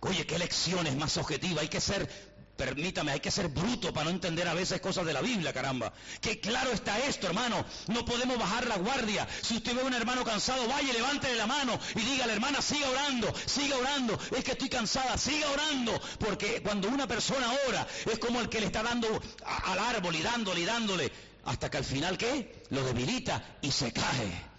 Oye, 0.00 0.26
qué 0.26 0.38
lecciones 0.38 0.96
más 0.96 1.16
objetivas. 1.16 1.62
Hay 1.62 1.68
que 1.68 1.80
ser 1.80 2.31
Permítame, 2.56 3.12
hay 3.12 3.20
que 3.20 3.30
ser 3.30 3.48
bruto 3.48 3.92
para 3.92 4.04
no 4.04 4.10
entender 4.10 4.46
a 4.46 4.54
veces 4.54 4.80
cosas 4.80 5.06
de 5.06 5.14
la 5.14 5.22
Biblia, 5.22 5.52
caramba. 5.52 5.92
Que 6.20 6.38
claro 6.38 6.70
está 6.70 6.98
esto, 6.98 7.26
hermano. 7.26 7.64
No 7.88 8.04
podemos 8.04 8.38
bajar 8.38 8.66
la 8.66 8.76
guardia. 8.76 9.26
Si 9.40 9.56
usted 9.56 9.74
ve 9.74 9.80
a 9.80 9.84
un 9.84 9.94
hermano 9.94 10.22
cansado, 10.22 10.68
vaya, 10.68 10.92
levántele 10.92 11.34
la 11.36 11.46
mano 11.46 11.78
y 11.94 12.00
diga, 12.00 12.26
la 12.26 12.34
hermana, 12.34 12.60
siga 12.60 12.90
orando, 12.90 13.32
siga 13.46 13.76
orando. 13.78 14.18
Es 14.36 14.44
que 14.44 14.52
estoy 14.52 14.68
cansada, 14.68 15.16
siga 15.16 15.50
orando. 15.50 15.98
Porque 16.18 16.62
cuando 16.62 16.88
una 16.88 17.08
persona 17.08 17.46
ora, 17.68 17.86
es 18.10 18.18
como 18.18 18.40
el 18.40 18.50
que 18.50 18.60
le 18.60 18.66
está 18.66 18.82
dando 18.82 19.08
al 19.44 19.78
árbol 19.78 20.14
y 20.14 20.22
dándole 20.22 20.60
y 20.60 20.64
dándole. 20.64 21.12
Hasta 21.44 21.70
que 21.70 21.78
al 21.78 21.84
final, 21.84 22.18
¿qué? 22.18 22.64
Lo 22.68 22.84
debilita 22.84 23.56
y 23.62 23.72
se 23.72 23.92
cae. 23.92 24.52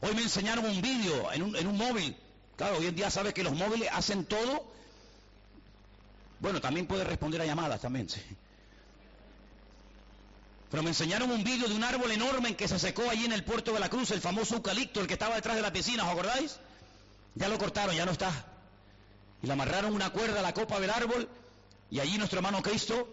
Hoy 0.00 0.14
me 0.14 0.22
enseñaron 0.22 0.64
un 0.64 0.80
vídeo 0.80 1.32
en 1.32 1.42
un, 1.42 1.56
en 1.56 1.66
un 1.66 1.76
móvil. 1.76 2.16
Claro, 2.56 2.78
hoy 2.78 2.86
en 2.86 2.94
día 2.94 3.10
sabes 3.10 3.34
que 3.34 3.42
los 3.42 3.54
móviles 3.54 3.88
hacen 3.92 4.24
todo 4.24 4.69
bueno, 6.40 6.60
también 6.60 6.86
puede 6.86 7.04
responder 7.04 7.40
a 7.42 7.46
llamadas 7.46 7.80
también, 7.80 8.08
sí. 8.08 8.20
Pero 10.70 10.82
me 10.82 10.90
enseñaron 10.90 11.30
un 11.30 11.44
vídeo 11.44 11.68
de 11.68 11.74
un 11.74 11.84
árbol 11.84 12.10
enorme 12.12 12.50
en 12.50 12.54
que 12.54 12.68
se 12.68 12.78
secó 12.78 13.08
allí 13.10 13.24
en 13.24 13.32
el 13.32 13.44
puerto 13.44 13.72
de 13.72 13.80
la 13.80 13.88
Cruz, 13.88 14.10
el 14.12 14.20
famoso 14.20 14.54
eucalipto, 14.54 15.00
el 15.00 15.06
que 15.06 15.14
estaba 15.14 15.34
detrás 15.34 15.56
de 15.56 15.62
la 15.62 15.72
piscina, 15.72 16.04
¿os 16.04 16.10
acordáis? 16.10 16.58
Ya 17.34 17.48
lo 17.48 17.58
cortaron, 17.58 17.94
ya 17.94 18.06
no 18.06 18.12
está. 18.12 18.30
Y 19.42 19.46
le 19.46 19.52
amarraron 19.52 19.92
una 19.92 20.10
cuerda 20.10 20.40
a 20.40 20.42
la 20.42 20.54
copa 20.54 20.80
del 20.80 20.90
árbol 20.90 21.28
y 21.90 21.98
allí 21.98 22.16
nuestro 22.18 22.38
hermano 22.38 22.62
Cristo, 22.62 23.08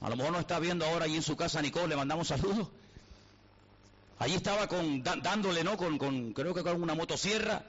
a 0.00 0.10
lo 0.10 0.16
mejor 0.16 0.32
no 0.32 0.40
está 0.40 0.58
viendo 0.58 0.84
ahora 0.84 1.04
allí 1.04 1.16
en 1.16 1.22
su 1.22 1.36
casa 1.36 1.62
Nicole, 1.62 1.88
le 1.88 1.96
mandamos 1.96 2.28
saludos. 2.28 2.68
Allí 4.18 4.34
estaba 4.34 4.66
con, 4.66 5.02
dándole, 5.02 5.64
¿no? 5.64 5.76
Con, 5.76 5.96
con, 5.96 6.32
creo 6.32 6.52
que 6.52 6.62
con 6.62 6.82
una 6.82 6.94
motosierra. 6.94 7.62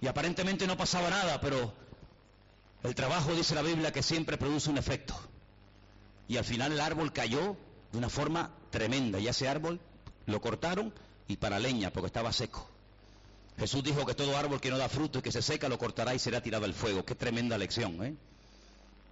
Y 0.00 0.06
aparentemente 0.06 0.66
no 0.66 0.76
pasaba 0.76 1.10
nada, 1.10 1.40
pero 1.40 1.72
el 2.84 2.94
trabajo, 2.94 3.34
dice 3.34 3.54
la 3.54 3.62
Biblia, 3.62 3.92
que 3.92 4.02
siempre 4.02 4.36
produce 4.36 4.70
un 4.70 4.78
efecto. 4.78 5.14
Y 6.28 6.36
al 6.36 6.44
final 6.44 6.72
el 6.72 6.80
árbol 6.80 7.12
cayó 7.12 7.56
de 7.90 7.98
una 7.98 8.10
forma 8.10 8.50
tremenda. 8.70 9.18
Y 9.18 9.26
ese 9.26 9.48
árbol 9.48 9.80
lo 10.26 10.40
cortaron 10.40 10.92
y 11.26 11.36
para 11.36 11.58
leña, 11.58 11.90
porque 11.90 12.06
estaba 12.06 12.32
seco. 12.32 12.68
Jesús 13.58 13.82
dijo 13.82 14.04
que 14.04 14.14
todo 14.14 14.36
árbol 14.36 14.60
que 14.60 14.70
no 14.70 14.76
da 14.78 14.88
fruto 14.88 15.20
y 15.20 15.22
que 15.22 15.32
se 15.32 15.40
seca 15.40 15.68
lo 15.68 15.78
cortará 15.78 16.14
y 16.14 16.18
será 16.18 16.42
tirado 16.42 16.66
al 16.66 16.74
fuego. 16.74 17.04
Qué 17.04 17.14
tremenda 17.14 17.56
lección, 17.56 18.04
¿eh? 18.04 18.14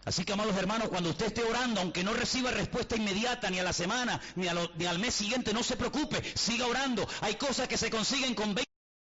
Así 0.04 0.24
que, 0.24 0.32
amados 0.32 0.56
hermanos, 0.56 0.88
cuando 0.88 1.10
usted 1.10 1.26
esté 1.26 1.44
orando, 1.44 1.80
aunque 1.80 2.02
no 2.02 2.12
reciba 2.12 2.50
respuesta 2.50 2.96
inmediata, 2.96 3.48
ni 3.50 3.60
a 3.60 3.62
la 3.62 3.72
semana, 3.72 4.20
ni, 4.34 4.48
ni 4.76 4.84
al 4.84 4.98
mes 4.98 5.14
siguiente, 5.14 5.54
no 5.54 5.62
se 5.62 5.76
preocupe, 5.76 6.20
siga 6.34 6.66
orando. 6.66 7.08
Hay 7.20 7.36
cosas 7.36 7.68
que 7.68 7.78
se 7.78 7.88
consiguen 7.88 8.34
con 8.34 8.52
20 8.52 8.64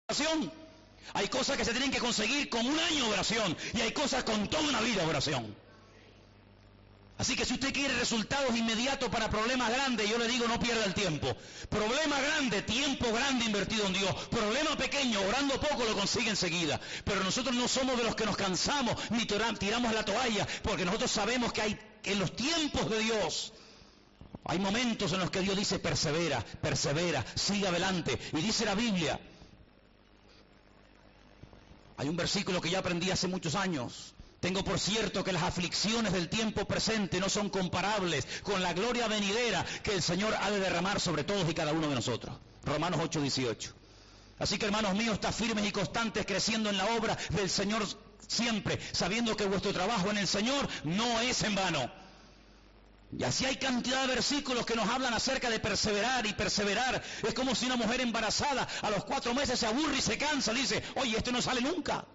oración. 0.09 0.51
Hay 1.13 1.27
cosas 1.27 1.57
que 1.57 1.65
se 1.65 1.71
tienen 1.71 1.91
que 1.91 1.99
conseguir 1.99 2.49
con 2.49 2.65
un 2.65 2.79
año 2.79 3.05
de 3.05 3.11
oración 3.11 3.57
y 3.73 3.81
hay 3.81 3.91
cosas 3.91 4.23
con 4.23 4.47
toda 4.49 4.63
una 4.63 4.81
vida 4.81 5.03
de 5.03 5.09
oración. 5.09 5.55
Así 7.21 7.35
que 7.35 7.45
si 7.45 7.53
usted 7.53 7.71
quiere 7.71 7.93
resultados 7.99 8.55
inmediatos 8.57 9.09
para 9.09 9.29
problemas 9.29 9.69
grandes, 9.69 10.09
yo 10.09 10.17
le 10.17 10.27
digo 10.27 10.47
no 10.47 10.59
pierda 10.59 10.85
el 10.85 10.95
tiempo. 10.95 11.37
Problema 11.69 12.19
grande, 12.19 12.63
tiempo 12.63 13.13
grande 13.13 13.45
invertido 13.45 13.85
en 13.85 13.93
Dios. 13.93 14.11
Problema 14.31 14.75
pequeño, 14.75 15.21
orando 15.21 15.61
poco 15.61 15.85
lo 15.85 15.95
consigue 15.95 16.31
enseguida. 16.31 16.81
Pero 17.05 17.23
nosotros 17.23 17.55
no 17.55 17.67
somos 17.67 17.95
de 17.95 18.05
los 18.05 18.15
que 18.15 18.25
nos 18.25 18.35
cansamos 18.35 18.95
ni 19.11 19.27
tiramos 19.27 19.93
la 19.93 20.03
toalla, 20.03 20.47
porque 20.63 20.83
nosotros 20.83 21.11
sabemos 21.11 21.53
que 21.53 21.61
hay 21.61 21.79
en 22.05 22.17
los 22.17 22.35
tiempos 22.35 22.89
de 22.89 22.99
Dios 22.99 23.53
Hay 24.45 24.57
momentos 24.57 25.13
en 25.13 25.19
los 25.19 25.29
que 25.29 25.41
Dios 25.41 25.55
dice 25.55 25.77
persevera, 25.77 26.43
persevera, 26.61 27.23
sigue 27.35 27.67
adelante. 27.67 28.17
Y 28.33 28.41
dice 28.41 28.65
la 28.65 28.73
Biblia, 28.73 29.19
hay 32.01 32.09
un 32.09 32.17
versículo 32.17 32.59
que 32.59 32.71
ya 32.71 32.79
aprendí 32.79 33.11
hace 33.11 33.27
muchos 33.27 33.53
años. 33.53 34.15
Tengo 34.39 34.63
por 34.63 34.79
cierto 34.79 35.23
que 35.23 35.31
las 35.31 35.43
aflicciones 35.43 36.13
del 36.13 36.29
tiempo 36.29 36.65
presente 36.65 37.19
no 37.19 37.29
son 37.29 37.51
comparables 37.51 38.25
con 38.41 38.63
la 38.63 38.73
gloria 38.73 39.07
venidera 39.07 39.63
que 39.83 39.93
el 39.93 40.01
Señor 40.01 40.33
ha 40.41 40.49
de 40.49 40.59
derramar 40.59 40.99
sobre 40.99 41.23
todos 41.23 41.47
y 41.47 41.53
cada 41.53 41.73
uno 41.73 41.87
de 41.87 41.93
nosotros. 41.93 42.35
Romanos 42.63 42.99
8, 43.03 43.21
18. 43.21 43.73
Así 44.39 44.57
que 44.57 44.65
hermanos 44.65 44.95
míos, 44.95 45.13
está 45.13 45.31
firmes 45.31 45.63
y 45.63 45.71
constantes 45.71 46.25
creciendo 46.25 46.71
en 46.71 46.77
la 46.77 46.87
obra 46.95 47.15
del 47.29 47.51
Señor 47.51 47.85
siempre, 48.27 48.79
sabiendo 48.93 49.37
que 49.37 49.45
vuestro 49.45 49.71
trabajo 49.71 50.09
en 50.09 50.17
el 50.17 50.27
Señor 50.27 50.67
no 50.83 51.19
es 51.19 51.43
en 51.43 51.53
vano. 51.53 52.00
Y 53.17 53.23
así 53.23 53.45
hay 53.45 53.57
cantidad 53.57 54.07
de 54.07 54.15
versículos 54.15 54.65
que 54.65 54.75
nos 54.75 54.87
hablan 54.87 55.13
acerca 55.13 55.49
de 55.49 55.59
perseverar 55.59 56.25
y 56.25 56.33
perseverar. 56.33 57.03
Es 57.27 57.33
como 57.33 57.53
si 57.55 57.65
una 57.65 57.75
mujer 57.75 57.99
embarazada 57.99 58.67
a 58.81 58.89
los 58.89 59.03
cuatro 59.03 59.33
meses 59.33 59.59
se 59.59 59.67
aburre 59.67 59.97
y 59.97 60.01
se 60.01 60.17
cansa. 60.17 60.53
dice, 60.53 60.81
oye, 60.95 61.17
esto 61.17 61.31
no 61.31 61.41
sale 61.41 61.61
nunca. 61.61 62.05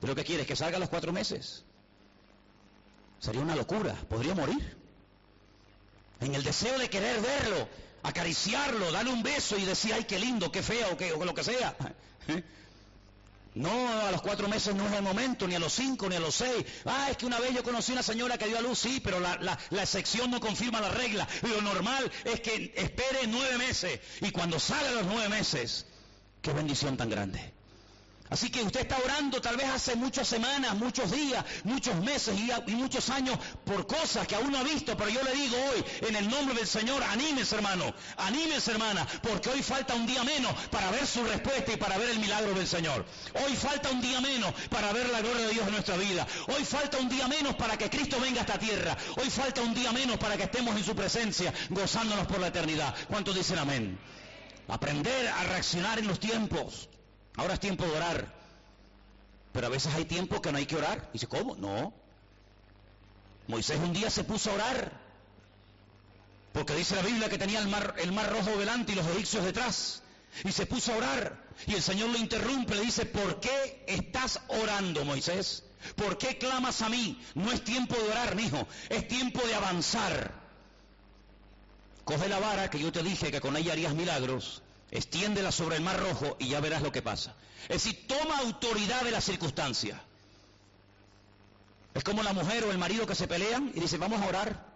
¿Pero 0.00 0.14
qué 0.14 0.24
quieres? 0.24 0.46
¿Que 0.46 0.54
salga 0.56 0.76
a 0.76 0.80
los 0.80 0.90
cuatro 0.90 1.12
meses? 1.12 1.64
Sería 3.18 3.40
una 3.40 3.56
locura. 3.56 3.94
Podría 4.08 4.34
morir. 4.34 4.76
En 6.20 6.34
el 6.34 6.42
deseo 6.42 6.78
de 6.78 6.90
querer 6.90 7.22
verlo, 7.22 7.68
acariciarlo, 8.02 8.92
darle 8.92 9.12
un 9.12 9.22
beso 9.22 9.56
y 9.56 9.64
decir, 9.64 9.94
ay, 9.94 10.04
qué 10.04 10.18
lindo, 10.18 10.52
qué 10.52 10.62
feo, 10.62 10.88
o, 10.90 11.18
o 11.20 11.24
lo 11.24 11.34
que 11.34 11.44
sea. 11.44 11.74
No, 13.54 13.88
a 13.88 14.12
los 14.12 14.22
cuatro 14.22 14.48
meses 14.48 14.74
no 14.76 14.86
es 14.86 14.92
el 14.92 15.02
momento, 15.02 15.48
ni 15.48 15.56
a 15.56 15.58
los 15.58 15.72
cinco, 15.72 16.08
ni 16.08 16.14
a 16.14 16.20
los 16.20 16.36
seis. 16.36 16.64
Ah, 16.84 17.08
es 17.10 17.16
que 17.16 17.26
una 17.26 17.40
vez 17.40 17.52
yo 17.52 17.64
conocí 17.64 17.92
una 17.92 18.02
señora 18.02 18.38
que 18.38 18.46
dio 18.46 18.58
a 18.58 18.60
luz, 18.60 18.78
sí, 18.78 19.00
pero 19.02 19.18
la, 19.18 19.38
la, 19.40 19.82
excepción 19.82 20.30
no 20.30 20.38
confirma 20.38 20.80
la 20.80 20.90
regla. 20.90 21.26
Lo 21.42 21.60
normal 21.60 22.10
es 22.24 22.40
que 22.40 22.72
espere 22.76 23.26
nueve 23.26 23.58
meses. 23.58 23.98
Y 24.20 24.30
cuando 24.30 24.60
sale 24.60 24.88
a 24.88 24.92
los 24.92 25.06
nueve 25.06 25.28
meses, 25.28 25.86
qué 26.42 26.52
bendición 26.52 26.96
tan 26.96 27.10
grande. 27.10 27.52
Así 28.30 28.48
que 28.48 28.62
usted 28.62 28.82
está 28.82 28.96
orando 28.98 29.40
tal 29.40 29.56
vez 29.56 29.66
hace 29.68 29.96
muchas 29.96 30.28
semanas, 30.28 30.76
muchos 30.76 31.10
días, 31.10 31.44
muchos 31.64 31.96
meses 31.96 32.38
y, 32.38 32.70
muchos 32.76 33.10
años 33.10 33.36
por 33.64 33.88
cosas 33.88 34.24
que 34.28 34.36
aún 34.36 34.52
no 34.52 34.58
ha 34.58 34.62
visto, 34.62 34.96
pero 34.96 35.10
yo 35.10 35.20
le 35.24 35.32
digo 35.32 35.56
hoy, 35.56 35.84
en 36.08 36.14
el 36.14 36.30
nombre 36.30 36.54
del 36.54 36.66
Señor, 36.66 37.02
anímese 37.02 37.56
hermano, 37.56 37.92
anímese 38.16 38.70
hermana, 38.70 39.04
porque 39.20 39.50
hoy 39.50 39.62
falta 39.64 39.94
un 39.94 40.06
día 40.06 40.22
menos 40.22 40.52
para 40.70 40.92
ver 40.92 41.06
su 41.08 41.24
respuesta 41.24 41.72
y 41.72 41.76
para 41.76 41.98
ver 41.98 42.10
el 42.10 42.20
milagro 42.20 42.54
del 42.54 42.68
Señor. 42.68 43.04
Hoy 43.34 43.56
falta 43.56 43.90
un 43.90 44.00
día 44.00 44.20
menos 44.20 44.54
para 44.70 44.92
ver 44.92 45.08
la 45.10 45.20
gloria 45.20 45.46
de 45.46 45.52
Dios 45.52 45.66
en 45.66 45.72
nuestra 45.72 45.96
vida. 45.96 46.24
Hoy 46.46 46.64
falta 46.64 46.98
un 46.98 47.08
día 47.08 47.26
menos 47.26 47.56
para 47.56 47.76
que 47.76 47.90
Cristo 47.90 48.20
venga 48.20 48.42
a 48.42 48.44
esta 48.44 48.58
tierra. 48.60 48.96
Hoy 49.16 49.28
falta 49.28 49.60
un 49.60 49.74
día 49.74 49.90
menos 49.90 50.18
para 50.18 50.36
que 50.36 50.44
estemos 50.44 50.76
en 50.76 50.84
su 50.84 50.94
presencia, 50.94 51.52
gozándonos 51.70 52.28
por 52.28 52.38
la 52.38 52.46
eternidad. 52.48 52.94
¿Cuántos 53.08 53.34
dicen 53.34 53.58
amén? 53.58 53.98
Aprender 54.68 55.26
a 55.26 55.42
reaccionar 55.42 55.98
en 55.98 56.06
los 56.06 56.20
tiempos. 56.20 56.88
Ahora 57.36 57.54
es 57.54 57.60
tiempo 57.60 57.84
de 57.84 57.92
orar. 57.92 58.34
Pero 59.52 59.66
a 59.66 59.70
veces 59.70 59.94
hay 59.94 60.04
tiempo 60.04 60.40
que 60.40 60.52
no 60.52 60.58
hay 60.58 60.66
que 60.66 60.76
orar. 60.76 61.08
Y 61.10 61.14
dice, 61.14 61.26
¿cómo? 61.26 61.56
No. 61.56 61.92
Moisés 63.46 63.78
un 63.78 63.92
día 63.92 64.10
se 64.10 64.24
puso 64.24 64.50
a 64.50 64.54
orar. 64.54 64.92
Porque 66.52 66.74
dice 66.74 66.96
la 66.96 67.02
Biblia 67.02 67.28
que 67.28 67.38
tenía 67.38 67.60
el 67.60 67.68
mar, 67.68 67.94
el 67.98 68.12
mar 68.12 68.30
rojo 68.30 68.56
delante 68.58 68.92
y 68.92 68.94
los 68.96 69.06
egipcios 69.06 69.44
detrás. 69.44 70.02
Y 70.44 70.52
se 70.52 70.66
puso 70.66 70.92
a 70.92 70.96
orar. 70.96 71.44
Y 71.66 71.74
el 71.74 71.82
Señor 71.82 72.10
lo 72.10 72.18
interrumpe, 72.18 72.74
le 72.74 72.82
dice, 72.82 73.06
¿por 73.06 73.40
qué 73.40 73.84
estás 73.86 74.40
orando, 74.48 75.04
Moisés? 75.04 75.64
¿Por 75.96 76.18
qué 76.18 76.38
clamas 76.38 76.82
a 76.82 76.88
mí? 76.88 77.20
No 77.34 77.52
es 77.52 77.64
tiempo 77.64 77.96
de 77.96 78.08
orar, 78.08 78.38
hijo, 78.38 78.66
es 78.88 79.08
tiempo 79.08 79.44
de 79.46 79.54
avanzar. 79.54 80.32
Coge 82.04 82.28
la 82.28 82.38
vara 82.38 82.70
que 82.70 82.78
yo 82.78 82.92
te 82.92 83.02
dije 83.02 83.30
que 83.30 83.40
con 83.40 83.56
ella 83.56 83.72
harías 83.72 83.94
milagros 83.94 84.62
extiéndela 84.90 85.52
sobre 85.52 85.76
el 85.76 85.82
mar 85.82 85.98
rojo 86.00 86.36
y 86.38 86.48
ya 86.48 86.60
verás 86.60 86.82
lo 86.82 86.92
que 86.92 87.02
pasa. 87.02 87.34
Es 87.62 87.84
decir, 87.84 88.06
toma 88.06 88.38
autoridad 88.38 89.02
de 89.02 89.10
la 89.10 89.20
circunstancia. 89.20 90.00
Es 91.94 92.04
como 92.04 92.22
la 92.22 92.32
mujer 92.32 92.64
o 92.64 92.70
el 92.70 92.78
marido 92.78 93.06
que 93.06 93.14
se 93.14 93.28
pelean 93.28 93.72
y 93.74 93.80
dicen, 93.80 94.00
vamos 94.00 94.20
a 94.20 94.28
orar. 94.28 94.66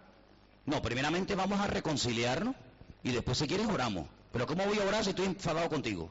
No, 0.65 0.81
primeramente 0.81 1.35
vamos 1.35 1.59
a 1.59 1.67
reconciliarnos 1.67 2.55
y 3.03 3.11
después 3.11 3.37
si 3.37 3.47
quieres 3.47 3.67
oramos. 3.67 4.07
Pero 4.31 4.47
¿cómo 4.47 4.65
voy 4.65 4.79
a 4.79 4.85
orar 4.85 5.03
si 5.03 5.11
estoy 5.11 5.25
enfadado 5.25 5.69
contigo? 5.69 6.09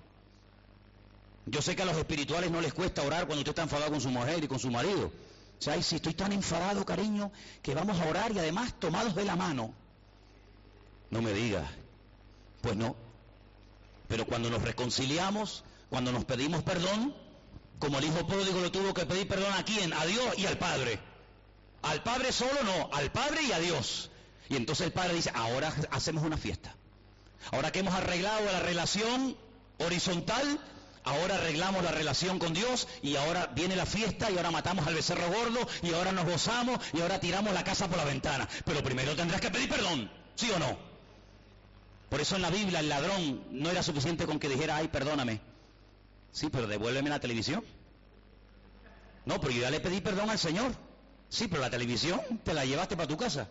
Yo 1.46 1.61
sé 1.61 1.76
que 1.76 1.82
a 1.82 1.84
los 1.84 1.96
espirituales 1.96 2.50
no 2.50 2.61
les 2.61 2.72
cuesta 2.72 3.02
orar 3.02 3.26
cuando 3.26 3.40
usted 3.40 3.50
está 3.50 3.62
enfadado 3.62 3.90
con 3.90 4.00
su 4.00 4.09
mujer 4.11 4.42
y 4.42 4.48
con 4.48 4.59
su 4.59 4.70
marido. 4.70 5.12
O 5.59 5.62
sea, 5.62 5.80
si 5.82 5.96
estoy 5.96 6.14
tan 6.14 6.32
enfadado, 6.32 6.84
cariño, 6.84 7.30
que 7.62 7.74
vamos 7.74 8.00
a 8.00 8.09
orar 8.09 8.32
y 8.32 8.38
además 8.38 8.74
tomados 8.78 9.14
de 9.14 9.24
la 9.24 9.36
mano. 9.36 9.74
No 11.11 11.20
me 11.20 11.32
digas. 11.32 11.70
Pues 12.62 12.76
no, 12.76 12.96
pero 14.09 14.26
cuando 14.26 14.50
nos 14.50 14.62
reconciliamos, 14.62 15.64
cuando 15.90 16.12
nos 16.12 16.24
pedimos 16.24 16.62
perdón, 16.62 17.14
como 17.78 17.98
el 17.98 18.05
hijo 18.05 18.26
pródigo 18.26 18.61
lo 18.61 18.72
tuvo 18.72 18.94
que 18.94 19.07
pedir 19.07 19.28
perdón 19.28 19.52
a 19.52 19.64
quién? 19.64 19.92
A 19.92 20.05
Dios 20.07 20.38
y 20.38 20.46
al 20.46 20.59
Padre. 20.59 20.98
Al 21.82 22.02
Padre 22.02 22.32
solo 22.32 22.62
no, 22.62 22.90
al 22.92 23.12
Padre 23.12 23.42
y 23.42 23.52
a 23.52 23.59
Dios. 23.59 24.11
Y 24.48 24.57
entonces 24.57 24.86
el 24.86 24.92
Padre 24.92 25.14
dice, 25.14 25.30
ahora 25.34 25.74
hacemos 25.90 26.24
una 26.24 26.36
fiesta. 26.36 26.74
Ahora 27.52 27.72
que 27.72 27.80
hemos 27.80 27.94
arreglado 27.94 28.44
la 28.46 28.61
relación 28.61 29.36
horizontal, 29.78 30.61
ahora 31.05 31.34
arreglamos 31.34 31.82
la 31.82 31.90
relación 31.90 32.38
con 32.38 32.55
Dios 32.55 32.88
y 33.02 33.16
ahora 33.16 33.48
viene 33.55 33.76
la 33.76 33.86
fiesta 33.86 34.30
y 34.30 34.36
ahora 34.36 34.50
matamos 34.50 34.86
al 34.86 34.94
becerro 34.94 35.28
gordo 35.28 35.66
y 35.82 35.92
ahora 35.92 36.12
nos 36.12 36.24
gozamos 36.24 36.78
y 36.92 37.00
ahora 37.00 37.20
tiramos 37.20 37.52
la 37.52 37.64
casa 37.64 37.88
por 37.88 37.98
la 37.98 38.05
ventana. 38.05 38.48
Pero 38.64 38.82
primero 38.82 39.14
tendrás 39.14 39.40
que 39.40 39.50
pedir 39.50 39.68
perdón, 39.68 40.11
¿sí 40.36 40.50
o 40.50 40.59
no? 40.59 40.93
Por 42.09 42.20
eso 42.20 42.36
en 42.36 42.42
la 42.42 42.50
Biblia 42.50 42.80
el 42.80 42.88
ladrón 42.88 43.44
no 43.50 43.70
era 43.70 43.82
suficiente 43.82 44.26
con 44.26 44.38
que 44.38 44.48
dijera, 44.48 44.76
ay, 44.76 44.88
perdóname. 44.88 45.40
Sí, 46.32 46.48
pero 46.50 46.66
devuélveme 46.66 47.11
la 47.11 47.20
televisión. 47.20 47.64
No, 49.24 49.40
pero 49.40 49.52
yo 49.52 49.62
ya 49.62 49.70
le 49.70 49.80
pedí 49.80 50.00
perdón 50.00 50.30
al 50.30 50.38
Señor. 50.38 50.74
Sí, 51.28 51.48
pero 51.48 51.62
la 51.62 51.70
televisión 51.70 52.20
te 52.42 52.55
la 52.55 52.64
llevaste 52.64 52.96
para 52.96 53.09
tu 53.09 53.16
casa. 53.16 53.48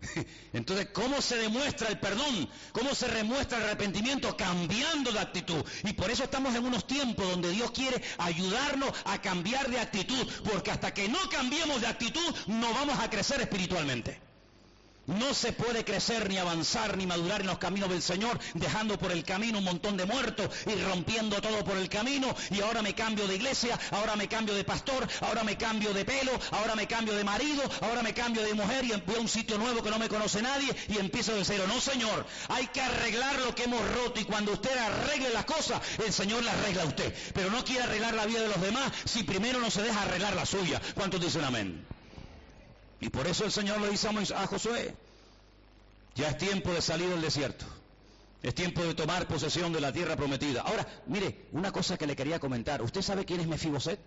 Entonces, 0.54 0.88
¿cómo 0.92 1.20
se 1.20 1.36
demuestra 1.36 1.88
el 1.88 1.98
perdón? 1.98 2.48
¿Cómo 2.72 2.94
se 2.94 3.08
demuestra 3.08 3.58
el 3.58 3.64
arrepentimiento? 3.64 4.34
Cambiando 4.36 5.12
de 5.12 5.20
actitud. 5.20 5.62
Y 5.84 5.92
por 5.92 6.10
eso 6.10 6.24
estamos 6.24 6.54
en 6.54 6.64
unos 6.64 6.86
tiempos 6.86 7.28
donde 7.28 7.50
Dios 7.50 7.70
quiere 7.70 8.02
ayudarnos 8.16 8.92
a 9.04 9.20
cambiar 9.20 9.70
de 9.70 9.78
actitud. 9.78 10.26
Porque 10.50 10.70
hasta 10.70 10.94
que 10.94 11.08
no 11.08 11.18
cambiemos 11.30 11.82
de 11.82 11.86
actitud, 11.86 12.34
no 12.46 12.72
vamos 12.72 12.98
a 12.98 13.10
crecer 13.10 13.42
espiritualmente. 13.42 14.20
No 15.18 15.34
se 15.34 15.52
puede 15.52 15.84
crecer, 15.84 16.28
ni 16.28 16.38
avanzar, 16.38 16.96
ni 16.96 17.06
madurar 17.06 17.40
en 17.40 17.46
los 17.48 17.58
caminos 17.58 17.88
del 17.90 18.02
Señor, 18.02 18.38
dejando 18.54 18.98
por 18.98 19.12
el 19.12 19.24
camino 19.24 19.58
un 19.58 19.64
montón 19.64 19.96
de 19.96 20.06
muertos 20.06 20.48
y 20.66 20.74
rompiendo 20.82 21.40
todo 21.40 21.64
por 21.64 21.76
el 21.76 21.88
camino. 21.88 22.34
Y 22.50 22.60
ahora 22.60 22.82
me 22.82 22.94
cambio 22.94 23.26
de 23.26 23.36
iglesia, 23.36 23.78
ahora 23.90 24.16
me 24.16 24.28
cambio 24.28 24.54
de 24.54 24.64
pastor, 24.64 25.06
ahora 25.20 25.44
me 25.44 25.56
cambio 25.56 25.92
de 25.92 26.04
pelo, 26.04 26.32
ahora 26.50 26.74
me 26.74 26.86
cambio 26.86 27.14
de 27.14 27.24
marido, 27.24 27.62
ahora 27.80 28.02
me 28.02 28.14
cambio 28.14 28.42
de 28.42 28.54
mujer 28.54 28.84
y 28.84 28.92
voy 29.06 29.16
a 29.16 29.20
un 29.20 29.28
sitio 29.28 29.58
nuevo 29.58 29.82
que 29.82 29.90
no 29.90 29.98
me 29.98 30.08
conoce 30.08 30.42
nadie 30.42 30.74
y 30.88 30.98
empiezo 30.98 31.34
de 31.34 31.44
cero. 31.44 31.64
No, 31.68 31.80
Señor, 31.80 32.26
hay 32.48 32.66
que 32.68 32.80
arreglar 32.80 33.38
lo 33.40 33.54
que 33.54 33.64
hemos 33.64 33.80
roto 33.94 34.20
y 34.20 34.24
cuando 34.24 34.52
usted 34.52 34.76
arregle 34.76 35.30
las 35.30 35.44
cosas, 35.44 35.80
el 36.04 36.12
Señor 36.12 36.42
las 36.42 36.54
arregla 36.54 36.82
a 36.82 36.86
usted. 36.86 37.14
Pero 37.34 37.50
no 37.50 37.64
quiere 37.64 37.82
arreglar 37.84 38.14
la 38.14 38.26
vida 38.26 38.40
de 38.40 38.48
los 38.48 38.60
demás 38.60 38.92
si 39.04 39.22
primero 39.22 39.60
no 39.60 39.70
se 39.70 39.82
deja 39.82 40.02
arreglar 40.02 40.34
la 40.34 40.46
suya. 40.46 40.80
¿Cuántos 40.94 41.20
dicen 41.20 41.44
amén? 41.44 41.84
Y 43.00 43.08
por 43.08 43.26
eso 43.26 43.44
el 43.44 43.52
Señor 43.52 43.80
le 43.80 43.90
dice 43.90 44.08
a 44.08 44.46
Josué, 44.46 44.94
ya 46.14 46.28
es 46.28 46.38
tiempo 46.38 46.72
de 46.72 46.82
salir 46.82 47.08
del 47.08 47.20
desierto. 47.20 47.64
Es 48.42 48.54
tiempo 48.54 48.82
de 48.82 48.94
tomar 48.94 49.28
posesión 49.28 49.72
de 49.72 49.80
la 49.80 49.92
tierra 49.92 50.16
prometida. 50.16 50.62
Ahora, 50.62 50.86
mire, 51.06 51.46
una 51.52 51.70
cosa 51.70 51.96
que 51.96 52.06
le 52.06 52.16
quería 52.16 52.40
comentar. 52.40 52.82
¿Usted 52.82 53.02
sabe 53.02 53.24
quién 53.24 53.40
es 53.40 53.46
Mefiboset? 53.46 54.00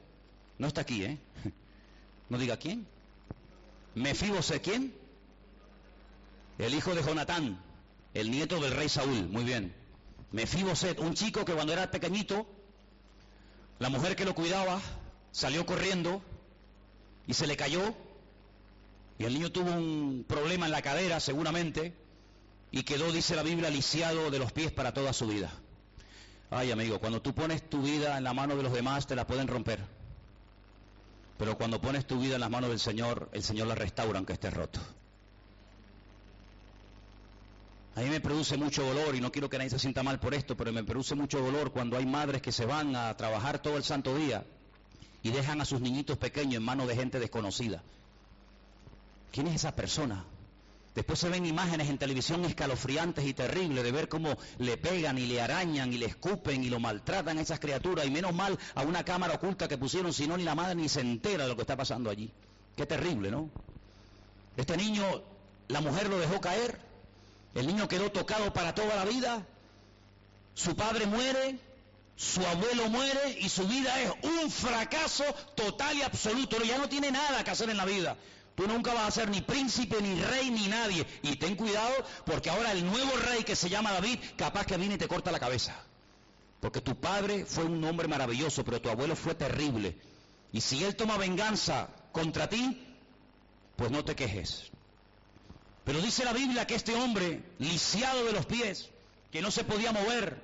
No 0.57 0.67
está 0.67 0.81
aquí, 0.81 1.03
¿eh? 1.03 1.17
No 2.29 2.37
diga 2.37 2.57
quién. 2.57 2.87
Mefiboset, 3.93 4.61
¿quién? 4.61 4.93
El 6.57 6.73
hijo 6.73 6.95
de 6.95 7.03
Jonatán, 7.03 7.61
el 8.13 8.31
nieto 8.31 8.59
del 8.59 8.71
rey 8.71 8.89
Saúl. 8.89 9.27
Muy 9.29 9.43
bien. 9.43 9.73
Mefiboset, 10.31 10.99
un 10.99 11.13
chico 11.13 11.45
que 11.45 11.53
cuando 11.53 11.71
era 11.71 11.91
pequeñito, 11.91 12.45
la 13.79 13.89
mujer 13.89 14.15
que 14.15 14.25
lo 14.25 14.35
cuidaba 14.35 14.81
salió 15.31 15.65
corriendo 15.65 16.21
y 17.27 17.33
se 17.33 17.47
le 17.47 17.55
cayó 17.55 17.95
y 19.17 19.23
el 19.23 19.33
niño 19.33 19.51
tuvo 19.51 19.71
un 19.71 20.25
problema 20.27 20.65
en 20.65 20.71
la 20.71 20.81
cadera, 20.81 21.19
seguramente, 21.19 21.93
y 22.71 22.83
quedó, 22.83 23.11
dice 23.11 23.35
la 23.35 23.43
Biblia, 23.43 23.69
lisiado 23.69 24.29
de 24.29 24.39
los 24.39 24.51
pies 24.51 24.71
para 24.71 24.93
toda 24.93 25.13
su 25.13 25.27
vida. 25.27 25.51
Ay, 26.51 26.71
amigo, 26.71 26.99
cuando 26.99 27.21
tú 27.21 27.33
pones 27.33 27.69
tu 27.69 27.81
vida 27.81 28.17
en 28.17 28.23
la 28.23 28.33
mano 28.33 28.55
de 28.55 28.63
los 28.63 28.73
demás, 28.73 29.07
te 29.07 29.15
la 29.15 29.25
pueden 29.25 29.47
romper. 29.47 29.79
Pero 31.37 31.57
cuando 31.57 31.81
pones 31.81 32.05
tu 32.05 32.19
vida 32.19 32.35
en 32.35 32.41
las 32.41 32.49
manos 32.49 32.69
del 32.69 32.79
Señor, 32.79 33.29
el 33.33 33.43
Señor 33.43 33.67
la 33.67 33.75
restaura 33.75 34.17
aunque 34.17 34.33
esté 34.33 34.49
roto. 34.49 34.79
A 37.95 38.01
mí 38.01 38.09
me 38.09 38.19
produce 38.19 38.57
mucho 38.57 38.83
dolor 38.83 39.15
y 39.15 39.21
no 39.21 39.31
quiero 39.31 39.49
que 39.49 39.57
nadie 39.57 39.69
se 39.69 39.79
sienta 39.79 40.03
mal 40.03 40.19
por 40.19 40.33
esto, 40.33 40.57
pero 40.57 40.73
me 40.73 40.83
produce 40.83 41.15
mucho 41.15 41.39
dolor 41.39 41.71
cuando 41.71 41.97
hay 41.97 42.05
madres 42.05 42.41
que 42.41 42.51
se 42.51 42.65
van 42.65 42.93
a 42.95 43.15
trabajar 43.15 43.61
todo 43.61 43.77
el 43.77 43.83
santo 43.85 44.15
día 44.15 44.45
y 45.23 45.31
dejan 45.31 45.61
a 45.61 45.65
sus 45.65 45.79
niñitos 45.79 46.17
pequeños 46.17 46.55
en 46.55 46.63
manos 46.63 46.87
de 46.89 46.95
gente 46.95 47.19
desconocida. 47.19 47.81
¿Quién 49.35 49.47
es 49.47 49.55
esa 49.55 49.75
persona? 49.75 50.23
Después 50.95 51.19
se 51.19 51.27
ven 51.27 51.45
imágenes 51.45 51.89
en 51.89 51.97
televisión 51.97 52.45
escalofriantes 52.45 53.25
y 53.25 53.33
terribles 53.33 53.83
de 53.83 53.91
ver 53.91 54.07
cómo 54.07 54.37
le 54.59 54.77
pegan 54.77 55.17
y 55.17 55.25
le 55.25 55.41
arañan 55.41 55.91
y 55.91 55.97
le 55.97 56.05
escupen 56.05 56.63
y 56.63 56.69
lo 56.69 56.79
maltratan 56.79 57.37
a 57.37 57.41
esas 57.41 57.59
criaturas. 57.59 58.05
Y 58.05 58.11
menos 58.11 58.33
mal 58.33 58.57
a 58.75 58.83
una 58.83 59.03
cámara 59.03 59.33
oculta 59.33 59.67
que 59.67 59.77
pusieron, 59.77 60.13
si 60.13 60.25
no 60.25 60.37
ni 60.37 60.45
la 60.45 60.55
madre 60.55 60.75
ni 60.75 60.87
se 60.87 61.01
entera 61.01 61.43
de 61.43 61.49
lo 61.49 61.57
que 61.57 61.63
está 61.63 61.75
pasando 61.75 62.09
allí. 62.09 62.31
Qué 62.77 62.85
terrible, 62.85 63.29
¿no? 63.29 63.49
Este 64.55 64.77
niño, 64.77 65.03
la 65.67 65.81
mujer 65.81 66.07
lo 66.07 66.17
dejó 66.17 66.39
caer, 66.39 66.79
el 67.55 67.67
niño 67.67 67.89
quedó 67.89 68.13
tocado 68.13 68.53
para 68.53 68.73
toda 68.73 68.95
la 68.95 69.03
vida, 69.03 69.45
su 70.53 70.77
padre 70.77 71.07
muere, 71.07 71.59
su 72.15 72.39
abuelo 72.47 72.87
muere 72.87 73.37
y 73.41 73.49
su 73.49 73.67
vida 73.67 73.99
es 73.99 74.13
un 74.23 74.49
fracaso 74.49 75.25
total 75.55 75.97
y 75.97 76.03
absoluto. 76.03 76.55
Ya 76.63 76.77
no 76.77 76.87
tiene 76.87 77.11
nada 77.11 77.43
que 77.43 77.51
hacer 77.51 77.69
en 77.69 77.75
la 77.75 77.83
vida. 77.83 78.15
Tú 78.55 78.67
nunca 78.67 78.93
vas 78.93 79.07
a 79.07 79.11
ser 79.11 79.29
ni 79.29 79.41
príncipe, 79.41 80.01
ni 80.01 80.19
rey, 80.21 80.49
ni 80.49 80.67
nadie. 80.67 81.05
Y 81.23 81.35
ten 81.35 81.55
cuidado 81.55 81.93
porque 82.25 82.49
ahora 82.49 82.71
el 82.71 82.85
nuevo 82.85 83.11
rey 83.17 83.43
que 83.43 83.55
se 83.55 83.69
llama 83.69 83.91
David, 83.91 84.17
capaz 84.37 84.65
que 84.65 84.77
viene 84.77 84.95
y 84.95 84.97
te 84.97 85.09
corta 85.09 85.31
la 85.31 85.39
cabeza. 85.39 85.75
Porque 86.61 86.79
tu 86.79 86.95
padre 86.95 87.45
fue 87.45 87.65
un 87.65 87.83
hombre 87.83 88.07
maravilloso, 88.07 88.63
pero 88.63 88.81
tu 88.81 88.89
abuelo 88.89 89.15
fue 89.15 89.35
terrible. 89.35 89.97
Y 90.53 90.61
si 90.61 90.83
él 90.83 90.95
toma 90.95 91.17
venganza 91.17 91.89
contra 92.13 92.47
ti, 92.47 92.81
pues 93.75 93.91
no 93.91 94.05
te 94.05 94.15
quejes. 94.15 94.71
Pero 95.83 96.01
dice 96.01 96.23
la 96.23 96.31
Biblia 96.31 96.65
que 96.65 96.75
este 96.75 96.95
hombre, 96.95 97.43
lisiado 97.59 98.23
de 98.23 98.31
los 98.31 98.45
pies, 98.45 98.89
que 99.31 99.41
no 99.41 99.51
se 99.51 99.65
podía 99.65 99.91
mover, 99.91 100.41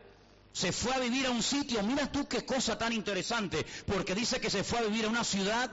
se 0.52 0.74
fue 0.74 0.94
a 0.94 1.00
vivir 1.00 1.28
a 1.28 1.32
un 1.32 1.42
sitio. 1.42 1.82
Mira 1.82 2.12
tú 2.12 2.28
qué 2.28 2.46
cosa 2.46 2.78
tan 2.78 2.92
interesante, 2.92 3.66
porque 3.86 4.14
dice 4.14 4.42
que 4.42 4.50
se 4.50 4.66
fue 4.66 4.80
a 4.80 4.84
vivir 4.84 5.06
a 5.06 5.10
una 5.10 5.24
ciudad 5.24 5.72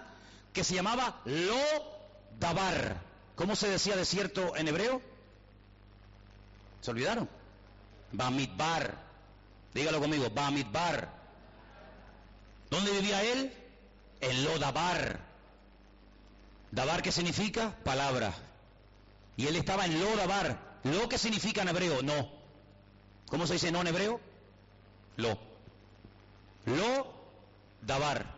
que 0.53 0.63
se 0.63 0.77
llamaba 0.77 1.21
Lo 1.25 1.98
Dabar. 2.39 3.03
¿Cómo 3.35 3.57
se 3.57 3.69
decía 3.69 3.97
desierto 3.97 4.57
en 4.57 4.69
hebreo? 4.69 5.01
¿Se 6.81 6.91
olvidaron? 6.91 7.29
Bamidbar. 8.13 8.95
Dígalo 9.75 10.01
conmigo, 10.01 10.31
Bamidbar. 10.31 11.09
¿Dónde 12.71 12.91
vivía 12.93 13.23
él? 13.23 13.53
En 14.21 14.45
Lodabar. 14.45 15.21
Dabar, 16.71 17.03
¿qué 17.03 17.13
significa? 17.13 17.75
Palabra. 17.85 18.35
Y 19.37 19.47
él 19.47 19.57
estaba 19.57 19.87
en 19.87 20.01
Lodabar. 20.01 20.81
¿Lo 20.85 21.09
que 21.09 21.19
significa 21.19 21.63
en 21.63 21.69
hebreo? 21.69 22.03
No. 22.03 22.31
¿Cómo 23.29 23.47
se 23.47 23.55
dice 23.55 23.73
no 23.73 23.81
en 23.81 23.87
hebreo? 23.89 24.21
Lo. 25.17 25.39
Lo 26.67 27.15
Dabar. 27.83 28.38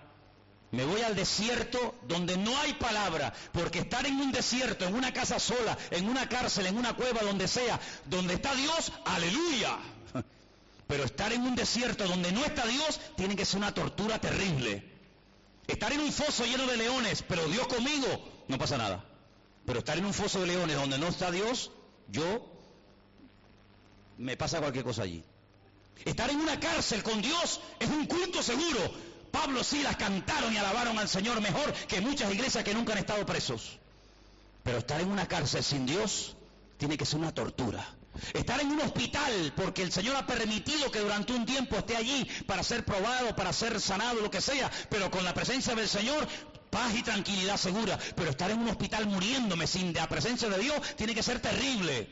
Me 0.72 0.84
voy 0.84 1.00
al 1.02 1.16
desierto 1.16 1.96
donde 2.06 2.36
no 2.36 2.56
hay 2.58 2.74
palabra, 2.74 3.32
porque 3.52 3.80
estar 3.80 4.06
en 4.06 4.20
un 4.20 4.30
desierto, 4.30 4.86
en 4.86 4.94
una 4.94 5.12
casa 5.12 5.40
sola, 5.40 5.76
en 5.90 6.08
una 6.08 6.28
cárcel, 6.28 6.66
en 6.66 6.76
una 6.76 6.94
cueva, 6.94 7.22
donde 7.22 7.48
sea, 7.48 7.80
donde 8.06 8.34
está 8.34 8.54
Dios, 8.54 8.92
aleluya. 9.04 9.78
Pero 10.86 11.04
estar 11.04 11.32
en 11.32 11.42
un 11.42 11.56
desierto 11.56 12.06
donde 12.06 12.30
no 12.30 12.44
está 12.44 12.66
Dios 12.66 13.00
tiene 13.16 13.34
que 13.34 13.44
ser 13.44 13.58
una 13.58 13.74
tortura 13.74 14.20
terrible. 14.20 14.84
Estar 15.66 15.92
en 15.92 16.00
un 16.00 16.12
foso 16.12 16.44
lleno 16.44 16.66
de 16.66 16.76
leones, 16.76 17.22
pero 17.22 17.46
Dios 17.46 17.68
conmigo, 17.68 18.44
no 18.48 18.58
pasa 18.58 18.76
nada. 18.76 19.04
Pero 19.64 19.78
estar 19.78 19.96
en 19.96 20.04
un 20.04 20.12
foso 20.12 20.40
de 20.40 20.48
leones 20.48 20.74
donde 20.74 20.98
no 20.98 21.06
está 21.06 21.30
Dios, 21.30 21.70
yo 22.08 22.50
me 24.18 24.36
pasa 24.36 24.58
cualquier 24.58 24.84
cosa 24.84 25.02
allí. 25.02 25.22
Estar 26.04 26.28
en 26.30 26.40
una 26.40 26.58
cárcel 26.58 27.04
con 27.04 27.22
Dios 27.22 27.60
es 27.78 27.88
un 27.88 28.06
culto 28.06 28.42
seguro, 28.42 28.92
Pablo 29.30 29.64
sí 29.64 29.82
las 29.82 29.96
cantaron 29.96 30.52
y 30.52 30.56
alabaron 30.56 30.98
al 30.98 31.08
Señor 31.08 31.40
mejor 31.40 31.72
que 31.72 32.00
muchas 32.00 32.32
iglesias 32.32 32.64
que 32.64 32.74
nunca 32.74 32.92
han 32.92 32.98
estado 32.98 33.24
presos. 33.24 33.78
Pero 34.62 34.78
estar 34.78 35.00
en 35.00 35.10
una 35.10 35.26
cárcel 35.26 35.62
sin 35.64 35.86
Dios 35.86 36.36
tiene 36.76 36.96
que 36.96 37.06
ser 37.06 37.18
una 37.20 37.32
tortura. 37.32 37.86
Estar 38.34 38.60
en 38.60 38.72
un 38.72 38.80
hospital 38.80 39.52
porque 39.56 39.82
el 39.82 39.92
Señor 39.92 40.16
ha 40.16 40.26
permitido 40.26 40.90
que 40.90 40.98
durante 41.00 41.32
un 41.32 41.46
tiempo 41.46 41.76
esté 41.76 41.96
allí 41.96 42.26
para 42.46 42.62
ser 42.62 42.84
probado, 42.84 43.34
para 43.36 43.52
ser 43.52 43.80
sanado, 43.80 44.20
lo 44.20 44.30
que 44.30 44.40
sea, 44.40 44.70
pero 44.88 45.10
con 45.10 45.24
la 45.24 45.32
presencia 45.32 45.74
del 45.74 45.88
Señor, 45.88 46.26
paz 46.70 46.94
y 46.94 47.02
tranquilidad 47.02 47.56
segura. 47.56 47.98
Pero 48.16 48.30
estar 48.30 48.50
en 48.50 48.58
un 48.58 48.68
hospital 48.68 49.06
muriéndome 49.06 49.66
sin 49.66 49.92
la 49.92 50.08
presencia 50.08 50.48
de 50.48 50.58
Dios 50.58 50.80
tiene 50.96 51.14
que 51.14 51.22
ser 51.22 51.40
terrible. 51.40 52.08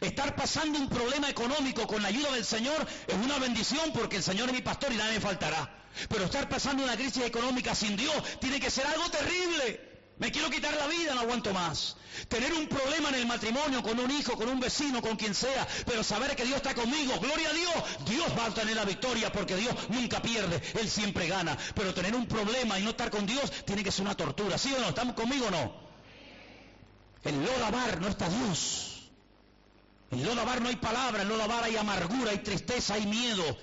Estar 0.00 0.36
pasando 0.36 0.78
un 0.78 0.88
problema 0.88 1.28
económico 1.28 1.86
con 1.86 2.02
la 2.02 2.08
ayuda 2.08 2.32
del 2.32 2.44
Señor 2.44 2.86
es 3.06 3.14
una 3.14 3.38
bendición 3.38 3.92
porque 3.92 4.16
el 4.16 4.22
Señor 4.22 4.48
es 4.48 4.54
mi 4.54 4.62
pastor 4.62 4.92
y 4.92 4.96
nada 4.96 5.10
me 5.10 5.20
faltará. 5.20 5.81
Pero 6.08 6.24
estar 6.24 6.48
pasando 6.48 6.84
una 6.84 6.96
crisis 6.96 7.24
económica 7.24 7.74
sin 7.74 7.96
Dios 7.96 8.14
tiene 8.40 8.60
que 8.60 8.70
ser 8.70 8.86
algo 8.86 9.10
terrible. 9.10 9.92
Me 10.18 10.30
quiero 10.30 10.50
quitar 10.50 10.74
la 10.74 10.86
vida, 10.86 11.14
no 11.14 11.22
aguanto 11.22 11.52
más. 11.52 11.96
Tener 12.28 12.52
un 12.52 12.68
problema 12.68 13.08
en 13.08 13.16
el 13.16 13.26
matrimonio 13.26 13.82
con 13.82 13.98
un 13.98 14.10
hijo, 14.10 14.36
con 14.36 14.48
un 14.48 14.60
vecino, 14.60 15.02
con 15.02 15.16
quien 15.16 15.34
sea, 15.34 15.66
pero 15.86 16.04
saber 16.04 16.36
que 16.36 16.44
Dios 16.44 16.56
está 16.56 16.74
conmigo, 16.74 17.18
gloria 17.18 17.48
a 17.48 17.52
Dios, 17.52 17.74
Dios 18.06 18.28
va 18.38 18.46
a 18.46 18.54
tener 18.54 18.76
la 18.76 18.84
victoria 18.84 19.32
porque 19.32 19.56
Dios 19.56 19.74
nunca 19.88 20.20
pierde, 20.22 20.62
Él 20.80 20.88
siempre 20.88 21.26
gana. 21.26 21.56
Pero 21.74 21.94
tener 21.94 22.14
un 22.14 22.26
problema 22.26 22.78
y 22.78 22.82
no 22.82 22.90
estar 22.90 23.10
con 23.10 23.26
Dios 23.26 23.50
tiene 23.64 23.82
que 23.82 23.90
ser 23.90 24.04
una 24.04 24.16
tortura, 24.16 24.58
¿sí 24.58 24.72
o 24.72 24.80
no? 24.80 24.90
¿Estamos 24.90 25.14
conmigo 25.14 25.46
o 25.46 25.50
no? 25.50 25.74
En 27.24 27.44
Lodabar 27.44 28.00
no 28.00 28.08
está 28.08 28.28
Dios. 28.28 29.10
En 30.10 30.24
Lodabar 30.24 30.60
no 30.60 30.68
hay 30.68 30.76
palabra, 30.76 31.22
en 31.22 31.28
Lodabar 31.28 31.64
hay 31.64 31.76
amargura, 31.76 32.30
hay 32.30 32.38
tristeza, 32.38 32.94
hay 32.94 33.06
miedo. 33.06 33.56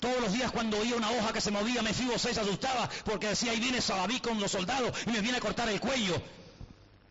Todos 0.00 0.20
los 0.20 0.32
días 0.32 0.52
cuando 0.52 0.78
oía 0.78 0.94
una 0.94 1.10
hoja 1.10 1.32
que 1.32 1.40
se 1.40 1.50
movía, 1.50 1.82
me 1.82 1.92
fibo 1.92 2.18
se 2.18 2.30
asustaba 2.30 2.88
porque 3.04 3.28
decía, 3.28 3.52
ahí 3.52 3.60
viene 3.60 3.80
Salabí 3.80 4.20
con 4.20 4.40
los 4.40 4.52
soldados 4.52 4.92
y 5.06 5.10
me 5.10 5.20
viene 5.20 5.38
a 5.38 5.40
cortar 5.40 5.68
el 5.68 5.80
cuello. 5.80 6.20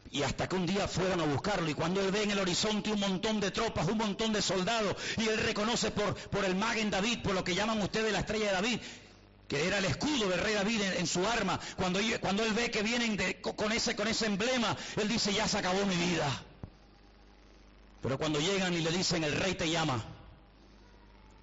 Y 0.10 0.24
hasta 0.24 0.48
que 0.48 0.56
un 0.56 0.66
día 0.66 0.88
fueron 0.88 1.20
a 1.20 1.26
buscarlo 1.26 1.70
y 1.70 1.74
cuando 1.74 2.00
él 2.00 2.12
ve 2.12 2.24
en 2.24 2.32
el 2.32 2.40
horizonte 2.40 2.92
un 2.92 3.00
montón 3.00 3.42
de 3.42 3.52
tropas, 3.52 3.88
un 3.88 3.98
montón 3.98 4.32
de 4.32 4.42
soldados 4.42 4.96
y 5.18 5.28
él 5.28 5.38
reconoce 5.38 5.92
por, 5.92 6.16
por 6.16 6.46
el 6.46 6.56
Magen 6.56 6.90
David, 6.90 7.24
por 7.24 7.34
lo 7.34 7.44
que 7.44 7.56
llaman 7.56 7.82
ustedes 7.82 8.14
la 8.14 8.20
estrella 8.20 8.48
de 8.48 8.54
David, 8.54 8.80
que 9.50 9.68
era 9.68 9.80
el 9.80 9.86
escudo 9.86 10.30
del 10.30 10.40
rey 10.40 10.54
David 10.54 10.82
en, 10.98 11.08
su 11.08 11.26
arma, 11.28 11.60
cuando, 11.76 12.00
cuando, 12.22 12.44
él 12.44 12.54
ve 12.54 12.72
que 12.72 12.84
vienen 12.84 13.18
con, 13.42 13.72
ese, 13.72 13.96
con 13.96 14.08
ese 14.08 14.28
emblema, 14.28 14.78
él 14.96 15.08
dice, 15.08 15.34
ya 15.34 15.48
se 15.48 15.58
acabó 15.58 15.86
mi 15.86 15.96
vida. 15.96 16.44
Pero 18.02 18.18
cuando 18.18 18.40
llegan 18.40 18.74
y 18.74 18.82
le 18.82 18.92
dicen, 18.92 19.24
el 19.24 19.34
rey 19.34 19.56
te 19.56 19.70
llama, 19.70 20.04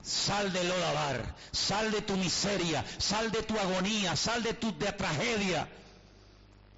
Sal 0.04 0.52
de 0.52 0.62
Lodabar, 0.64 1.34
sal 1.50 1.90
de 1.90 2.02
tu 2.02 2.14
miseria, 2.16 2.84
sal 2.98 3.32
de 3.32 3.42
tu 3.42 3.58
agonía, 3.58 4.14
sal 4.16 4.42
de 4.42 4.52
tu 4.52 4.72
tragedia. 4.72 5.66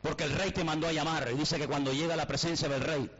Porque 0.00 0.24
el 0.24 0.32
rey 0.32 0.52
te 0.52 0.62
mandó 0.62 0.86
a 0.86 0.92
llamar. 0.92 1.28
Y 1.32 1.36
dice 1.36 1.58
que 1.58 1.66
cuando 1.66 1.92
llega 1.92 2.14
a 2.14 2.16
la 2.16 2.28
presencia 2.28 2.68
del 2.68 2.82
rey, 2.82 3.10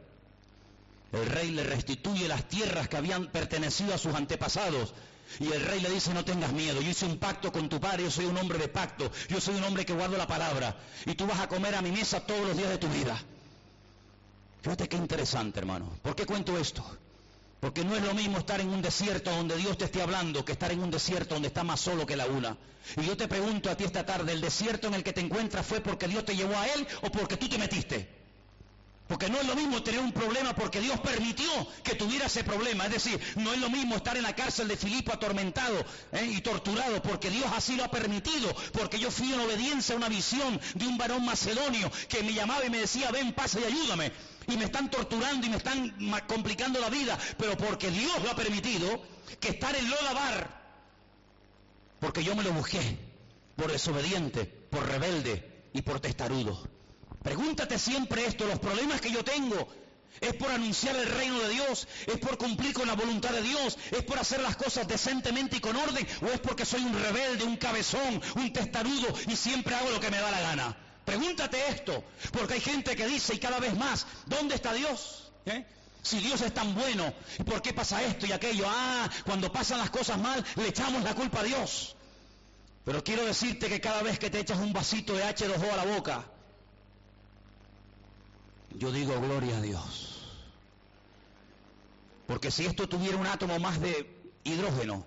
el 1.12 1.26
rey 1.26 1.50
le 1.50 1.64
restituye 1.64 2.28
las 2.28 2.48
tierras 2.48 2.88
que 2.88 2.96
habían 2.96 3.26
pertenecido 3.26 3.94
a 3.94 3.98
sus 3.98 4.14
antepasados. 4.14 4.94
Y 5.40 5.50
el 5.50 5.64
rey 5.64 5.80
le 5.80 5.90
dice, 5.90 6.14
no 6.14 6.24
tengas 6.24 6.52
miedo, 6.52 6.80
yo 6.80 6.90
hice 6.90 7.04
un 7.04 7.18
pacto 7.18 7.50
con 7.50 7.68
tu 7.68 7.80
padre, 7.80 8.04
yo 8.04 8.10
soy 8.12 8.26
un 8.26 8.36
hombre 8.36 8.58
de 8.58 8.68
pacto, 8.68 9.10
yo 9.28 9.40
soy 9.40 9.56
un 9.56 9.64
hombre 9.64 9.84
que 9.84 9.92
guardo 9.92 10.16
la 10.16 10.28
palabra. 10.28 10.76
Y 11.04 11.16
tú 11.16 11.26
vas 11.26 11.40
a 11.40 11.48
comer 11.48 11.74
a 11.74 11.82
mi 11.82 11.90
mesa 11.90 12.20
todos 12.20 12.46
los 12.46 12.56
días 12.56 12.68
de 12.68 12.78
tu 12.78 12.88
vida. 12.88 13.20
Fíjate 14.62 14.88
qué 14.88 14.96
interesante, 14.96 15.58
hermano. 15.58 15.98
¿Por 16.00 16.14
qué 16.14 16.24
cuento 16.26 16.56
esto? 16.56 16.84
Porque 17.66 17.84
no 17.84 17.96
es 17.96 18.02
lo 18.04 18.14
mismo 18.14 18.38
estar 18.38 18.60
en 18.60 18.68
un 18.68 18.80
desierto 18.80 19.32
donde 19.32 19.56
Dios 19.56 19.76
te 19.76 19.86
esté 19.86 20.00
hablando 20.00 20.44
que 20.44 20.52
estar 20.52 20.70
en 20.70 20.80
un 20.80 20.88
desierto 20.88 21.34
donde 21.34 21.48
está 21.48 21.64
más 21.64 21.80
solo 21.80 22.06
que 22.06 22.14
la 22.14 22.26
una. 22.26 22.56
Y 22.96 23.04
yo 23.04 23.16
te 23.16 23.26
pregunto 23.26 23.68
a 23.68 23.76
ti 23.76 23.82
esta 23.82 24.06
tarde, 24.06 24.32
¿el 24.32 24.40
desierto 24.40 24.86
en 24.86 24.94
el 24.94 25.02
que 25.02 25.12
te 25.12 25.20
encuentras 25.20 25.66
fue 25.66 25.80
porque 25.80 26.06
Dios 26.06 26.24
te 26.24 26.36
llevó 26.36 26.56
a 26.56 26.64
Él 26.68 26.86
o 27.02 27.10
porque 27.10 27.36
tú 27.36 27.48
te 27.48 27.58
metiste? 27.58 28.08
Porque 29.08 29.28
no 29.28 29.40
es 29.40 29.48
lo 29.48 29.56
mismo 29.56 29.82
tener 29.82 29.98
un 29.98 30.12
problema 30.12 30.54
porque 30.54 30.80
Dios 30.80 31.00
permitió 31.00 31.50
que 31.82 31.96
tuviera 31.96 32.26
ese 32.26 32.44
problema. 32.44 32.86
Es 32.86 32.92
decir, 32.92 33.20
no 33.34 33.52
es 33.52 33.58
lo 33.58 33.68
mismo 33.68 33.96
estar 33.96 34.16
en 34.16 34.22
la 34.22 34.36
cárcel 34.36 34.68
de 34.68 34.76
Filipo 34.76 35.12
atormentado 35.12 35.84
¿eh? 36.12 36.24
y 36.36 36.40
torturado 36.42 37.02
porque 37.02 37.30
Dios 37.30 37.50
así 37.52 37.74
lo 37.74 37.82
ha 37.82 37.90
permitido. 37.90 38.54
Porque 38.74 39.00
yo 39.00 39.10
fui 39.10 39.32
en 39.32 39.40
obediencia 39.40 39.96
a 39.96 39.98
una 39.98 40.08
visión 40.08 40.60
de 40.74 40.86
un 40.86 40.98
varón 40.98 41.24
macedonio 41.24 41.90
que 42.08 42.22
me 42.22 42.32
llamaba 42.32 42.64
y 42.64 42.70
me 42.70 42.78
decía, 42.78 43.10
ven, 43.10 43.32
pasa 43.32 43.58
y 43.58 43.64
ayúdame 43.64 44.12
y 44.48 44.56
me 44.56 44.64
están 44.64 44.90
torturando 44.90 45.46
y 45.46 45.50
me 45.50 45.56
están 45.56 45.94
complicando 46.26 46.80
la 46.80 46.90
vida, 46.90 47.18
pero 47.38 47.56
porque 47.56 47.90
Dios 47.90 48.22
lo 48.22 48.30
ha 48.30 48.36
permitido, 48.36 49.02
que 49.40 49.50
estar 49.50 49.74
en 49.74 49.90
Lodabar, 49.90 50.48
porque 52.00 52.22
yo 52.22 52.36
me 52.36 52.42
lo 52.42 52.52
busqué, 52.52 52.98
por 53.56 53.72
desobediente, 53.72 54.44
por 54.44 54.86
rebelde 54.86 55.68
y 55.72 55.82
por 55.82 56.00
testarudo. 56.00 56.68
Pregúntate 57.22 57.78
siempre 57.78 58.24
esto, 58.24 58.46
los 58.46 58.60
problemas 58.60 59.00
que 59.00 59.10
yo 59.10 59.24
tengo, 59.24 59.68
¿Es 60.20 60.34
por 60.34 60.50
anunciar 60.50 60.96
el 60.96 61.06
reino 61.06 61.38
de 61.40 61.50
Dios? 61.50 61.86
¿Es 62.06 62.18
por 62.18 62.38
cumplir 62.38 62.72
con 62.72 62.86
la 62.86 62.94
voluntad 62.94 63.32
de 63.32 63.42
Dios? 63.42 63.76
¿Es 63.90 64.02
por 64.02 64.18
hacer 64.18 64.40
las 64.40 64.56
cosas 64.56 64.88
decentemente 64.88 65.56
y 65.56 65.60
con 65.60 65.76
orden? 65.76 66.06
¿O 66.22 66.26
es 66.26 66.40
porque 66.40 66.64
soy 66.64 66.82
un 66.82 66.98
rebelde, 66.98 67.44
un 67.44 67.56
cabezón, 67.56 68.22
un 68.36 68.52
testarudo 68.52 69.12
y 69.28 69.36
siempre 69.36 69.74
hago 69.74 69.90
lo 69.90 70.00
que 70.00 70.10
me 70.10 70.18
da 70.18 70.30
la 70.30 70.40
gana? 70.40 70.76
Pregúntate 71.06 71.68
esto, 71.68 72.02
porque 72.32 72.54
hay 72.54 72.60
gente 72.60 72.96
que 72.96 73.06
dice 73.06 73.36
y 73.36 73.38
cada 73.38 73.60
vez 73.60 73.76
más, 73.76 74.06
¿dónde 74.26 74.56
está 74.56 74.72
Dios? 74.72 75.30
¿Eh? 75.46 75.64
Si 76.02 76.18
Dios 76.18 76.40
es 76.40 76.52
tan 76.52 76.74
bueno, 76.74 77.14
¿y 77.38 77.44
por 77.44 77.62
qué 77.62 77.72
pasa 77.72 78.02
esto 78.02 78.26
y 78.26 78.32
aquello? 78.32 78.64
Ah, 78.66 79.08
cuando 79.24 79.52
pasan 79.52 79.78
las 79.78 79.90
cosas 79.90 80.18
mal, 80.18 80.44
le 80.56 80.66
echamos 80.66 81.04
la 81.04 81.14
culpa 81.14 81.40
a 81.40 81.44
Dios. 81.44 81.94
Pero 82.84 83.04
quiero 83.04 83.24
decirte 83.24 83.68
que 83.68 83.80
cada 83.80 84.02
vez 84.02 84.18
que 84.18 84.30
te 84.30 84.40
echas 84.40 84.58
un 84.58 84.72
vasito 84.72 85.14
de 85.14 85.22
H2O 85.22 85.72
a 85.72 85.76
la 85.76 85.84
boca, 85.84 86.24
yo 88.74 88.90
digo 88.90 89.20
gloria 89.20 89.58
a 89.58 89.60
Dios. 89.60 90.40
Porque 92.26 92.50
si 92.50 92.66
esto 92.66 92.88
tuviera 92.88 93.16
un 93.16 93.28
átomo 93.28 93.60
más 93.60 93.80
de 93.80 94.32
hidrógeno, 94.42 95.06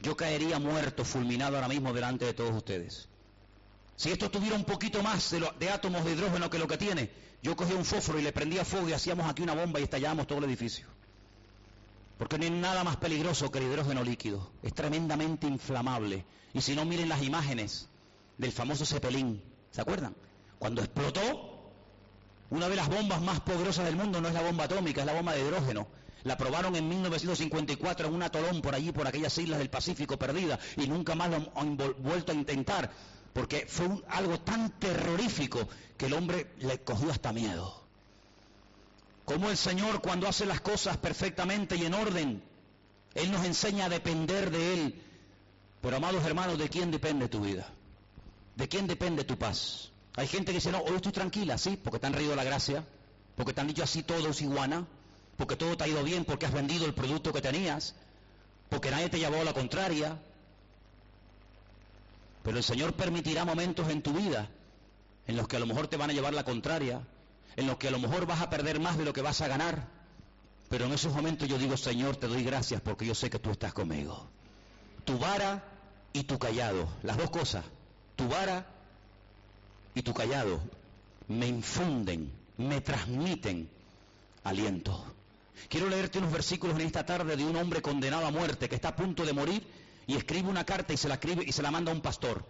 yo 0.00 0.16
caería 0.16 0.60
muerto, 0.60 1.04
fulminado 1.04 1.56
ahora 1.56 1.66
mismo 1.66 1.92
delante 1.92 2.24
de 2.24 2.34
todos 2.34 2.54
ustedes. 2.54 3.07
Si 3.98 4.12
esto 4.12 4.30
tuviera 4.30 4.54
un 4.54 4.62
poquito 4.62 5.02
más 5.02 5.34
de, 5.58 5.70
átomos 5.70 6.04
de 6.04 6.12
hidrógeno 6.12 6.48
que 6.48 6.60
lo 6.60 6.68
que 6.68 6.78
tiene, 6.78 7.10
yo 7.42 7.56
cogía 7.56 7.74
un 7.74 7.84
fósforo 7.84 8.20
y 8.20 8.22
le 8.22 8.32
prendía 8.32 8.64
fuego 8.64 8.88
y 8.88 8.92
hacíamos 8.92 9.28
aquí 9.28 9.42
una 9.42 9.56
bomba 9.56 9.80
y 9.80 9.82
estallábamos 9.82 10.28
todo 10.28 10.38
el 10.38 10.44
edificio. 10.44 10.86
Porque 12.16 12.38
no 12.38 12.44
hay 12.44 12.50
nada 12.50 12.84
más 12.84 12.96
peligroso 12.98 13.50
que 13.50 13.58
el 13.58 13.64
hidrógeno 13.64 14.04
líquido. 14.04 14.52
Es 14.62 14.72
tremendamente 14.72 15.48
inflamable. 15.48 16.24
Y 16.54 16.60
si 16.60 16.76
no, 16.76 16.84
miren 16.84 17.08
las 17.08 17.24
imágenes 17.24 17.88
del 18.36 18.52
famoso 18.52 18.86
Zeppelin. 18.86 19.42
¿Se 19.72 19.80
acuerdan? 19.80 20.14
Cuando 20.60 20.80
explotó, 20.80 21.72
una 22.50 22.68
de 22.68 22.76
las 22.76 22.88
bombas 22.88 23.20
más 23.20 23.40
poderosas 23.40 23.84
del 23.84 23.96
mundo 23.96 24.20
no 24.20 24.28
es 24.28 24.34
la 24.34 24.42
bomba 24.42 24.64
atómica, 24.64 25.00
es 25.00 25.06
la 25.08 25.14
bomba 25.14 25.32
de 25.32 25.40
hidrógeno. 25.40 25.88
La 26.22 26.36
probaron 26.36 26.76
en 26.76 26.88
1954 26.88 28.06
en 28.06 28.14
un 28.14 28.22
atolón 28.22 28.62
por 28.62 28.76
allí, 28.76 28.92
por 28.92 29.08
aquellas 29.08 29.36
islas 29.38 29.58
del 29.58 29.70
Pacífico 29.70 30.16
perdida, 30.16 30.56
y 30.76 30.86
nunca 30.86 31.16
más 31.16 31.30
lo 31.30 31.52
han 31.56 31.76
vuelto 31.76 32.30
a 32.30 32.34
intentar 32.36 32.92
porque 33.32 33.66
fue 33.66 33.88
algo 34.08 34.40
tan 34.40 34.70
terrorífico 34.78 35.68
que 35.96 36.06
el 36.06 36.14
hombre 36.14 36.52
le 36.60 36.80
cogió 36.80 37.10
hasta 37.10 37.32
miedo. 37.32 37.82
Como 39.24 39.50
el 39.50 39.56
Señor 39.56 40.00
cuando 40.00 40.26
hace 40.26 40.46
las 40.46 40.60
cosas 40.60 40.96
perfectamente 40.96 41.76
y 41.76 41.84
en 41.84 41.94
orden, 41.94 42.42
Él 43.14 43.30
nos 43.30 43.44
enseña 43.44 43.86
a 43.86 43.88
depender 43.88 44.50
de 44.50 44.74
Él. 44.74 45.02
Pero 45.80 45.96
amados 45.96 46.24
hermanos, 46.24 46.58
¿de 46.58 46.68
quién 46.68 46.90
depende 46.90 47.28
tu 47.28 47.40
vida? 47.40 47.66
¿De 48.56 48.68
quién 48.68 48.86
depende 48.86 49.24
tu 49.24 49.36
paz? 49.38 49.92
Hay 50.16 50.26
gente 50.26 50.46
que 50.46 50.58
dice, 50.58 50.72
no, 50.72 50.78
hoy 50.78 50.96
estoy 50.96 51.12
tranquila, 51.12 51.58
sí, 51.58 51.78
porque 51.82 52.00
te 52.00 52.06
han 52.06 52.12
reído 52.12 52.34
la 52.34 52.42
gracia, 52.42 52.84
porque 53.36 53.52
te 53.52 53.60
han 53.60 53.68
dicho 53.68 53.84
así 53.84 54.02
todo 54.02 54.28
es 54.28 54.42
iguana, 54.42 54.86
porque 55.36 55.54
todo 55.54 55.76
te 55.76 55.84
ha 55.84 55.88
ido 55.88 56.02
bien, 56.02 56.24
porque 56.24 56.46
has 56.46 56.52
vendido 56.52 56.86
el 56.86 56.94
producto 56.94 57.32
que 57.32 57.40
tenías, 57.40 57.94
porque 58.68 58.90
nadie 58.90 59.08
te 59.10 59.18
llevó 59.20 59.40
a 59.40 59.44
la 59.44 59.52
contraria, 59.52 60.20
pero 62.48 62.56
el 62.56 62.64
Señor 62.64 62.94
permitirá 62.94 63.44
momentos 63.44 63.90
en 63.90 64.00
tu 64.00 64.14
vida 64.14 64.48
en 65.26 65.36
los 65.36 65.46
que 65.46 65.56
a 65.56 65.60
lo 65.60 65.66
mejor 65.66 65.86
te 65.86 65.98
van 65.98 66.08
a 66.08 66.14
llevar 66.14 66.32
la 66.32 66.44
contraria, 66.44 67.06
en 67.56 67.66
los 67.66 67.76
que 67.76 67.88
a 67.88 67.90
lo 67.90 67.98
mejor 67.98 68.24
vas 68.24 68.40
a 68.40 68.48
perder 68.48 68.80
más 68.80 68.96
de 68.96 69.04
lo 69.04 69.12
que 69.12 69.20
vas 69.20 69.42
a 69.42 69.48
ganar. 69.48 69.86
Pero 70.70 70.86
en 70.86 70.92
esos 70.92 71.12
momentos 71.12 71.46
yo 71.46 71.58
digo, 71.58 71.76
Señor, 71.76 72.16
te 72.16 72.26
doy 72.26 72.42
gracias 72.42 72.80
porque 72.80 73.04
yo 73.04 73.14
sé 73.14 73.28
que 73.28 73.38
tú 73.38 73.50
estás 73.50 73.74
conmigo. 73.74 74.30
Tu 75.04 75.18
vara 75.18 75.62
y 76.14 76.22
tu 76.22 76.38
callado, 76.38 76.88
las 77.02 77.18
dos 77.18 77.28
cosas, 77.28 77.66
tu 78.16 78.26
vara 78.28 78.66
y 79.94 80.00
tu 80.00 80.14
callado, 80.14 80.58
me 81.26 81.48
infunden, 81.48 82.32
me 82.56 82.80
transmiten 82.80 83.68
aliento. 84.44 85.04
Quiero 85.68 85.90
leerte 85.90 86.16
unos 86.16 86.32
versículos 86.32 86.80
en 86.80 86.86
esta 86.86 87.04
tarde 87.04 87.36
de 87.36 87.44
un 87.44 87.56
hombre 87.56 87.82
condenado 87.82 88.24
a 88.24 88.30
muerte 88.30 88.70
que 88.70 88.76
está 88.76 88.88
a 88.88 88.96
punto 88.96 89.26
de 89.26 89.34
morir 89.34 89.87
y 90.08 90.16
escribe 90.16 90.48
una 90.48 90.64
carta 90.64 90.94
y 90.94 90.96
se 90.96 91.06
la 91.06 91.14
escribe 91.14 91.44
y 91.46 91.52
se 91.52 91.62
la 91.62 91.70
manda 91.70 91.92
a 91.92 91.94
un 91.94 92.00
pastor. 92.00 92.44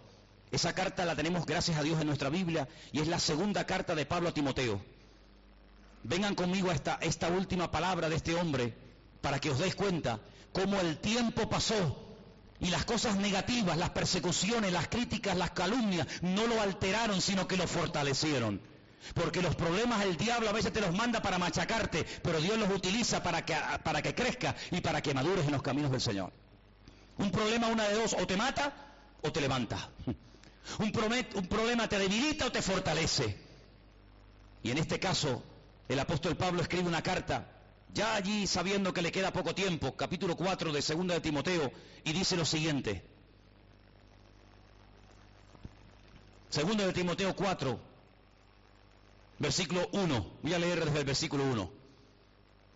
Esa 0.49 0.73
carta 0.73 1.05
la 1.05 1.15
tenemos 1.15 1.45
gracias 1.45 1.77
a 1.77 1.83
Dios 1.83 1.99
en 1.99 2.07
nuestra 2.07 2.29
Biblia 2.29 2.67
y 2.93 3.01
es 3.01 3.07
la 3.07 3.19
segunda 3.19 3.65
carta 3.65 3.93
de 3.93 4.05
Pablo 4.05 4.29
a 4.29 4.33
Timoteo. 4.33 4.81
Vengan 6.03 6.35
conmigo 6.35 6.71
a 6.71 6.73
esta, 6.73 6.97
esta 7.01 7.27
última 7.27 7.69
palabra 7.69 8.07
de 8.07 8.15
este 8.15 8.33
hombre 8.33 8.73
para 9.19 9.39
que 9.39 9.51
os 9.51 9.59
deis 9.59 9.75
cuenta 9.75 10.21
cómo 10.53 10.79
el 10.79 10.99
tiempo 10.99 11.49
pasó 11.49 12.15
y 12.61 12.69
las 12.69 12.85
cosas 12.85 13.17
negativas, 13.17 13.77
las 13.77 13.89
persecuciones, 13.89 14.71
las 14.71 14.87
críticas, 14.87 15.35
las 15.35 15.51
calumnias 15.51 16.07
no 16.21 16.47
lo 16.47 16.61
alteraron, 16.61 17.21
sino 17.21 17.45
que 17.45 17.57
lo 17.57 17.67
fortalecieron. 17.67 18.61
Porque 19.13 19.41
los 19.41 19.55
problemas 19.55 20.05
el 20.05 20.15
diablo 20.15 20.49
a 20.49 20.53
veces 20.53 20.71
te 20.71 20.79
los 20.79 20.95
manda 20.95 21.21
para 21.21 21.37
machacarte, 21.37 22.05
pero 22.23 22.39
Dios 22.39 22.57
los 22.57 22.69
utiliza 22.69 23.21
para 23.21 23.43
que, 23.43 23.55
para 23.83 24.01
que 24.01 24.15
crezca 24.15 24.55
y 24.71 24.79
para 24.79 25.01
que 25.01 25.13
madures 25.13 25.45
en 25.45 25.51
los 25.51 25.61
caminos 25.61 25.91
del 25.91 26.01
Señor. 26.01 26.31
Un 27.19 27.31
problema, 27.31 27.67
una 27.67 27.87
de 27.87 27.95
dos, 27.95 28.13
o 28.13 28.25
te 28.25 28.35
mata 28.35 28.73
o 29.21 29.31
te 29.31 29.41
levanta. 29.41 29.89
Un, 30.79 30.91
problema 30.91 31.87
te 31.87 31.97
debilita 31.97 32.45
o 32.45 32.51
te 32.51 32.61
fortalece. 32.61 33.37
Y 34.63 34.71
en 34.71 34.77
este 34.77 34.99
caso, 34.99 35.43
el 35.87 35.99
apóstol 35.99 36.35
Pablo 36.37 36.61
escribe 36.61 36.87
una 36.87 37.01
carta, 37.01 37.47
ya 37.93 38.15
allí 38.15 38.45
sabiendo 38.45 38.93
que 38.93 39.01
le 39.01 39.11
queda 39.11 39.33
poco 39.33 39.55
tiempo, 39.55 39.95
capítulo 39.95 40.35
4 40.35 40.71
de 40.71 40.81
2 40.81 41.07
de 41.07 41.21
Timoteo, 41.21 41.71
y 42.03 42.13
dice 42.13 42.37
lo 42.37 42.45
siguiente. 42.45 43.03
Segundo 46.49 46.85
de 46.85 46.93
Timoteo 46.93 47.35
4, 47.35 47.79
versículo 49.39 49.89
1. 49.91 50.31
Voy 50.43 50.53
a 50.53 50.59
leer 50.59 50.85
desde 50.85 50.99
el 50.99 51.05
versículo 51.05 51.43
1. 51.45 51.71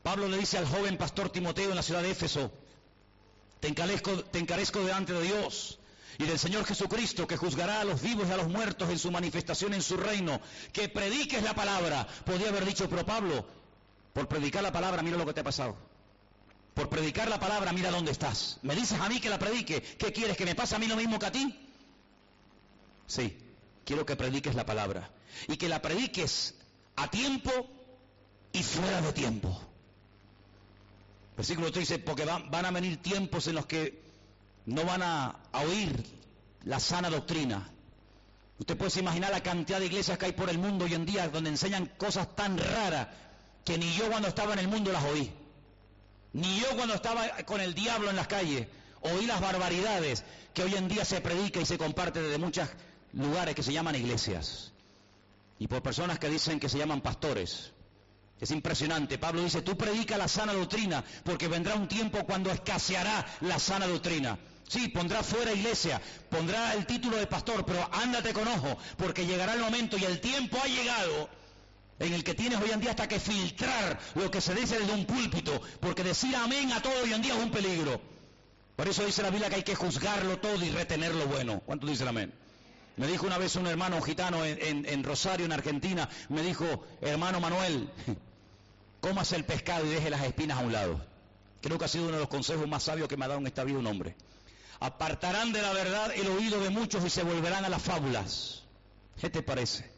Pablo 0.02 0.28
le 0.28 0.38
dice 0.38 0.58
al 0.58 0.68
joven 0.68 0.98
pastor 0.98 1.30
Timoteo 1.30 1.70
en 1.70 1.76
la 1.76 1.84
ciudad 1.84 2.02
de 2.02 2.12
Éfeso, 2.12 2.52
te 3.64 4.40
encarezco, 4.40 4.84
delante 4.84 5.14
de 5.14 5.22
Dios 5.22 5.80
y 6.18 6.26
del 6.26 6.38
Señor 6.38 6.66
Jesucristo 6.66 7.26
que 7.26 7.38
juzgará 7.38 7.80
a 7.80 7.86
los 7.86 8.02
vivos 8.02 8.28
y 8.28 8.32
a 8.32 8.36
los 8.36 8.50
muertos 8.50 8.90
en 8.90 9.00
su 9.00 9.10
manifestación 9.10 9.74
en 9.74 9.82
su 9.82 9.96
reino, 9.96 10.42
que 10.74 10.90
prediques 10.90 11.42
la 11.42 11.56
palabra. 11.56 12.06
Podría 12.26 12.50
haber 12.50 12.66
dicho, 12.66 12.90
pero 12.90 13.06
Pablo, 13.06 13.46
por 14.12 14.28
predicar 14.28 14.64
la 14.64 14.74
palabra, 14.74 15.02
mira 15.02 15.16
lo 15.16 15.26
que 15.26 15.34
te 15.34 15.40
ha 15.40 15.46
pasado. 15.46 15.78
Por 16.74 16.90
predicar 16.90 17.30
la 17.30 17.40
palabra, 17.40 17.72
mira 17.72 17.90
dónde 17.90 18.12
estás. 18.12 18.60
Me 18.64 18.76
dices 18.76 19.00
a 19.00 19.08
mí 19.08 19.22
que 19.22 19.30
la 19.30 19.40
predique. 19.40 19.82
¿Qué 19.82 20.12
quieres? 20.12 20.36
¿Que 20.36 20.44
me 20.44 20.56
pase 20.56 20.76
a 20.76 20.80
mí 20.80 20.88
lo 20.88 20.98
mismo 20.98 21.18
que 21.18 21.26
a 21.28 21.32
ti? 21.32 21.70
Sí, 23.08 23.38
quiero 23.86 24.06
que 24.06 24.18
prediques 24.18 24.56
la 24.56 24.66
palabra. 24.66 25.10
Y 25.48 25.56
que 25.56 25.70
la 25.70 25.82
prediques 25.82 26.56
a 26.98 27.10
tiempo 27.10 27.52
y 28.52 28.62
fuera 28.62 29.02
de 29.02 29.14
tiempo. 29.14 29.73
Versículo 31.36 31.72
3 31.72 31.88
dice, 31.88 32.00
porque 32.00 32.26
van, 32.26 32.66
a 32.66 32.72
venir 32.72 33.02
tiempos 33.02 33.48
en 33.48 33.56
los 33.56 33.66
que 33.66 34.02
no 34.66 34.86
van 34.86 35.02
a, 35.02 35.36
oír 35.54 36.06
la 36.66 36.80
sana 36.80 37.10
doctrina. 37.10 37.70
Usted 38.60 38.78
puede 38.78 39.00
imaginar 39.00 39.32
la 39.32 39.42
cantidad 39.42 39.80
de 39.80 39.88
iglesias 39.88 40.18
que 40.18 40.26
hay 40.26 40.32
por 40.34 40.50
el 40.50 40.60
mundo 40.60 40.86
hoy 40.86 40.94
en 40.94 41.06
día 41.06 41.28
donde 41.28 41.50
enseñan 41.50 41.88
cosas 41.98 42.36
tan 42.36 42.58
raras 42.58 43.08
que 43.66 43.78
ni 43.78 43.92
yo 43.94 44.10
cuando 44.10 44.28
estaba 44.28 44.54
en 44.54 44.60
el 44.60 44.68
mundo 44.68 44.92
las 44.92 45.04
oí. 45.04 45.32
Ni 46.34 46.60
yo 46.60 46.68
cuando 46.76 46.94
estaba 46.94 47.28
con 47.46 47.62
el 47.62 47.74
diablo 47.74 48.10
en 48.10 48.16
las 48.16 48.28
calles 48.28 48.68
oí 49.02 49.26
las 49.26 49.42
barbaridades 49.42 50.24
que 50.54 50.64
hoy 50.64 50.76
en 50.76 50.88
día 50.88 51.04
se 51.04 51.20
predica 51.20 51.60
y 51.60 51.66
se 51.66 51.78
comparte 51.78 52.22
desde 52.22 52.38
muchos 52.38 52.70
lugares 53.14 53.56
que 53.56 53.64
se 53.64 53.74
llaman 53.74 53.96
iglesias. 53.96 54.72
Y 55.60 55.68
por 55.68 55.82
personas 55.82 56.20
que 56.20 56.30
dicen 56.30 56.60
que 56.60 56.70
se 56.70 56.78
llaman 56.78 57.02
pastores. 57.02 57.73
Es 58.40 58.52
impresionante. 58.52 59.18
Pablo 59.18 59.44
dice, 59.44 59.62
tú 59.62 59.78
predica 59.78 60.18
la 60.18 60.28
sana 60.28 60.54
doctrina, 60.54 61.04
porque 61.24 61.48
vendrá 61.48 61.76
un 61.76 61.88
tiempo 61.88 62.26
cuando 62.26 62.52
escaseará 62.52 63.26
la 63.42 63.60
sana 63.60 63.88
doctrina. 63.88 64.38
Sí, 64.68 64.88
pondrá 64.88 65.24
fuera 65.24 65.54
iglesia, 65.54 66.02
pondrá 66.30 66.74
el 66.74 66.86
título 66.86 67.18
de 67.18 67.28
pastor, 67.28 67.66
pero 67.66 67.88
ándate 67.94 68.34
con 68.34 68.48
ojo, 68.48 68.78
porque 68.98 69.26
llegará 69.26 69.54
el 69.54 69.60
momento 69.60 69.98
y 69.98 70.04
el 70.04 70.20
tiempo 70.20 70.58
ha 70.64 70.68
llegado 70.68 71.30
en 72.00 72.14
el 72.14 72.24
que 72.24 72.34
tienes 72.34 72.60
hoy 72.60 72.72
en 72.72 72.80
día 72.80 72.92
hasta 72.92 73.08
que 73.08 73.20
filtrar 73.20 74.00
lo 74.16 74.32
que 74.32 74.42
se 74.42 74.56
dice 74.56 74.80
desde 74.80 74.94
un 74.94 75.06
púlpito, 75.06 75.62
porque 75.80 76.04
decir 76.04 76.36
amén 76.36 76.72
a 76.72 76.82
todo 76.82 76.94
hoy 77.04 77.14
en 77.14 77.22
día 77.22 77.36
es 77.36 77.44
un 77.44 77.52
peligro. 77.52 78.02
Por 78.76 78.88
eso 78.88 79.06
dice 79.06 79.22
la 79.22 79.30
Biblia 79.30 79.50
que 79.50 79.56
hay 79.56 79.64
que 79.64 79.76
juzgarlo 79.76 80.40
todo 80.40 80.64
y 80.64 80.72
retener 80.72 81.14
lo 81.14 81.28
bueno. 81.28 81.62
¿Cuánto 81.66 81.86
dice 81.86 82.04
el 82.04 82.10
amén? 82.10 82.34
Me 82.96 83.08
dijo 83.08 83.26
una 83.26 83.38
vez 83.38 83.56
un 83.56 83.68
hermano 83.68 84.02
gitano 84.02 84.46
en 84.46 85.04
Rosario, 85.04 85.46
en 85.46 85.52
Argentina, 85.52 86.08
me 86.30 86.42
dijo, 86.44 86.86
hermano 87.02 87.40
Manuel, 87.40 87.90
cómase 89.02 89.36
el 89.36 89.46
pescado 89.46 89.86
y 89.86 89.90
deje 89.90 90.10
las 90.10 90.24
espinas 90.24 90.60
a 90.60 90.62
un 90.62 90.72
lado. 90.72 91.06
Creo 91.62 91.78
que 91.78 91.86
ha 91.86 91.88
sido 91.88 92.06
uno 92.06 92.14
de 92.14 92.20
los 92.20 92.30
consejos 92.30 92.68
más 92.68 92.84
sabios 92.84 93.08
que 93.08 93.18
me 93.18 93.26
ha 93.26 93.30
dado 93.30 93.40
en 93.40 93.48
esta 93.48 93.64
vida 93.64 93.80
un 93.80 93.88
hombre. 93.88 94.16
Apartarán 94.80 95.54
de 95.54 95.62
la 95.62 95.74
verdad 95.74 96.12
el 96.14 96.28
oído 96.28 96.60
de 96.60 96.70
muchos 96.70 97.06
y 97.06 97.10
se 97.10 97.24
volverán 97.24 97.66
a 97.66 97.70
las 97.70 97.82
fábulas. 97.82 98.64
¿Qué 99.20 99.30
te 99.30 99.42
parece? 99.42 99.90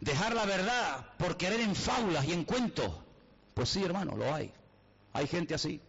Dejar 0.00 0.34
la 0.34 0.46
verdad 0.46 1.06
por 1.18 1.36
querer 1.36 1.60
en 1.60 1.74
fábulas 1.74 2.24
y 2.26 2.32
en 2.32 2.44
cuentos. 2.44 2.90
Pues 3.54 3.68
sí, 3.68 3.82
hermano, 3.82 4.16
lo 4.16 4.32
hay. 4.32 4.52
Hay 5.12 5.26
gente 5.26 5.54
así. 5.54 5.80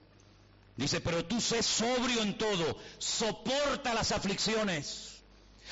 Dice, 0.76 1.02
pero 1.02 1.26
tú 1.26 1.40
sé 1.40 1.62
sobrio 1.62 2.22
en 2.24 2.38
todo, 2.38 2.78
soporta 2.98 3.94
las 3.94 4.12
aflicciones, 4.12 5.11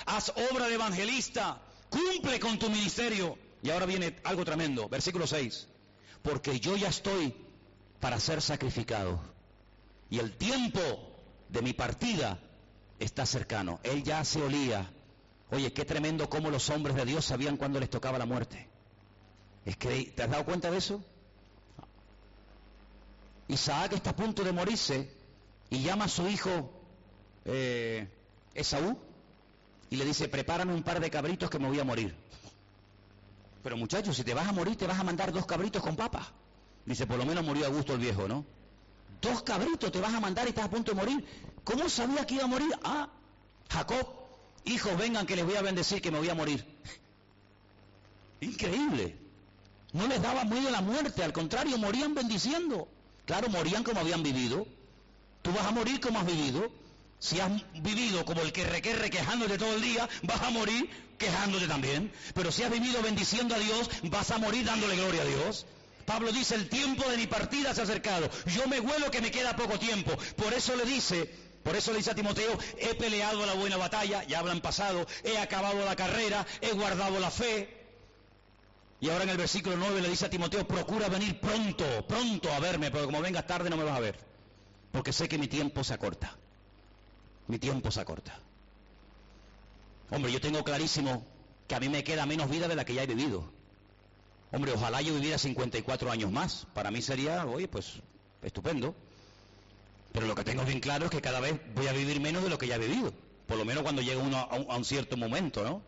haz 0.06 0.34
obra 0.52 0.68
de 0.68 0.76
evangelista, 0.76 1.62
cumple 1.90 2.40
con 2.40 2.58
tu 2.60 2.70
ministerio. 2.70 3.38
Y 3.62 3.70
ahora 3.70 3.86
viene 3.86 4.16
algo 4.24 4.46
tremendo, 4.46 4.88
versículo 4.88 5.28
6 5.28 5.68
porque 6.22 6.60
yo 6.60 6.76
ya 6.76 6.90
estoy 6.90 7.34
para 8.00 8.20
ser 8.20 8.42
sacrificado. 8.42 9.20
Y 10.10 10.20
el 10.20 10.36
tiempo 10.38 10.80
de 11.50 11.62
mi 11.62 11.74
partida 11.74 12.40
está 13.00 13.26
cercano. 13.26 13.80
Él 13.84 14.04
ya 14.04 14.24
se 14.24 14.42
olía. 14.42 14.92
Oye, 15.52 15.74
qué 15.74 15.86
tremendo 15.86 16.30
cómo 16.30 16.50
los 16.50 16.70
hombres 16.70 16.96
de 16.96 17.06
Dios 17.06 17.26
sabían 17.26 17.58
cuándo 17.58 17.80
les 17.80 17.90
tocaba 17.90 18.18
la 18.18 18.26
muerte. 18.26 18.68
Es 19.66 19.78
que, 19.78 20.14
¿te 20.16 20.24
has 20.24 20.30
dado 20.30 20.46
cuenta 20.46 20.72
de 20.72 20.78
eso? 20.78 21.04
Isaac 23.48 23.94
está 23.94 24.12
a 24.12 24.16
punto 24.16 24.44
de 24.44 24.52
morirse 24.52 25.12
y 25.70 25.82
llama 25.82 26.06
a 26.06 26.10
su 26.10 26.28
hijo 26.28 26.72
eh, 27.46 28.08
Esaú 28.54 28.98
y 29.90 29.96
le 29.96 30.06
dice, 30.06 30.28
prepárame 30.28 30.74
un 30.74 30.84
par 30.84 31.00
de 31.00 31.10
cabritos 31.10 31.50
que 31.50 31.60
me 31.60 31.68
voy 31.68 31.80
a 31.80 31.84
morir. 31.84 32.16
Pero 33.64 33.76
muchachos, 33.78 34.16
si 34.16 34.24
te 34.24 34.34
vas 34.34 34.48
a 34.48 34.52
morir, 34.52 34.76
te 34.76 34.88
vas 34.88 35.00
a 35.00 35.04
mandar 35.04 35.32
dos 35.32 35.46
cabritos 35.46 35.82
con 35.82 35.96
papa. 35.96 36.32
Dice, 36.86 37.06
por 37.06 37.18
lo 37.18 37.26
menos 37.26 37.44
murió 37.44 37.66
a 37.66 37.70
gusto 37.70 37.94
el 37.94 38.00
viejo, 38.00 38.28
¿no? 38.28 38.46
Dos 39.22 39.44
cabritos 39.44 39.92
te 39.92 40.00
vas 40.00 40.14
a 40.14 40.20
mandar 40.20 40.46
y 40.46 40.50
estás 40.50 40.66
a 40.66 40.70
punto 40.70 40.94
de 40.94 41.02
morir. 41.02 41.26
¿Cómo 41.64 41.90
sabía 41.90 42.26
que 42.26 42.36
iba 42.36 42.46
a 42.46 42.48
morir? 42.48 42.70
Ah, 42.84 43.10
Jacob, 43.70 44.08
hijos, 44.66 44.98
vengan 44.98 45.26
que 45.26 45.36
les 45.36 45.46
voy 45.46 45.56
a 45.56 45.62
bendecir 45.62 46.02
que 46.02 46.12
me 46.12 46.20
voy 46.20 46.30
a 46.30 46.36
morir. 46.36 46.66
Increíble. 48.42 49.18
No 49.92 50.08
les 50.08 50.22
daba 50.22 50.46
miedo 50.46 50.70
la 50.70 50.82
muerte, 50.82 51.24
al 51.24 51.34
contrario, 51.34 51.78
morían 51.78 52.14
bendiciendo. 52.14 52.88
Claro, 53.26 53.50
morían 53.50 53.84
como 53.84 54.00
habían 54.00 54.24
vivido. 54.24 54.66
Tú 55.42 55.52
vas 55.52 55.66
a 55.66 55.72
morir 55.72 56.00
como 56.00 56.20
has 56.20 56.26
vivido. 56.26 56.72
Si 57.20 57.38
has 57.42 57.52
vivido 57.74 58.24
como 58.24 58.42
el 58.42 58.54
que 58.54 58.64
requerre 58.64 59.10
quejándote 59.10 59.58
todo 59.58 59.76
el 59.76 59.82
día, 59.82 60.08
vas 60.24 60.42
a 60.42 60.50
morir 60.52 60.90
quejándote 61.18 61.68
también. 61.68 62.12
Pero 62.34 62.50
si 62.52 62.64
has 62.64 62.72
vivido 62.72 63.02
bendiciendo 63.04 63.56
a 63.56 63.60
Dios, 63.60 63.90
vas 64.04 64.32
a 64.32 64.38
morir 64.38 64.66
dándole 64.66 64.96
gloria 64.96 65.22
a 65.22 65.26
Dios. 65.26 65.66
Pablo 66.06 66.32
dice, 66.32 66.56
el 66.56 66.70
tiempo 66.70 67.08
de 67.10 67.18
mi 67.18 67.28
partida 67.28 67.76
se 67.76 67.82
ha 67.82 67.84
acercado. 67.84 68.30
Yo 68.48 68.68
me 68.68 68.80
huelo 68.80 69.12
que 69.12 69.22
me 69.22 69.32
queda 69.32 69.56
poco 69.56 69.78
tiempo. 69.78 70.18
Por 70.38 70.54
eso 70.54 70.76
le 70.78 70.86
dice, 70.86 71.30
por 71.62 71.76
eso 71.76 71.92
le 71.92 71.98
dice 71.98 72.12
a 72.12 72.16
Timoteo, 72.16 72.58
he 72.78 72.96
peleado 72.96 73.46
la 73.46 73.54
buena 73.54 73.76
batalla, 73.76 74.24
ya 74.24 74.40
hablan 74.40 74.62
pasado, 74.62 75.06
he 75.24 75.38
acabado 75.38 75.84
la 75.84 75.98
carrera, 75.98 76.48
he 76.62 76.72
guardado 76.72 77.20
la 77.20 77.30
fe. 77.30 77.78
Y 79.02 79.10
ahora 79.10 79.26
en 79.26 79.30
el 79.30 79.38
versículo 79.38 79.76
9 79.76 80.02
le 80.02 80.10
dice 80.10 80.26
a 80.26 80.30
Timoteo, 80.30 80.66
procura 80.66 81.10
venir 81.10 81.40
pronto, 81.40 81.86
pronto 82.08 82.52
a 82.52 82.60
verme, 82.60 82.92
porque 82.92 83.06
como 83.06 83.22
vengas 83.22 83.46
tarde 83.46 83.70
no 83.70 83.78
me 83.78 83.84
vas 83.84 83.98
a 83.98 84.02
ver. 84.02 84.18
Porque 84.92 85.12
sé 85.14 85.28
que 85.28 85.38
mi 85.38 85.48
tiempo 85.48 85.84
se 85.84 85.94
acorta 85.94 86.38
mi 87.50 87.58
tiempo 87.58 87.90
se 87.90 88.00
acorta. 88.00 88.40
Hombre, 90.12 90.32
yo 90.32 90.40
tengo 90.40 90.64
clarísimo 90.64 91.26
que 91.68 91.74
a 91.74 91.80
mí 91.80 91.90
me 91.90 92.04
queda 92.04 92.26
menos 92.28 92.50
vida 92.50 92.68
de 92.68 92.76
la 92.76 92.86
que 92.86 92.94
ya 92.94 93.04
he 93.04 93.08
vivido. 93.08 93.52
Hombre, 94.52 94.72
ojalá 94.72 95.02
yo 95.02 95.16
viviera 95.16 95.38
54 95.38 96.12
años 96.12 96.32
más. 96.32 96.68
Para 96.76 96.92
mí 96.92 97.02
sería, 97.02 97.46
oye, 97.48 97.68
pues 97.68 98.02
estupendo. 98.44 98.96
Pero 100.12 100.28
lo 100.28 100.36
que 100.36 100.44
tengo 100.44 100.64
bien 100.64 100.80
claro 100.80 101.06
es 101.06 101.12
que 101.12 101.22
cada 101.22 101.40
vez 101.40 101.60
voy 101.74 101.88
a 101.88 101.92
vivir 101.92 102.22
menos 102.22 102.44
de 102.44 102.50
lo 102.50 102.58
que 102.60 102.68
ya 102.68 102.76
he 102.76 102.80
vivido. 102.80 103.14
Por 103.48 103.58
lo 103.58 103.66
menos 103.66 103.82
cuando 103.82 104.04
llegue 104.04 104.18
uno 104.18 104.38
a 104.38 104.56
un, 104.56 104.70
a 104.70 104.76
un 104.76 104.86
cierto 104.86 105.18
momento, 105.18 105.64
¿no? 105.64 105.82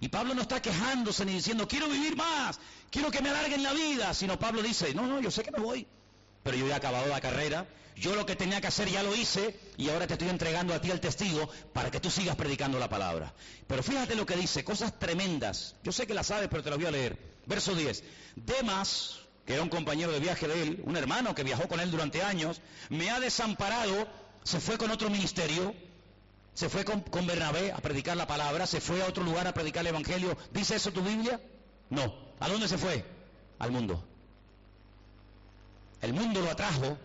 Y 0.00 0.08
Pablo 0.08 0.34
no 0.34 0.42
está 0.42 0.60
quejándose 0.60 1.24
ni 1.24 1.32
diciendo, 1.32 1.66
quiero 1.66 1.88
vivir 1.88 2.14
más, 2.14 2.60
quiero 2.90 3.10
que 3.10 3.22
me 3.22 3.30
alarguen 3.30 3.62
la 3.62 3.72
vida, 3.72 4.12
sino 4.12 4.38
Pablo 4.38 4.62
dice, 4.62 4.92
no, 4.94 5.06
no, 5.06 5.18
yo 5.20 5.30
sé 5.30 5.42
que 5.42 5.50
me 5.50 5.60
voy, 5.60 5.86
pero 6.46 6.56
yo 6.56 6.68
he 6.68 6.74
acabado 6.74 7.08
la 7.08 7.20
carrera, 7.20 7.66
yo 7.96 8.14
lo 8.14 8.24
que 8.24 8.36
tenía 8.36 8.60
que 8.60 8.68
hacer 8.68 8.88
ya 8.88 9.02
lo 9.02 9.16
hice 9.16 9.58
y 9.76 9.88
ahora 9.88 10.06
te 10.06 10.12
estoy 10.12 10.28
entregando 10.28 10.72
a 10.72 10.80
ti 10.80 10.92
el 10.92 11.00
testigo 11.00 11.48
para 11.72 11.90
que 11.90 11.98
tú 11.98 12.08
sigas 12.08 12.36
predicando 12.36 12.78
la 12.78 12.88
palabra. 12.88 13.34
Pero 13.66 13.82
fíjate 13.82 14.14
lo 14.14 14.24
que 14.26 14.36
dice, 14.36 14.62
cosas 14.62 14.96
tremendas. 14.96 15.74
Yo 15.82 15.90
sé 15.90 16.06
que 16.06 16.14
las 16.14 16.28
sabes, 16.28 16.46
pero 16.48 16.62
te 16.62 16.70
las 16.70 16.78
voy 16.78 16.86
a 16.86 16.92
leer. 16.92 17.18
Verso 17.46 17.74
10. 17.74 18.04
Demas, 18.36 19.18
que 19.44 19.54
era 19.54 19.62
un 19.64 19.68
compañero 19.68 20.12
de 20.12 20.20
viaje 20.20 20.46
de 20.46 20.62
él, 20.62 20.82
un 20.84 20.96
hermano 20.96 21.34
que 21.34 21.42
viajó 21.42 21.66
con 21.66 21.80
él 21.80 21.90
durante 21.90 22.22
años, 22.22 22.60
me 22.90 23.10
ha 23.10 23.18
desamparado, 23.18 24.06
se 24.44 24.60
fue 24.60 24.78
con 24.78 24.92
otro 24.92 25.10
ministerio, 25.10 25.74
se 26.54 26.68
fue 26.68 26.84
con, 26.84 27.00
con 27.00 27.26
Bernabé 27.26 27.72
a 27.72 27.78
predicar 27.78 28.16
la 28.16 28.28
palabra, 28.28 28.68
se 28.68 28.80
fue 28.80 29.02
a 29.02 29.06
otro 29.06 29.24
lugar 29.24 29.48
a 29.48 29.52
predicar 29.52 29.80
el 29.80 29.88
Evangelio. 29.88 30.38
¿Dice 30.52 30.76
eso 30.76 30.92
tu 30.92 31.02
Biblia? 31.02 31.40
No. 31.90 32.14
¿A 32.38 32.48
dónde 32.48 32.68
se 32.68 32.78
fue? 32.78 33.04
Al 33.58 33.72
mundo. 33.72 34.15
El 36.02 36.12
mundo 36.12 36.40
lo 36.40 36.50
atrajo 36.50 36.98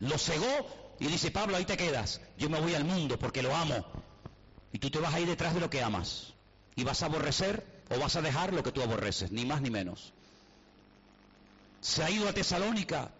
lo 0.00 0.18
cegó 0.18 0.94
y 0.98 1.06
dice, 1.06 1.30
Pablo, 1.30 1.56
ahí 1.56 1.64
te 1.64 1.76
quedas. 1.76 2.20
Yo 2.38 2.50
me 2.50 2.60
voy 2.60 2.74
al 2.74 2.84
mundo 2.84 3.18
porque 3.18 3.42
lo 3.42 3.54
amo. 3.54 3.84
Y 4.72 4.78
tú 4.78 4.90
te 4.90 4.98
vas 4.98 5.14
a 5.14 5.20
ir 5.20 5.26
detrás 5.26 5.54
de 5.54 5.60
lo 5.60 5.70
que 5.70 5.82
amas. 5.82 6.34
Y 6.76 6.84
vas 6.84 7.02
a 7.02 7.06
aborrecer 7.06 7.82
o 7.90 7.98
vas 7.98 8.16
a 8.16 8.22
dejar 8.22 8.52
lo 8.52 8.62
que 8.62 8.72
tú 8.72 8.82
aborreces, 8.82 9.30
ni 9.30 9.46
más 9.46 9.60
ni 9.60 9.70
menos. 9.70 10.12
Se 11.80 12.02
ha 12.02 12.10
ido 12.10 12.28
a 12.28 12.32
Tesalónica. 12.32 13.10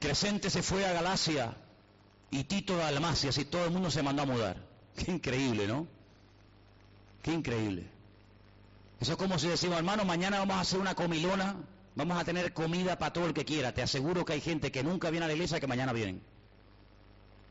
Crescente 0.00 0.50
se 0.50 0.62
fue 0.62 0.84
a 0.84 0.92
Galacia 0.92 1.56
y 2.30 2.44
Tito 2.44 2.74
a 2.74 2.90
Dalmacia, 2.90 3.30
y 3.34 3.44
todo 3.44 3.64
el 3.64 3.70
mundo 3.70 3.90
se 3.90 4.02
mandó 4.02 4.22
a 4.22 4.26
mudar. 4.26 4.56
Qué 4.96 5.10
increíble, 5.10 5.66
¿no? 5.66 5.86
Qué 7.22 7.32
increíble. 7.32 7.95
Eso 9.00 9.12
es 9.12 9.18
como 9.18 9.38
si 9.38 9.48
decimos, 9.48 9.76
hermano, 9.76 10.04
mañana 10.04 10.38
vamos 10.38 10.56
a 10.56 10.60
hacer 10.60 10.80
una 10.80 10.94
comilona 10.94 11.56
Vamos 11.96 12.18
a 12.18 12.24
tener 12.24 12.52
comida 12.52 12.98
para 12.98 13.12
todo 13.14 13.24
el 13.26 13.32
que 13.32 13.46
quiera. 13.46 13.72
Te 13.72 13.82
aseguro 13.82 14.24
que 14.26 14.34
hay 14.34 14.42
gente 14.42 14.70
que 14.70 14.84
nunca 14.84 15.08
viene 15.08 15.24
a 15.24 15.28
la 15.28 15.32
iglesia 15.32 15.58
que 15.58 15.66
mañana 15.66 15.94
vienen. 15.94 16.22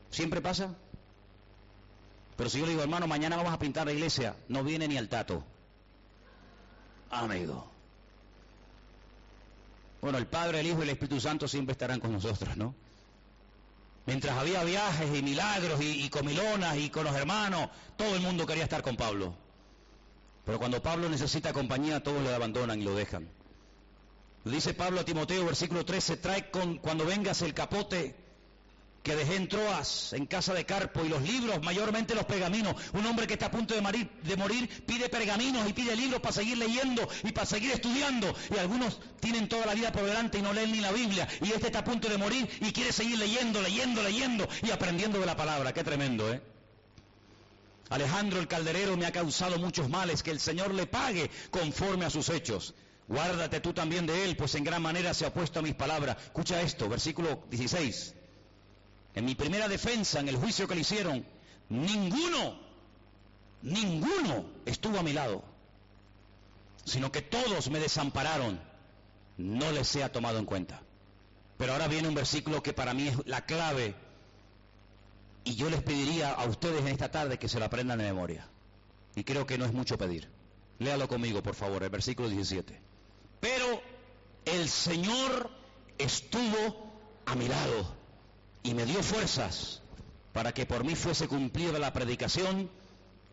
¿Siempre 0.08 0.40
pasa? 0.40 0.72
Pero 2.36 2.48
si 2.48 2.60
yo 2.60 2.64
le 2.64 2.70
digo, 2.70 2.82
hermano, 2.82 3.08
mañana 3.08 3.36
vamos 3.36 3.52
a 3.52 3.58
pintar 3.58 3.86
la 3.86 3.92
iglesia, 3.92 4.36
no 4.48 4.62
viene 4.62 4.86
ni 4.86 4.96
al 4.96 5.08
tato. 5.08 5.42
Amigo. 7.10 7.68
Bueno, 10.00 10.18
el 10.18 10.28
Padre, 10.28 10.60
el 10.60 10.66
Hijo 10.68 10.78
y 10.78 10.82
el 10.82 10.90
Espíritu 10.90 11.20
Santo 11.20 11.48
siempre 11.48 11.72
estarán 11.72 11.98
con 11.98 12.12
nosotros, 12.12 12.56
¿no? 12.56 12.72
Mientras 14.04 14.38
había 14.38 14.62
viajes 14.62 15.12
y 15.12 15.22
milagros 15.22 15.80
y, 15.80 16.04
y 16.04 16.08
comilonas 16.08 16.76
y 16.76 16.88
con 16.88 17.02
los 17.02 17.16
hermanos, 17.16 17.68
todo 17.96 18.14
el 18.14 18.22
mundo 18.22 18.46
quería 18.46 18.62
estar 18.62 18.82
con 18.82 18.96
Pablo. 18.96 19.34
Pero 20.46 20.60
cuando 20.60 20.80
Pablo 20.80 21.08
necesita 21.08 21.52
compañía, 21.52 22.04
todos 22.04 22.22
le 22.22 22.32
abandonan 22.32 22.80
y 22.80 22.84
lo 22.84 22.94
dejan. 22.94 23.28
Dice 24.44 24.74
Pablo 24.74 25.00
a 25.00 25.04
Timoteo, 25.04 25.44
versículo 25.44 25.84
13, 25.84 26.18
trae 26.18 26.50
con, 26.52 26.78
cuando 26.78 27.04
vengas 27.04 27.42
el 27.42 27.52
capote 27.52 28.14
que 29.02 29.16
dejé 29.16 29.34
en 29.36 29.48
Troas, 29.48 30.12
en 30.12 30.26
casa 30.26 30.54
de 30.54 30.64
Carpo, 30.64 31.04
y 31.04 31.08
los 31.08 31.20
libros, 31.22 31.60
mayormente 31.64 32.14
los 32.14 32.26
pergaminos. 32.26 32.76
Un 32.92 33.04
hombre 33.06 33.26
que 33.26 33.32
está 33.32 33.46
a 33.46 33.50
punto 33.50 33.74
de 33.74 33.80
morir, 33.80 34.08
de 34.22 34.36
morir 34.36 34.84
pide 34.86 35.08
pergaminos 35.08 35.68
y 35.68 35.72
pide 35.72 35.96
libros 35.96 36.20
para 36.20 36.32
seguir 36.32 36.58
leyendo 36.58 37.08
y 37.24 37.32
para 37.32 37.46
seguir 37.46 37.72
estudiando. 37.72 38.32
Y 38.54 38.58
algunos 38.58 39.00
tienen 39.18 39.48
toda 39.48 39.66
la 39.66 39.74
vida 39.74 39.90
por 39.90 40.04
delante 40.04 40.38
y 40.38 40.42
no 40.42 40.52
leen 40.52 40.70
ni 40.70 40.78
la 40.78 40.92
Biblia. 40.92 41.26
Y 41.40 41.50
este 41.50 41.66
está 41.66 41.80
a 41.80 41.84
punto 41.84 42.08
de 42.08 42.18
morir 42.18 42.48
y 42.60 42.72
quiere 42.72 42.92
seguir 42.92 43.18
leyendo, 43.18 43.60
leyendo, 43.62 44.00
leyendo 44.00 44.48
y 44.62 44.70
aprendiendo 44.70 45.18
de 45.18 45.26
la 45.26 45.36
palabra. 45.36 45.72
Qué 45.72 45.82
tremendo, 45.82 46.32
¿eh? 46.32 46.40
Alejandro 47.88 48.40
el 48.40 48.48
calderero 48.48 48.96
me 48.96 49.06
ha 49.06 49.12
causado 49.12 49.58
muchos 49.58 49.88
males, 49.88 50.22
que 50.22 50.30
el 50.30 50.40
Señor 50.40 50.74
le 50.74 50.86
pague 50.86 51.30
conforme 51.50 52.04
a 52.04 52.10
sus 52.10 52.28
hechos. 52.28 52.74
Guárdate 53.08 53.60
tú 53.60 53.72
también 53.72 54.06
de 54.06 54.24
él, 54.24 54.36
pues 54.36 54.54
en 54.56 54.64
gran 54.64 54.82
manera 54.82 55.14
se 55.14 55.24
ha 55.24 55.28
opuesto 55.28 55.60
a 55.60 55.62
mis 55.62 55.74
palabras. 55.74 56.16
Escucha 56.24 56.60
esto, 56.60 56.88
versículo 56.88 57.44
16. 57.50 58.14
En 59.14 59.24
mi 59.24 59.34
primera 59.36 59.68
defensa, 59.68 60.18
en 60.18 60.28
el 60.28 60.36
juicio 60.36 60.66
que 60.66 60.74
le 60.74 60.80
hicieron, 60.80 61.24
ninguno, 61.68 62.58
ninguno 63.62 64.50
estuvo 64.66 64.98
a 64.98 65.04
mi 65.04 65.12
lado, 65.12 65.44
sino 66.84 67.12
que 67.12 67.22
todos 67.22 67.70
me 67.70 67.78
desampararon. 67.78 68.60
No 69.38 69.70
les 69.70 69.86
sea 69.86 70.10
tomado 70.10 70.38
en 70.38 70.46
cuenta. 70.46 70.82
Pero 71.58 71.72
ahora 71.72 71.88
viene 71.88 72.08
un 72.08 72.14
versículo 72.14 72.62
que 72.62 72.72
para 72.72 72.94
mí 72.94 73.08
es 73.08 73.16
la 73.26 73.46
clave 73.46 73.94
y 75.46 75.54
yo 75.54 75.70
les 75.70 75.80
pediría 75.80 76.32
a 76.32 76.44
ustedes 76.46 76.80
en 76.80 76.88
esta 76.88 77.08
tarde 77.08 77.38
que 77.38 77.48
se 77.48 77.60
lo 77.60 77.66
aprendan 77.66 77.98
de 77.98 78.04
memoria. 78.04 78.48
Y 79.14 79.22
creo 79.22 79.46
que 79.46 79.56
no 79.56 79.64
es 79.64 79.72
mucho 79.72 79.96
pedir. 79.96 80.28
Léalo 80.80 81.06
conmigo, 81.06 81.40
por 81.40 81.54
favor, 81.54 81.84
el 81.84 81.88
versículo 81.88 82.28
17. 82.28 82.78
Pero 83.40 83.80
el 84.44 84.68
Señor 84.68 85.48
estuvo 85.98 86.90
a 87.26 87.36
mi 87.36 87.46
lado 87.46 87.94
y 88.64 88.74
me 88.74 88.84
dio 88.86 89.00
fuerzas 89.04 89.82
para 90.32 90.52
que 90.52 90.66
por 90.66 90.82
mí 90.84 90.96
fuese 90.96 91.28
cumplida 91.28 91.78
la 91.78 91.92
predicación 91.92 92.68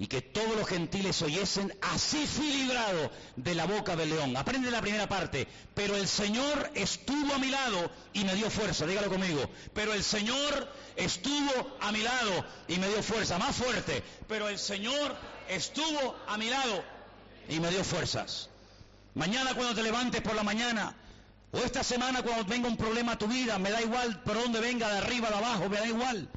y 0.03 0.07
que 0.07 0.21
todos 0.21 0.57
los 0.57 0.67
gentiles 0.67 1.21
oyesen, 1.21 1.73
así 1.81 2.27
fui 2.27 2.51
librado 2.51 3.09
de 3.37 3.55
la 3.55 3.65
boca 3.65 3.95
del 3.95 4.09
león. 4.09 4.35
Aprende 4.35 4.69
la 4.69 4.81
primera 4.81 5.07
parte, 5.07 5.47
pero 5.73 5.95
el 5.95 6.09
Señor 6.09 6.71
estuvo 6.75 7.33
a 7.33 7.37
mi 7.37 7.49
lado 7.49 7.89
y 8.11 8.25
me 8.25 8.35
dio 8.35 8.49
fuerza, 8.49 8.85
dígalo 8.85 9.07
conmigo, 9.07 9.49
pero 9.73 9.93
el 9.93 10.03
Señor 10.03 10.67
estuvo 10.97 11.77
a 11.79 11.93
mi 11.93 12.01
lado 12.01 12.45
y 12.67 12.79
me 12.79 12.89
dio 12.89 13.01
fuerza, 13.01 13.37
más 13.37 13.55
fuerte, 13.55 14.03
pero 14.27 14.49
el 14.49 14.59
Señor 14.59 15.15
estuvo 15.47 16.17
a 16.27 16.37
mi 16.37 16.49
lado 16.49 16.83
y 17.47 17.61
me 17.61 17.69
dio 17.69 17.85
fuerzas. 17.85 18.49
Mañana 19.13 19.53
cuando 19.53 19.73
te 19.73 19.83
levantes 19.83 20.19
por 20.19 20.35
la 20.35 20.43
mañana, 20.43 20.93
o 21.53 21.59
esta 21.59 21.81
semana 21.81 22.23
cuando 22.23 22.43
venga 22.43 22.67
un 22.67 22.75
problema 22.75 23.13
a 23.13 23.17
tu 23.17 23.27
vida, 23.27 23.57
me 23.57 23.71
da 23.71 23.81
igual 23.81 24.21
por 24.23 24.33
dónde 24.35 24.59
venga, 24.59 24.89
de 24.89 24.97
arriba, 24.97 25.29
de 25.29 25.35
abajo, 25.37 25.69
me 25.69 25.77
da 25.77 25.87
igual. 25.87 26.27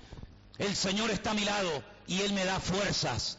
El 0.57 0.77
Señor 0.77 1.11
está 1.11 1.33
a 1.33 1.35
mi 1.35 1.45
lado 1.45 1.83
y 2.07 2.21
Él 2.21 2.33
me 2.33 2.45
da 2.45 2.61
fuerzas. 2.61 3.39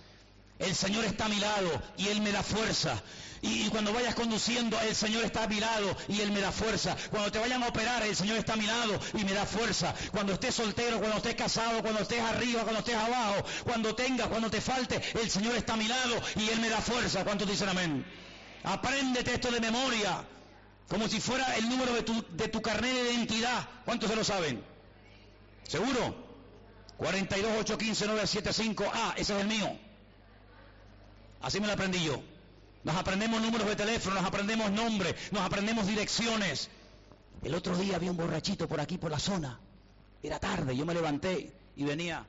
El 0.60 0.76
Señor 0.76 1.06
está 1.06 1.26
a 1.26 1.30
mi 1.30 1.40
lado 1.40 1.82
y 1.98 2.08
Él 2.08 2.22
me 2.22 2.32
da 2.32 2.42
fuerza. 2.42 3.02
Y, 3.42 3.70
cuando 3.70 3.94
vayas 3.94 4.16
conduciendo, 4.16 4.80
el 4.82 4.96
Señor 4.96 5.24
está 5.24 5.44
a 5.44 5.48
mi 5.48 5.60
lado 5.60 5.96
y 6.08 6.22
Él 6.22 6.32
me 6.32 6.40
da 6.40 6.52
fuerza. 6.52 6.98
Cuando 7.12 7.32
te 7.32 7.38
vayan 7.38 7.62
a 7.62 7.68
operar, 7.68 8.02
el 8.04 8.16
Señor 8.16 8.38
está 8.38 8.54
a 8.54 8.56
mi 8.56 8.66
lado 8.66 9.00
y 9.14 9.24
me 9.24 9.34
da 9.34 9.46
fuerza. 9.46 9.94
Cuando 10.12 10.34
estés 10.34 10.56
soltero, 10.56 10.98
cuando 11.00 11.18
estés 11.18 11.36
casado, 11.36 11.82
cuando 11.82 12.02
estés 12.02 12.22
arriba, 12.22 12.64
cuando 12.64 12.80
estés 12.80 12.96
abajo, 12.96 13.46
cuando 13.64 13.94
tengas, 13.94 14.28
cuando 14.28 14.50
te 14.50 14.60
falte, 14.60 15.02
el 15.22 15.30
Señor 15.30 15.56
está 15.56 15.74
a 15.74 15.78
mi 15.78 15.88
lado 15.88 16.20
y 16.36 16.50
Él 16.50 16.60
me 16.60 16.70
da 16.70 16.82
fuerza. 16.82 17.24
¿Cuántos 17.24 17.48
dicen 17.48 17.70
amén? 17.70 18.04
Apréndete 18.64 19.36
esto 19.36 19.52
de 19.52 19.62
memoria, 19.62 20.24
como 20.88 21.08
si 21.08 21.22
fuera 21.22 21.56
el 21.58 21.70
número 21.70 21.94
de 21.94 22.02
tu, 22.02 22.26
de 22.32 22.48
tu 22.48 22.62
carnet 22.64 22.92
de 22.92 23.14
identidad. 23.14 23.70
¿Cuántos 23.86 24.10
se 24.10 24.16
lo 24.16 24.24
saben? 24.24 24.64
¿Seguro? 25.68 26.26
42815 26.98 28.08
975 28.08 28.92
Ah, 28.92 29.14
ese 29.16 29.36
es 29.36 29.42
el 29.42 29.48
mío. 29.48 29.87
Así 31.42 31.60
me 31.60 31.68
lo 31.68 31.74
aprendí 31.74 32.04
yo. 32.04 32.22
Nos 32.84 32.96
aprendemos 32.96 33.42
números 33.42 33.68
de 33.68 33.76
teléfono, 33.76 34.16
nos 34.16 34.26
aprendemos 34.26 34.72
nombres, 34.72 35.16
nos 35.32 35.42
aprendemos 35.42 35.88
direcciones. 35.88 36.70
El 37.44 37.54
otro 37.54 37.76
día 37.78 37.96
había 37.98 38.12
un 38.12 38.18
borrachito 38.18 38.68
por 38.68 38.80
aquí, 38.80 38.98
por 38.98 39.12
la 39.12 39.20
zona. 39.20 39.60
Era 40.24 40.40
tarde, 40.40 40.76
yo 40.76 40.86
me 40.86 40.94
levanté 40.94 41.54
y 41.76 41.84
venía. 41.84 42.26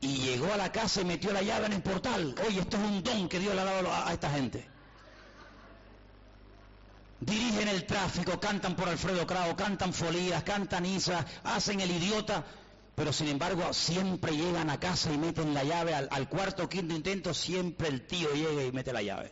Y 0.00 0.18
llegó 0.18 0.52
a 0.52 0.56
la 0.56 0.70
casa 0.70 1.00
y 1.00 1.04
metió 1.04 1.32
la 1.32 1.42
llave 1.42 1.66
en 1.66 1.72
el 1.72 1.82
portal. 1.82 2.34
Oye, 2.46 2.60
esto 2.60 2.76
es 2.76 2.82
un 2.82 3.02
don 3.02 3.28
que 3.28 3.38
Dios 3.38 3.54
le 3.54 3.60
ha 3.60 3.64
dado 3.64 3.92
a 3.92 4.12
esta 4.12 4.30
gente. 4.30 4.76
Dirigen 7.20 7.68
el 7.68 7.86
tráfico, 7.86 8.38
cantan 8.38 8.76
por 8.76 8.88
Alfredo 8.88 9.26
Crao, 9.26 9.56
cantan 9.56 9.92
folías, 9.92 10.42
cantan 10.42 10.84
Isa, 10.84 11.24
hacen 11.44 11.80
el 11.80 11.90
idiota, 11.90 12.44
pero 12.96 13.12
sin 13.12 13.28
embargo 13.28 13.72
siempre 13.74 14.34
llegan 14.34 14.70
a 14.70 14.80
casa 14.80 15.12
y 15.12 15.18
meten 15.18 15.52
la 15.52 15.62
llave 15.62 15.94
al, 15.94 16.28
cuarto 16.30 16.64
o 16.64 16.68
quinto 16.68 16.94
intento, 16.94 17.34
siempre 17.34 17.88
el 17.88 18.06
tío 18.06 18.32
llega 18.32 18.64
y 18.64 18.72
mete 18.72 18.92
la 18.92 19.02
llave. 19.02 19.30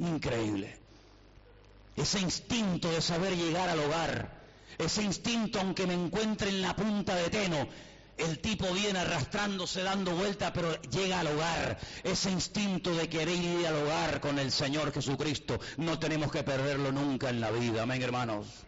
Increíble. 0.00 0.76
Ese 1.94 2.18
instinto 2.18 2.90
de 2.90 3.00
saber 3.00 3.36
llegar 3.36 3.68
al 3.68 3.78
hogar, 3.78 4.42
ese 4.76 5.04
instinto 5.04 5.60
aunque 5.60 5.86
me 5.86 5.94
encuentre 5.94 6.48
en 6.48 6.60
la 6.60 6.74
punta 6.74 7.14
de 7.14 7.30
Teno, 7.30 7.68
el 8.18 8.40
tipo 8.40 8.66
viene 8.72 8.98
arrastrándose, 8.98 9.84
dando 9.84 10.10
vuelta, 10.16 10.52
pero 10.52 10.74
llega 10.80 11.20
al 11.20 11.28
hogar. 11.28 11.78
Ese 12.02 12.30
instinto 12.30 12.92
de 12.92 13.08
querer 13.08 13.36
ir 13.36 13.66
al 13.68 13.76
hogar 13.76 14.20
con 14.20 14.40
el 14.40 14.50
Señor 14.50 14.92
Jesucristo, 14.92 15.60
no 15.76 15.98
tenemos 16.00 16.32
que 16.32 16.42
perderlo 16.42 16.90
nunca 16.90 17.30
en 17.30 17.40
la 17.40 17.52
vida. 17.52 17.84
Amén, 17.84 18.02
hermanos. 18.02 18.65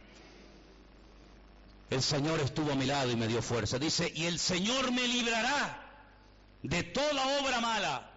El 1.90 2.02
Señor 2.02 2.40
estuvo 2.40 2.72
a 2.72 2.74
mi 2.74 2.84
lado 2.84 3.10
y 3.10 3.16
me 3.16 3.28
dio 3.28 3.40
fuerza. 3.42 3.78
Dice, 3.78 4.12
y 4.14 4.26
el 4.26 4.38
Señor 4.38 4.92
me 4.92 5.06
librará 5.06 5.84
de 6.62 6.82
toda 6.82 7.40
obra 7.40 7.60
mala 7.60 8.10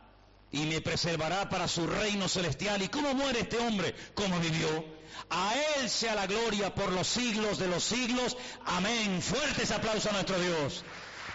y 0.52 0.66
me 0.66 0.82
preservará 0.82 1.50
para 1.50 1.68
su 1.68 1.88
reino 1.88 2.28
celestial. 2.28 2.82
¿Y 2.82 2.90
cómo 2.90 3.14
muere 3.14 3.42
este 3.42 3.58
hombre? 3.58 3.96
¿Cómo 4.14 4.40
vivió? 4.40 4.86
A 5.30 5.54
Él 5.78 5.90
sea 5.90 6.16
la 6.16 6.28
gloria 6.28 6.76
por 6.76 6.92
los 6.92 7.08
siglos 7.08 7.58
de 7.58 7.68
los 7.68 7.84
siglos. 7.84 8.36
Amén. 8.66 9.22
Fuertes 9.22 9.72
aplausos 9.72 10.08
a 10.08 10.14
nuestro 10.14 10.38
Dios. 10.40 10.84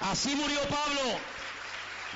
Así 0.01 0.35
murió 0.35 0.61
Pablo, 0.69 1.19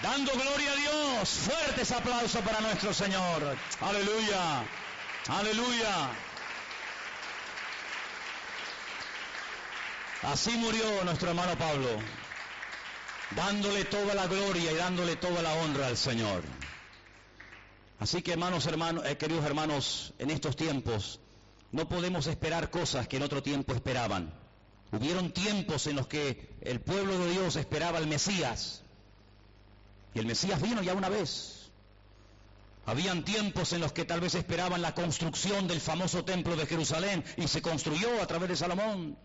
dando 0.03 0.33
gloria 0.33 0.73
a 0.73 0.77
Dios. 0.77 1.29
Fuertes 1.31 1.91
aplausos 1.93 2.43
para 2.43 2.61
nuestro 2.61 2.93
Señor. 2.93 3.57
Aleluya. 3.81 4.65
Aleluya. 5.29 6.11
Así 10.23 10.51
murió 10.51 11.03
nuestro 11.05 11.31
hermano 11.31 11.57
Pablo, 11.57 11.89
dándole 13.35 13.87
toda 13.87 14.15
la 14.15 14.27
gloria 14.27 14.71
y 14.71 14.75
dándole 14.75 15.17
toda 15.17 15.41
la 15.41 15.55
honra 15.55 15.87
al 15.87 15.97
Señor. 15.97 16.43
Así 17.99 18.21
que 18.21 18.33
hermanos, 18.33 18.67
hermanos, 18.67 19.05
eh, 19.07 19.17
queridos 19.17 19.47
hermanos, 19.47 20.13
en 20.19 20.31
estos 20.31 20.57
tiempos 20.57 21.21
no 21.73 21.89
podemos 21.89 22.27
esperar 22.27 22.71
cosas 22.71 23.09
que 23.09 23.17
en 23.17 23.23
otro 23.23 23.43
tiempo 23.43 23.73
esperaban. 23.73 24.31
Hubieron 24.93 25.33
tiempos 25.33 25.87
en 25.87 25.97
los 25.97 26.07
que 26.07 26.55
el 26.61 26.81
pueblo 26.81 27.19
de 27.19 27.31
Dios 27.31 27.57
esperaba 27.57 27.97
al 27.97 28.07
Mesías. 28.07 28.83
Y 30.15 30.19
el 30.19 30.27
Mesías 30.27 30.61
vino 30.61 30.83
ya 30.83 30.93
una 30.93 31.09
vez. 31.09 31.71
Habían 32.85 33.25
tiempos 33.25 33.73
en 33.73 33.81
los 33.81 33.93
que 33.93 34.05
tal 34.05 34.21
vez 34.21 34.35
esperaban 34.35 34.83
la 34.83 34.95
construcción 34.95 35.67
del 35.67 35.81
famoso 35.81 36.25
templo 36.25 36.57
de 36.57 36.67
Jerusalén 36.67 37.25
y 37.39 37.49
se 37.49 37.63
construyó 37.63 38.21
a 38.21 38.27
través 38.27 38.51
de 38.51 38.57
Salomón. 38.57 39.17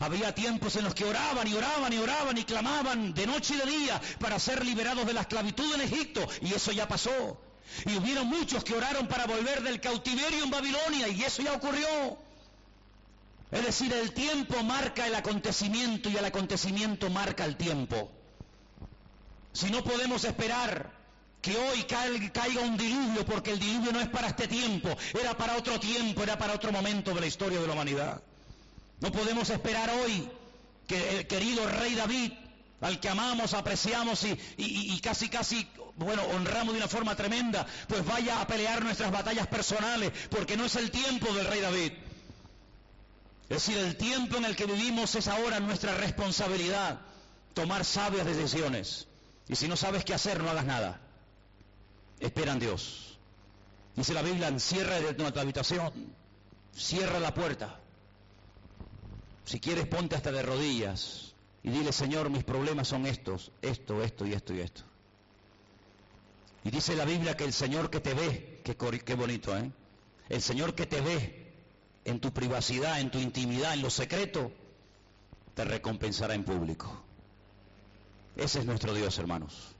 Había 0.00 0.34
tiempos 0.34 0.76
en 0.76 0.84
los 0.84 0.94
que 0.94 1.04
oraban 1.04 1.48
y 1.48 1.54
oraban 1.54 1.92
y 1.92 1.98
oraban 1.98 2.36
y 2.36 2.44
clamaban 2.44 3.14
de 3.14 3.26
noche 3.26 3.54
y 3.54 3.58
de 3.58 3.78
día 3.78 4.00
para 4.20 4.38
ser 4.38 4.64
liberados 4.64 5.06
de 5.06 5.12
la 5.12 5.22
esclavitud 5.22 5.74
en 5.74 5.80
Egipto 5.80 6.26
y 6.42 6.52
eso 6.52 6.72
ya 6.72 6.86
pasó. 6.86 7.40
Y 7.86 7.96
hubieron 7.96 8.26
muchos 8.26 8.64
que 8.64 8.74
oraron 8.74 9.06
para 9.06 9.26
volver 9.26 9.62
del 9.62 9.80
cautiverio 9.80 10.44
en 10.44 10.50
Babilonia 10.50 11.08
y 11.08 11.22
eso 11.22 11.42
ya 11.42 11.52
ocurrió. 11.52 12.18
Es 13.50 13.64
decir, 13.64 13.92
el 13.92 14.12
tiempo 14.12 14.62
marca 14.62 15.06
el 15.06 15.14
acontecimiento 15.14 16.10
y 16.10 16.16
el 16.16 16.24
acontecimiento 16.24 17.08
marca 17.08 17.44
el 17.44 17.56
tiempo. 17.56 18.10
Si 19.52 19.70
no 19.70 19.82
podemos 19.82 20.22
esperar 20.24 20.92
que 21.40 21.56
hoy 21.56 21.84
caiga 21.84 22.60
un 22.60 22.76
diluvio, 22.76 23.24
porque 23.24 23.52
el 23.52 23.58
diluvio 23.58 23.92
no 23.92 24.00
es 24.00 24.08
para 24.08 24.28
este 24.28 24.48
tiempo, 24.48 24.96
era 25.18 25.36
para 25.36 25.56
otro 25.56 25.80
tiempo, 25.80 26.22
era 26.22 26.36
para 26.36 26.54
otro 26.54 26.72
momento 26.72 27.14
de 27.14 27.20
la 27.20 27.26
historia 27.26 27.60
de 27.60 27.66
la 27.66 27.72
humanidad. 27.72 28.22
No 29.00 29.12
podemos 29.12 29.48
esperar 29.50 29.90
hoy 29.90 30.28
que 30.86 31.18
el 31.18 31.26
querido 31.26 31.68
rey 31.68 31.94
David, 31.94 32.32
al 32.80 32.98
que 32.98 33.08
amamos, 33.08 33.54
apreciamos 33.54 34.24
y, 34.56 35.00
casi, 35.00 35.28
casi, 35.28 35.68
bueno, 35.96 36.22
honramos 36.34 36.74
de 36.74 36.80
una 36.80 36.88
forma 36.88 37.14
tremenda, 37.14 37.66
pues 37.86 38.04
vaya 38.04 38.40
a 38.40 38.46
pelear 38.46 38.82
nuestras 38.82 39.10
batallas 39.12 39.46
personales, 39.46 40.12
porque 40.30 40.56
no 40.56 40.64
es 40.64 40.74
el 40.76 40.90
tiempo 40.90 41.32
del 41.32 41.46
rey 41.46 41.60
David. 41.60 41.92
Es 43.48 43.66
decir, 43.66 43.78
el 43.78 43.96
tiempo 43.96 44.36
en 44.36 44.44
el 44.44 44.56
que 44.56 44.66
vivimos 44.66 45.14
es 45.14 45.28
ahora 45.28 45.60
nuestra 45.60 45.94
responsabilidad 45.94 47.00
tomar 47.54 47.84
sabias 47.84 48.26
decisiones. 48.26 49.06
Y 49.48 49.56
si 49.56 49.68
no 49.68 49.76
sabes 49.76 50.04
qué 50.04 50.14
hacer, 50.14 50.42
no 50.42 50.50
hagas 50.50 50.66
nada. 50.66 51.00
Espera 52.20 52.52
en 52.52 52.58
Dios. 52.58 53.18
Dice 53.96 54.12
la 54.12 54.22
Biblia, 54.22 54.48
encierra 54.48 55.00
de 55.00 55.14
tu 55.14 55.24
habitación, 55.24 55.92
cierra 56.76 57.18
la 57.18 57.32
puerta. 57.32 57.80
Si 59.48 59.60
quieres, 59.60 59.86
ponte 59.86 60.14
hasta 60.14 60.30
de 60.30 60.42
rodillas 60.42 61.32
y 61.62 61.70
dile, 61.70 61.90
Señor, 61.90 62.28
mis 62.28 62.44
problemas 62.44 62.88
son 62.88 63.06
estos, 63.06 63.50
esto, 63.62 64.02
esto 64.02 64.26
y 64.26 64.34
esto 64.34 64.52
y 64.52 64.60
esto. 64.60 64.82
Y 66.64 66.70
dice 66.70 66.94
la 66.94 67.06
Biblia 67.06 67.34
que 67.34 67.44
el 67.44 67.54
Señor 67.54 67.88
que 67.88 68.00
te 68.00 68.12
ve, 68.12 68.60
qué, 68.62 68.76
qué 68.76 69.14
bonito, 69.14 69.56
¿eh? 69.56 69.72
El 70.28 70.42
Señor 70.42 70.74
que 70.74 70.84
te 70.84 71.00
ve 71.00 71.50
en 72.04 72.20
tu 72.20 72.30
privacidad, 72.30 73.00
en 73.00 73.10
tu 73.10 73.20
intimidad, 73.20 73.72
en 73.72 73.80
lo 73.80 73.88
secreto, 73.88 74.52
te 75.54 75.64
recompensará 75.64 76.34
en 76.34 76.44
público. 76.44 77.02
Ese 78.36 78.58
es 78.58 78.66
nuestro 78.66 78.92
Dios, 78.92 79.18
hermanos. 79.18 79.74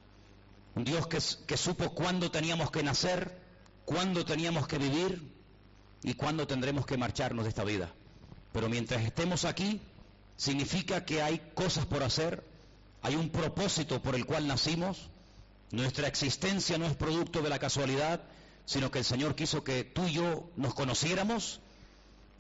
Un 0.76 0.84
Dios 0.84 1.06
que, 1.08 1.18
que 1.46 1.58
supo 1.58 1.94
cuándo 1.94 2.30
teníamos 2.30 2.70
que 2.70 2.82
nacer, 2.82 3.38
cuándo 3.84 4.24
teníamos 4.24 4.66
que 4.66 4.78
vivir 4.78 5.30
y 6.04 6.14
cuándo 6.14 6.46
tendremos 6.46 6.86
que 6.86 6.96
marcharnos 6.96 7.44
de 7.44 7.50
esta 7.50 7.64
vida. 7.64 7.92
Pero 8.53 8.68
mientras 8.68 9.03
estemos 9.05 9.44
aquí, 9.44 9.80
significa 10.36 11.05
que 11.05 11.22
hay 11.22 11.40
cosas 11.55 11.86
por 11.86 12.03
hacer, 12.03 12.44
hay 13.03 13.14
un 13.14 13.30
propósito 13.30 14.03
por 14.03 14.14
el 14.14 14.26
cual 14.26 14.46
nacimos, 14.46 15.11
nuestra 15.70 16.09
existencia 16.09 16.78
no 16.78 16.86
es 16.86 16.96
producto 16.96 17.42
de 17.42 17.51
la 17.51 17.59
casualidad, 17.59 18.22
sino 18.64 18.90
que 18.90 19.01
el 19.01 19.05
Señor 19.05 19.34
quiso 19.34 19.64
que 19.64 19.84
tú 19.84 20.07
y 20.07 20.12
yo 20.12 20.51
nos 20.57 20.74
conociéramos 20.74 21.61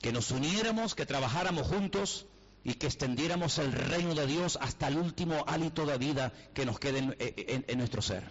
que 0.00 0.12
nos 0.12 0.30
uniéramos, 0.30 0.94
que 0.94 1.06
trabajáramos 1.06 1.66
juntos 1.66 2.26
y 2.64 2.74
que 2.74 2.86
extendiéramos 2.86 3.58
el 3.58 3.72
reino 3.72 4.14
de 4.14 4.26
Dios 4.26 4.58
hasta 4.60 4.88
el 4.88 4.96
último 4.96 5.44
hálito 5.46 5.86
de 5.86 5.98
vida 5.98 6.32
que 6.54 6.64
nos 6.64 6.78
quede 6.78 7.16
en, 7.18 7.78
nuestro 7.78 8.02
ser. 8.02 8.24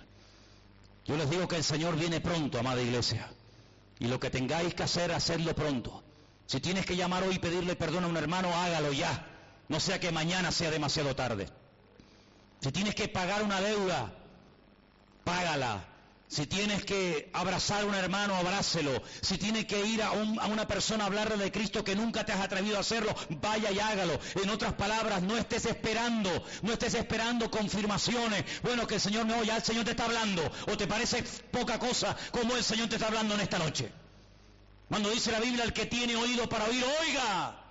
Yo 1.05 1.17
les 1.17 1.29
digo 1.29 1.47
que 1.47 1.55
el 1.55 1.63
Señor 1.63 1.97
viene 1.97 2.21
pronto, 2.21 2.59
amada 2.59 2.81
iglesia, 2.81 3.29
y 3.99 4.07
lo 4.07 4.19
que 4.19 4.29
tengáis 4.29 4.73
que 4.73 4.83
hacer, 4.83 5.11
hacedlo 5.11 5.55
pronto. 5.55 6.03
Si 6.47 6.61
tienes 6.61 6.85
que 6.85 6.95
llamar 6.95 7.23
hoy 7.23 7.35
y 7.35 7.39
pedirle 7.39 7.75
perdón 7.75 8.05
a 8.05 8.07
un 8.07 8.15
hermano, 8.15 8.55
hágalo 8.55 8.93
ya, 8.93 9.27
no 9.67 9.81
sea 9.81 9.99
que 9.99 10.13
mañana 10.13 10.51
sea 10.51 10.71
demasiado 10.71 11.13
tarde. 11.13 11.47
Si 12.61 12.71
tienes 12.71 12.95
que 12.95 13.09
pagar 13.09 13.43
una 13.43 13.59
deuda, 13.59 14.13
págala. 15.25 15.85
Si 16.29 16.45
tienes 16.45 16.83
que 16.83 17.29
abrazar 17.33 17.83
a 17.83 17.85
un 17.85 17.95
hermano, 17.95 18.35
abrácelo. 18.35 19.01
Si 19.21 19.37
tienes 19.37 19.65
que 19.65 19.85
ir 19.85 20.01
a, 20.01 20.11
una 20.11 20.67
persona 20.67 21.03
a 21.03 21.07
hablarle 21.07 21.37
de 21.37 21.51
Cristo 21.51 21.83
que 21.83 21.95
nunca 21.95 22.25
te 22.25 22.33
has 22.33 22.41
atrevido 22.41 22.77
a 22.77 22.81
hacerlo, 22.81 23.13
vaya 23.41 23.71
y 23.71 23.79
hágalo. 23.79 24.19
En 24.41 24.49
otras 24.49 24.73
palabras, 24.73 25.21
no 25.21 25.37
estés 25.37 25.65
esperando, 25.65 26.45
no 26.63 26.73
estés 26.73 26.95
esperando 26.95 27.51
confirmaciones. 27.51 28.43
Bueno, 28.61 28.87
que 28.87 28.95
el 28.95 29.01
Señor 29.01 29.25
me 29.25 29.35
oye, 29.35 29.53
el 29.53 29.63
Señor 29.63 29.85
te 29.85 29.91
está 29.91 30.05
hablando. 30.05 30.49
O 30.67 30.77
te 30.77 30.87
parece 30.87 31.23
poca 31.51 31.77
cosa 31.77 32.15
como 32.31 32.55
el 32.55 32.63
Señor 32.63 32.89
te 32.89 32.95
está 32.95 33.07
hablando 33.07 33.35
en 33.35 33.41
esta 33.41 33.59
noche. 33.59 33.91
Cuando 34.89 35.09
dice 35.09 35.31
la 35.31 35.39
Biblia, 35.39 35.63
el 35.63 35.73
que 35.73 35.85
tiene 35.85 36.15
oído 36.15 36.47
para 36.47 36.65
oír, 36.65 36.83
oiga. 37.01 37.63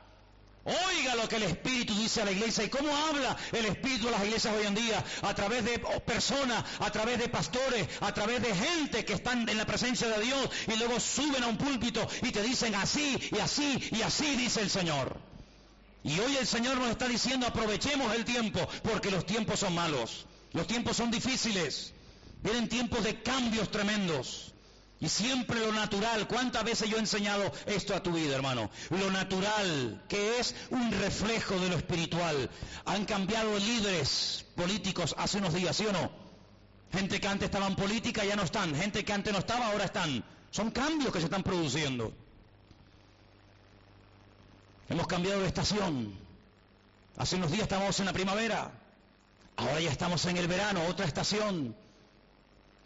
Oiga 0.67 1.15
lo 1.15 1.29
que 1.29 1.37
el 1.37 1.45
Espíritu 1.45 1.95
dice 1.95 2.23
a 2.23 2.25
la 2.25 2.33
iglesia 2.33 2.65
y 2.65 2.69
cómo 2.69 2.95
habla 2.95 3.37
el 3.53 3.67
Espíritu 3.67 4.09
a 4.09 4.11
las 4.11 4.25
iglesias 4.25 4.53
hoy 4.53 4.67
en 4.67 4.75
día, 4.75 5.05
a 5.23 5.33
través 5.33 5.65
de 5.65 5.79
personas, 6.05 6.65
a 6.81 6.91
través 6.91 7.21
de 7.21 7.29
pastores, 7.29 7.87
a 8.01 8.13
través 8.13 8.43
de 8.43 8.53
gente 8.53 9.05
que 9.05 9.13
están 9.13 9.49
en 9.49 9.59
la 9.59 9.65
presencia 9.65 10.09
de 10.09 10.25
Dios 10.25 10.51
y 10.67 10.77
luego 10.77 10.99
suben 10.99 11.45
a 11.45 11.47
un 11.47 11.57
púlpito 11.57 12.09
y 12.23 12.33
te 12.33 12.43
dicen 12.43 12.75
así 12.75 13.17
y 13.31 13.39
así 13.39 13.91
y 13.93 14.03
así 14.03 14.35
dice 14.35 14.61
el 14.61 14.69
Señor. 14.69 15.17
Y 16.03 16.19
hoy 16.19 16.37
el 16.37 16.47
Señor 16.49 16.79
nos 16.79 16.91
está 16.91 17.07
diciendo 17.07 17.47
aprovechemos 17.47 18.13
el 18.17 18.25
tiempo 18.25 18.69
porque 18.83 19.13
los 19.13 19.25
tiempos 19.25 19.61
son 19.61 19.73
malos, 19.73 20.27
los 20.53 20.67
tiempos 20.67 20.97
son 20.97 21.13
difíciles, 21.13 21.95
vienen 22.43 22.69
tiempos 22.69 23.05
de 23.05 23.23
cambios 23.23 23.71
tremendos. 23.71 24.46
Y 24.99 25.09
siempre 25.11 25.61
lo 25.61 25.73
natural, 25.73 26.27
¿cuántas 26.27 26.65
veces 26.65 26.89
yo 26.89 26.97
he 26.97 27.01
enseñado 27.01 27.53
esto 27.67 27.95
a 27.95 28.03
tu 28.03 28.13
vida, 28.13 28.35
hermano? 28.35 28.71
Lo 28.89 29.11
natural, 29.11 30.03
que 30.09 30.39
es 30.39 30.55
un 30.71 30.91
reflejo 30.91 31.59
de 31.61 31.69
lo 31.69 31.77
espiritual. 31.77 32.49
Han 32.87 33.05
cambiado 33.05 33.59
líderes 33.59 34.47
políticos 34.55 35.15
hace 35.19 35.39
unos 35.39 35.53
días, 35.53 35.77
¿sí 35.77 35.85
o 35.85 35.93
no? 35.93 36.11
Gente 36.93 37.21
que 37.21 37.29
antes 37.29 37.47
estaba 37.47 37.67
en 37.67 37.77
política 37.77 38.25
ya 38.25 38.37
no 38.37 38.45
están. 38.45 38.75
Gente 38.75 39.05
que 39.05 39.13
antes 39.13 39.33
no 39.33 39.41
estaba 39.41 39.67
ahora 39.67 39.85
están. 39.85 40.25
Son 40.51 40.71
cambios 40.71 41.13
que 41.13 41.19
se 41.19 41.27
están 41.27 41.43
produciendo. 41.43 42.15
Hemos 44.89 45.07
cambiado 45.07 45.41
de 45.41 45.49
estación. 45.49 46.19
Hace 47.19 47.37
unos 47.37 47.51
días 47.51 47.65
estábamos 47.65 47.99
en 48.01 48.07
la 48.07 48.15
primavera. 48.15 48.73
Ahora 49.57 49.81
ya 49.81 49.91
estamos 49.91 50.25
en 50.25 50.39
el 50.39 50.49
verano, 50.49 50.87
otra 50.87 51.05
estación. 51.05 51.77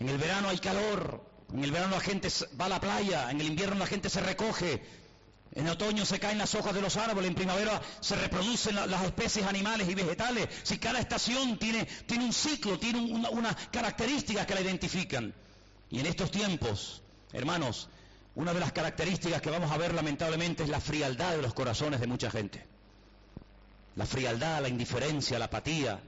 En 0.00 0.08
el 0.08 0.18
verano 0.18 0.48
hay 0.48 0.58
calor. 0.58 1.29
En 1.52 1.64
el 1.64 1.72
verano 1.72 1.96
la 1.96 2.00
gente 2.00 2.28
va 2.60 2.66
a 2.66 2.68
la 2.68 2.80
playa. 2.80 3.30
En 3.30 3.40
el 3.40 3.46
invierno 3.46 3.76
la 3.76 3.86
gente 3.86 4.08
se 4.08 4.20
recoge. 4.20 4.82
En 5.52 5.68
otoño 5.68 6.06
se 6.06 6.20
caen 6.20 6.38
las 6.38 6.54
hojas 6.54 6.74
de 6.74 6.80
los 6.80 6.96
árboles, 6.96 7.28
en 7.28 7.34
primavera 7.34 7.82
se 8.00 8.14
reproducen 8.14 8.76
las 8.76 9.04
especies 9.04 9.44
animales 9.44 9.88
y 9.88 9.94
vegetales. 9.96 10.48
Si 10.62 10.78
cada 10.78 11.00
estación 11.00 11.58
tiene, 11.58 11.86
tiene 12.06 12.24
un 12.24 12.32
ciclo, 12.32 12.78
tiene 12.78 13.00
una, 13.00 13.30
unas 13.30 13.56
características 13.72 14.46
que 14.46 14.54
la 14.54 14.60
identifican. 14.60 15.34
Y 15.90 15.98
en 15.98 16.06
estos 16.06 16.30
tiempos, 16.30 17.02
hermanos, 17.32 17.88
una 18.36 18.54
de 18.54 18.60
las 18.60 18.70
características 18.70 19.42
que 19.42 19.50
vamos 19.50 19.72
a 19.72 19.76
ver 19.76 19.92
lamentablemente 19.92 20.62
es 20.62 20.68
la 20.68 20.80
frialdad 20.80 21.32
de 21.32 21.42
los 21.42 21.52
corazones 21.52 21.98
de 21.98 22.06
mucha 22.06 22.30
gente. 22.30 22.64
La 23.96 24.06
frialdad, 24.06 24.62
la 24.62 24.68
indiferencia, 24.68 25.36
la 25.40 25.46
apatía, 25.46 26.00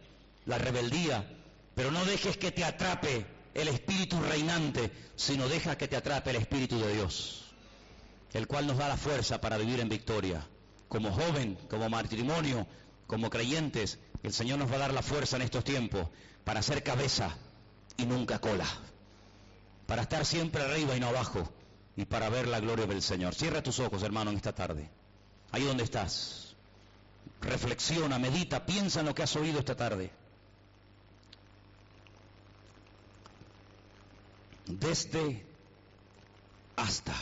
la 0.47 0.57
rebeldía. 0.57 1.29
Pero 1.75 1.91
no 1.91 2.05
dejes 2.05 2.37
que 2.37 2.53
te 2.53 2.65
atrape 2.65 3.27
el 3.55 3.69
espíritu 3.69 4.21
reinante, 4.21 4.91
sino 5.17 5.49
deja 5.49 5.77
que 5.77 5.89
te 5.89 5.97
atrape 5.97 6.31
el 6.31 6.37
espíritu 6.37 6.79
de 6.79 6.95
Dios 6.95 7.43
el 8.33 8.47
cual 8.47 8.67
nos 8.67 8.79
da 8.79 8.89
la 8.89 8.97
fuerza 8.97 9.41
para 9.41 9.59
vivir 9.59 9.81
en 9.81 9.89
victoria. 9.89 10.47
Como 10.89 11.13
joven, 11.13 11.59
como 11.69 11.89
matrimonio, 11.89 12.67
como 13.07 13.31
creyentes, 13.31 13.99
el 14.23 14.33
Señor 14.33 14.59
nos 14.59 14.71
va 14.71 14.77
a 14.77 14.81
dar 14.81 14.95
la 14.95 15.03
fuerza 15.03 15.37
en 15.37 15.43
estos 15.43 15.65
tiempos 15.65 16.09
para 16.45 16.63
ser 16.63 16.83
cabeza 16.83 17.37
y 17.97 18.07
nunca 18.07 18.39
cola, 18.41 18.67
para 19.87 20.03
estar 20.03 20.25
siempre 20.25 20.63
arriba 20.63 20.97
y 20.97 21.01
no 21.01 21.09
abajo 21.09 21.51
y 21.97 22.05
para 22.05 22.29
ver 22.31 22.49
la 22.49 22.61
gloria 22.61 22.87
del 22.87 23.03
Señor. 23.03 23.35
Cierra 23.35 23.63
tus 23.63 23.79
ojos, 23.81 24.03
hermano, 24.03 24.31
en 24.31 24.37
esta 24.37 24.55
tarde. 24.55 24.89
Ahí 25.51 25.65
donde 25.65 25.85
estás. 25.85 26.57
Reflexiona, 27.41 28.19
medita, 28.19 28.65
piensa 28.65 29.01
en 29.01 29.07
lo 29.07 29.15
que 29.15 29.23
has 29.23 29.37
oído 29.37 29.59
esta 29.59 29.77
tarde. 29.77 30.11
Desde 34.67 35.45
hasta 36.77 37.15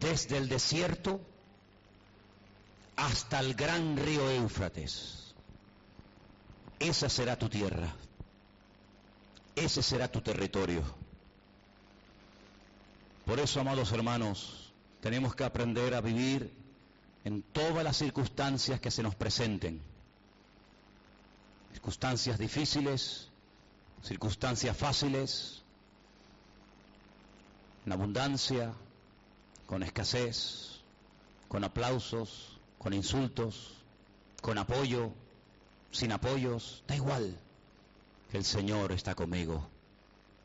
desde 0.00 0.38
el 0.38 0.48
desierto 0.48 1.20
hasta 2.96 3.40
el 3.40 3.54
gran 3.54 3.96
río 3.96 4.30
Éufrates. 4.30 5.34
Esa 6.78 7.08
será 7.08 7.38
tu 7.38 7.48
tierra. 7.48 7.94
Ese 9.54 9.82
será 9.82 10.08
tu 10.10 10.20
territorio. 10.20 10.82
Por 13.24 13.38
eso, 13.38 13.60
amados 13.60 13.92
hermanos, 13.92 14.72
tenemos 15.00 15.34
que 15.34 15.44
aprender 15.44 15.94
a 15.94 16.00
vivir 16.00 16.52
en 17.24 17.42
todas 17.42 17.84
las 17.84 17.96
circunstancias 17.96 18.80
que 18.80 18.90
se 18.90 19.02
nos 19.02 19.14
presenten. 19.14 19.80
Circunstancias 21.72 22.38
difíciles, 22.38 23.28
circunstancias 24.02 24.76
fáciles, 24.76 25.61
en 27.84 27.92
abundancia, 27.92 28.72
con 29.66 29.82
escasez, 29.82 30.80
con 31.48 31.64
aplausos, 31.64 32.58
con 32.78 32.92
insultos, 32.92 33.74
con 34.40 34.58
apoyo, 34.58 35.12
sin 35.90 36.12
apoyos, 36.12 36.84
da 36.86 36.96
igual. 36.96 37.38
El 38.32 38.44
Señor 38.44 38.92
está 38.92 39.14
conmigo. 39.14 39.68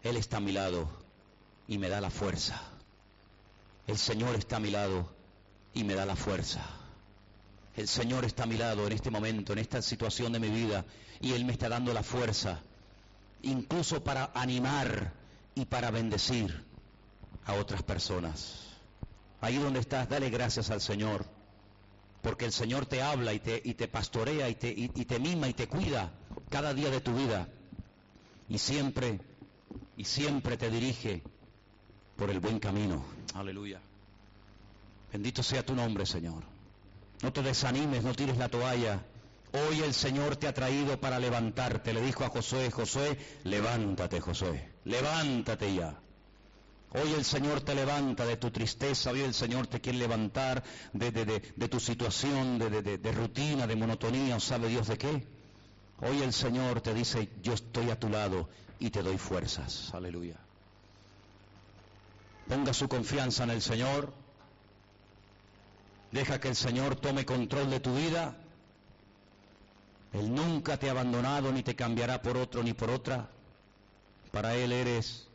Él 0.03 0.17
está 0.17 0.38
a 0.38 0.41
mi 0.41 0.51
lado 0.51 0.89
y 1.67 1.77
me 1.77 1.89
da 1.89 2.01
la 2.01 2.09
fuerza. 2.09 2.61
El 3.85 3.97
Señor 3.97 4.35
está 4.35 4.57
a 4.57 4.59
mi 4.59 4.71
lado 4.71 5.09
y 5.73 5.83
me 5.83 5.95
da 5.95 6.05
la 6.05 6.15
fuerza. 6.15 6.61
El 7.75 7.88
Señor 7.88 8.25
está 8.25 8.43
a 8.43 8.47
mi 8.47 8.57
lado 8.57 8.85
en 8.88 8.93
este 8.93 9.11
momento, 9.11 9.53
en 9.53 9.59
esta 9.59 9.81
situación 9.81 10.33
de 10.33 10.39
mi 10.39 10.49
vida, 10.49 10.83
y 11.21 11.33
Él 11.33 11.45
me 11.45 11.53
está 11.53 11.69
dando 11.69 11.93
la 11.93 12.01
fuerza, 12.01 12.59
incluso 13.43 14.03
para 14.03 14.31
animar 14.33 15.13
y 15.53 15.65
para 15.65 15.91
bendecir 15.91 16.66
a 17.47 17.53
otras 17.53 17.81
personas. 17.81 18.59
Ahí 19.41 19.57
donde 19.57 19.79
estás, 19.79 20.07
dale 20.09 20.29
gracias 20.29 20.69
al 20.69 20.81
Señor, 20.81 21.25
porque 22.21 22.45
el 22.45 22.51
Señor 22.51 22.85
te 22.85 23.01
habla 23.01 23.33
y 23.33 23.39
te, 23.39 23.61
y 23.63 23.73
te 23.73 23.87
pastorea 23.87 24.49
y 24.49 24.55
te, 24.55 24.69
y, 24.69 24.87
te 24.89 25.19
mima 25.19 25.47
y 25.47 25.53
te 25.53 25.67
cuida 25.67 26.11
cada 26.49 26.73
día 26.73 26.89
de 26.89 27.01
tu 27.01 27.13
vida. 27.15 27.47
Y 28.49 28.57
siempre, 28.57 29.21
y 29.95 30.03
siempre 30.03 30.57
te 30.57 30.69
dirige 30.69 31.23
por 32.17 32.29
el 32.29 32.39
buen 32.39 32.59
camino. 32.59 33.03
Aleluya. 33.33 33.79
Bendito 35.11 35.41
sea 35.41 35.65
tu 35.65 35.73
nombre, 35.73 36.05
Señor. 36.05 36.43
No 37.21 37.31
te 37.31 37.41
desanimes, 37.41 38.03
no 38.03 38.13
tires 38.13 38.37
la 38.37 38.49
toalla. 38.49 39.05
Hoy 39.53 39.81
el 39.81 39.93
Señor 39.93 40.35
te 40.35 40.47
ha 40.47 40.53
traído 40.53 40.99
para 40.99 41.17
levantarte. 41.17 41.93
Le 41.93 42.01
dijo 42.01 42.25
a 42.25 42.29
Josué, 42.29 42.69
Josué, 42.71 43.17
levántate, 43.45 44.19
Josué, 44.19 44.69
levántate 44.83 45.73
ya. 45.73 45.97
Hoy 46.99 47.13
el 47.13 47.25
Señor 47.25 47.61
te 47.61 47.75
levanta 47.75 48.25
de 48.25 48.37
tu 48.37 48.49
tristeza, 48.49 49.11
hoy 49.11 49.21
el 49.21 49.33
Señor 49.33 49.67
te 49.67 49.79
quiere 49.79 49.99
levantar 49.99 50.63
de, 50.93 51.69
tu 51.69 51.79
situación 51.79 52.57
de, 52.57 53.11
rutina, 53.11 53.67
de 53.67 53.75
monotonía, 53.75 54.39
sabe 54.39 54.67
Dios 54.67 54.87
de 54.87 54.97
qué. 54.97 55.27
Hoy 56.01 56.23
el 56.23 56.33
Señor 56.33 56.81
te 56.81 56.95
dice, 56.95 57.29
yo 57.43 57.53
estoy 57.53 57.91
a 57.91 57.99
tu 57.99 58.09
lado 58.09 58.49
y 58.79 58.89
te 58.89 59.03
doy 59.03 59.19
fuerzas. 59.19 59.93
Aleluya. 59.93 60.37
Ponga 62.47 62.73
su 62.73 62.87
confianza 62.87 63.43
en 63.43 63.51
el 63.51 63.61
Señor. 63.61 64.11
Deja 66.11 66.39
que 66.39 66.47
el 66.47 66.55
Señor 66.55 66.95
tome 66.95 67.25
control 67.25 67.69
de 67.69 67.79
tu 67.79 67.93
vida. 67.93 68.35
Él 70.13 70.33
nunca 70.33 70.77
te 70.77 70.87
ha 70.87 70.91
abandonado 70.91 71.51
ni 71.51 71.61
te 71.61 71.75
cambiará 71.75 72.23
por 72.23 72.37
otro 72.37 72.63
ni 72.63 72.73
por 72.73 72.89
otra. 72.89 73.29
Para 74.31 74.55
Él 74.55 74.71
eres 74.71 75.26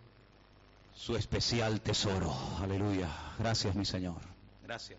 su 0.94 1.16
especial 1.16 1.80
tesoro. 1.80 2.34
Aleluya. 2.60 3.08
Gracias, 3.38 3.74
mi 3.74 3.84
Señor. 3.84 4.20
Gracias. 4.62 4.98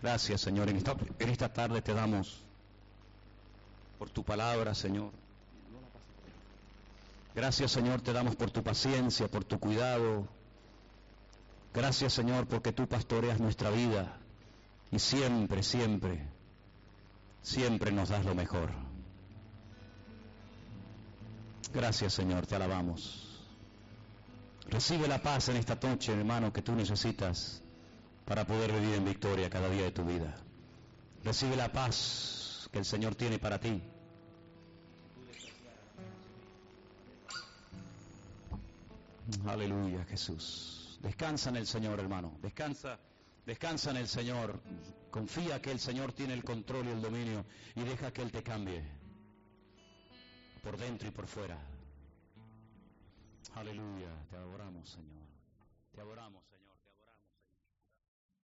Gracias, 0.00 0.40
Señor. 0.40 0.68
En 0.68 0.76
esta, 0.76 0.96
en 1.18 1.28
esta 1.28 1.52
tarde 1.52 1.82
te 1.82 1.92
damos 1.92 2.42
por 3.98 4.10
tu 4.10 4.24
palabra, 4.24 4.74
Señor. 4.74 5.10
Gracias, 7.34 7.70
Señor, 7.70 8.00
te 8.00 8.12
damos 8.12 8.34
por 8.34 8.50
tu 8.50 8.62
paciencia, 8.62 9.28
por 9.28 9.44
tu 9.44 9.58
cuidado. 9.58 10.26
Gracias, 11.72 12.12
Señor, 12.12 12.46
porque 12.46 12.72
tú 12.72 12.88
pastoreas 12.88 13.38
nuestra 13.38 13.70
vida 13.70 14.16
y 14.90 14.98
siempre, 14.98 15.62
siempre, 15.62 16.26
siempre 17.42 17.92
nos 17.92 18.08
das 18.08 18.24
lo 18.24 18.34
mejor. 18.34 18.70
Gracias 21.72 22.14
Señor, 22.14 22.46
te 22.46 22.56
alabamos. 22.56 23.26
Recibe 24.68 25.06
la 25.08 25.22
paz 25.22 25.48
en 25.48 25.56
esta 25.56 25.78
noche, 25.82 26.12
hermano, 26.12 26.52
que 26.52 26.62
tú 26.62 26.74
necesitas 26.74 27.62
para 28.24 28.46
poder 28.46 28.72
vivir 28.72 28.94
en 28.94 29.04
victoria 29.04 29.48
cada 29.48 29.68
día 29.68 29.84
de 29.84 29.90
tu 29.90 30.04
vida. 30.04 30.36
Recibe 31.24 31.56
la 31.56 31.70
paz 31.70 32.68
que 32.72 32.78
el 32.78 32.84
Señor 32.84 33.14
tiene 33.14 33.38
para 33.38 33.58
ti. 33.58 33.82
Aleluya, 39.46 40.04
Jesús. 40.04 40.98
Descansa 41.02 41.50
en 41.50 41.56
el 41.56 41.66
Señor, 41.66 42.00
hermano. 42.00 42.38
Descansa, 42.42 42.98
descansa 43.46 43.90
en 43.90 43.96
el 43.96 44.08
Señor. 44.08 44.60
Confía 45.10 45.60
que 45.62 45.70
el 45.70 45.80
Señor 45.80 46.12
tiene 46.12 46.34
el 46.34 46.44
control 46.44 46.86
y 46.86 46.90
el 46.90 47.02
dominio 47.02 47.44
y 47.74 47.82
deja 47.82 48.12
que 48.12 48.22
Él 48.22 48.30
te 48.30 48.42
cambie 48.42 48.99
por 50.62 50.76
dentro 50.76 51.08
y 51.08 51.10
por 51.10 51.26
fuera. 51.26 51.58
Aleluya, 53.54 54.08
te 54.28 54.36
adoramos, 54.36 54.88
Señor. 54.88 55.26
Te 55.92 56.00
adoramos. 56.00 56.49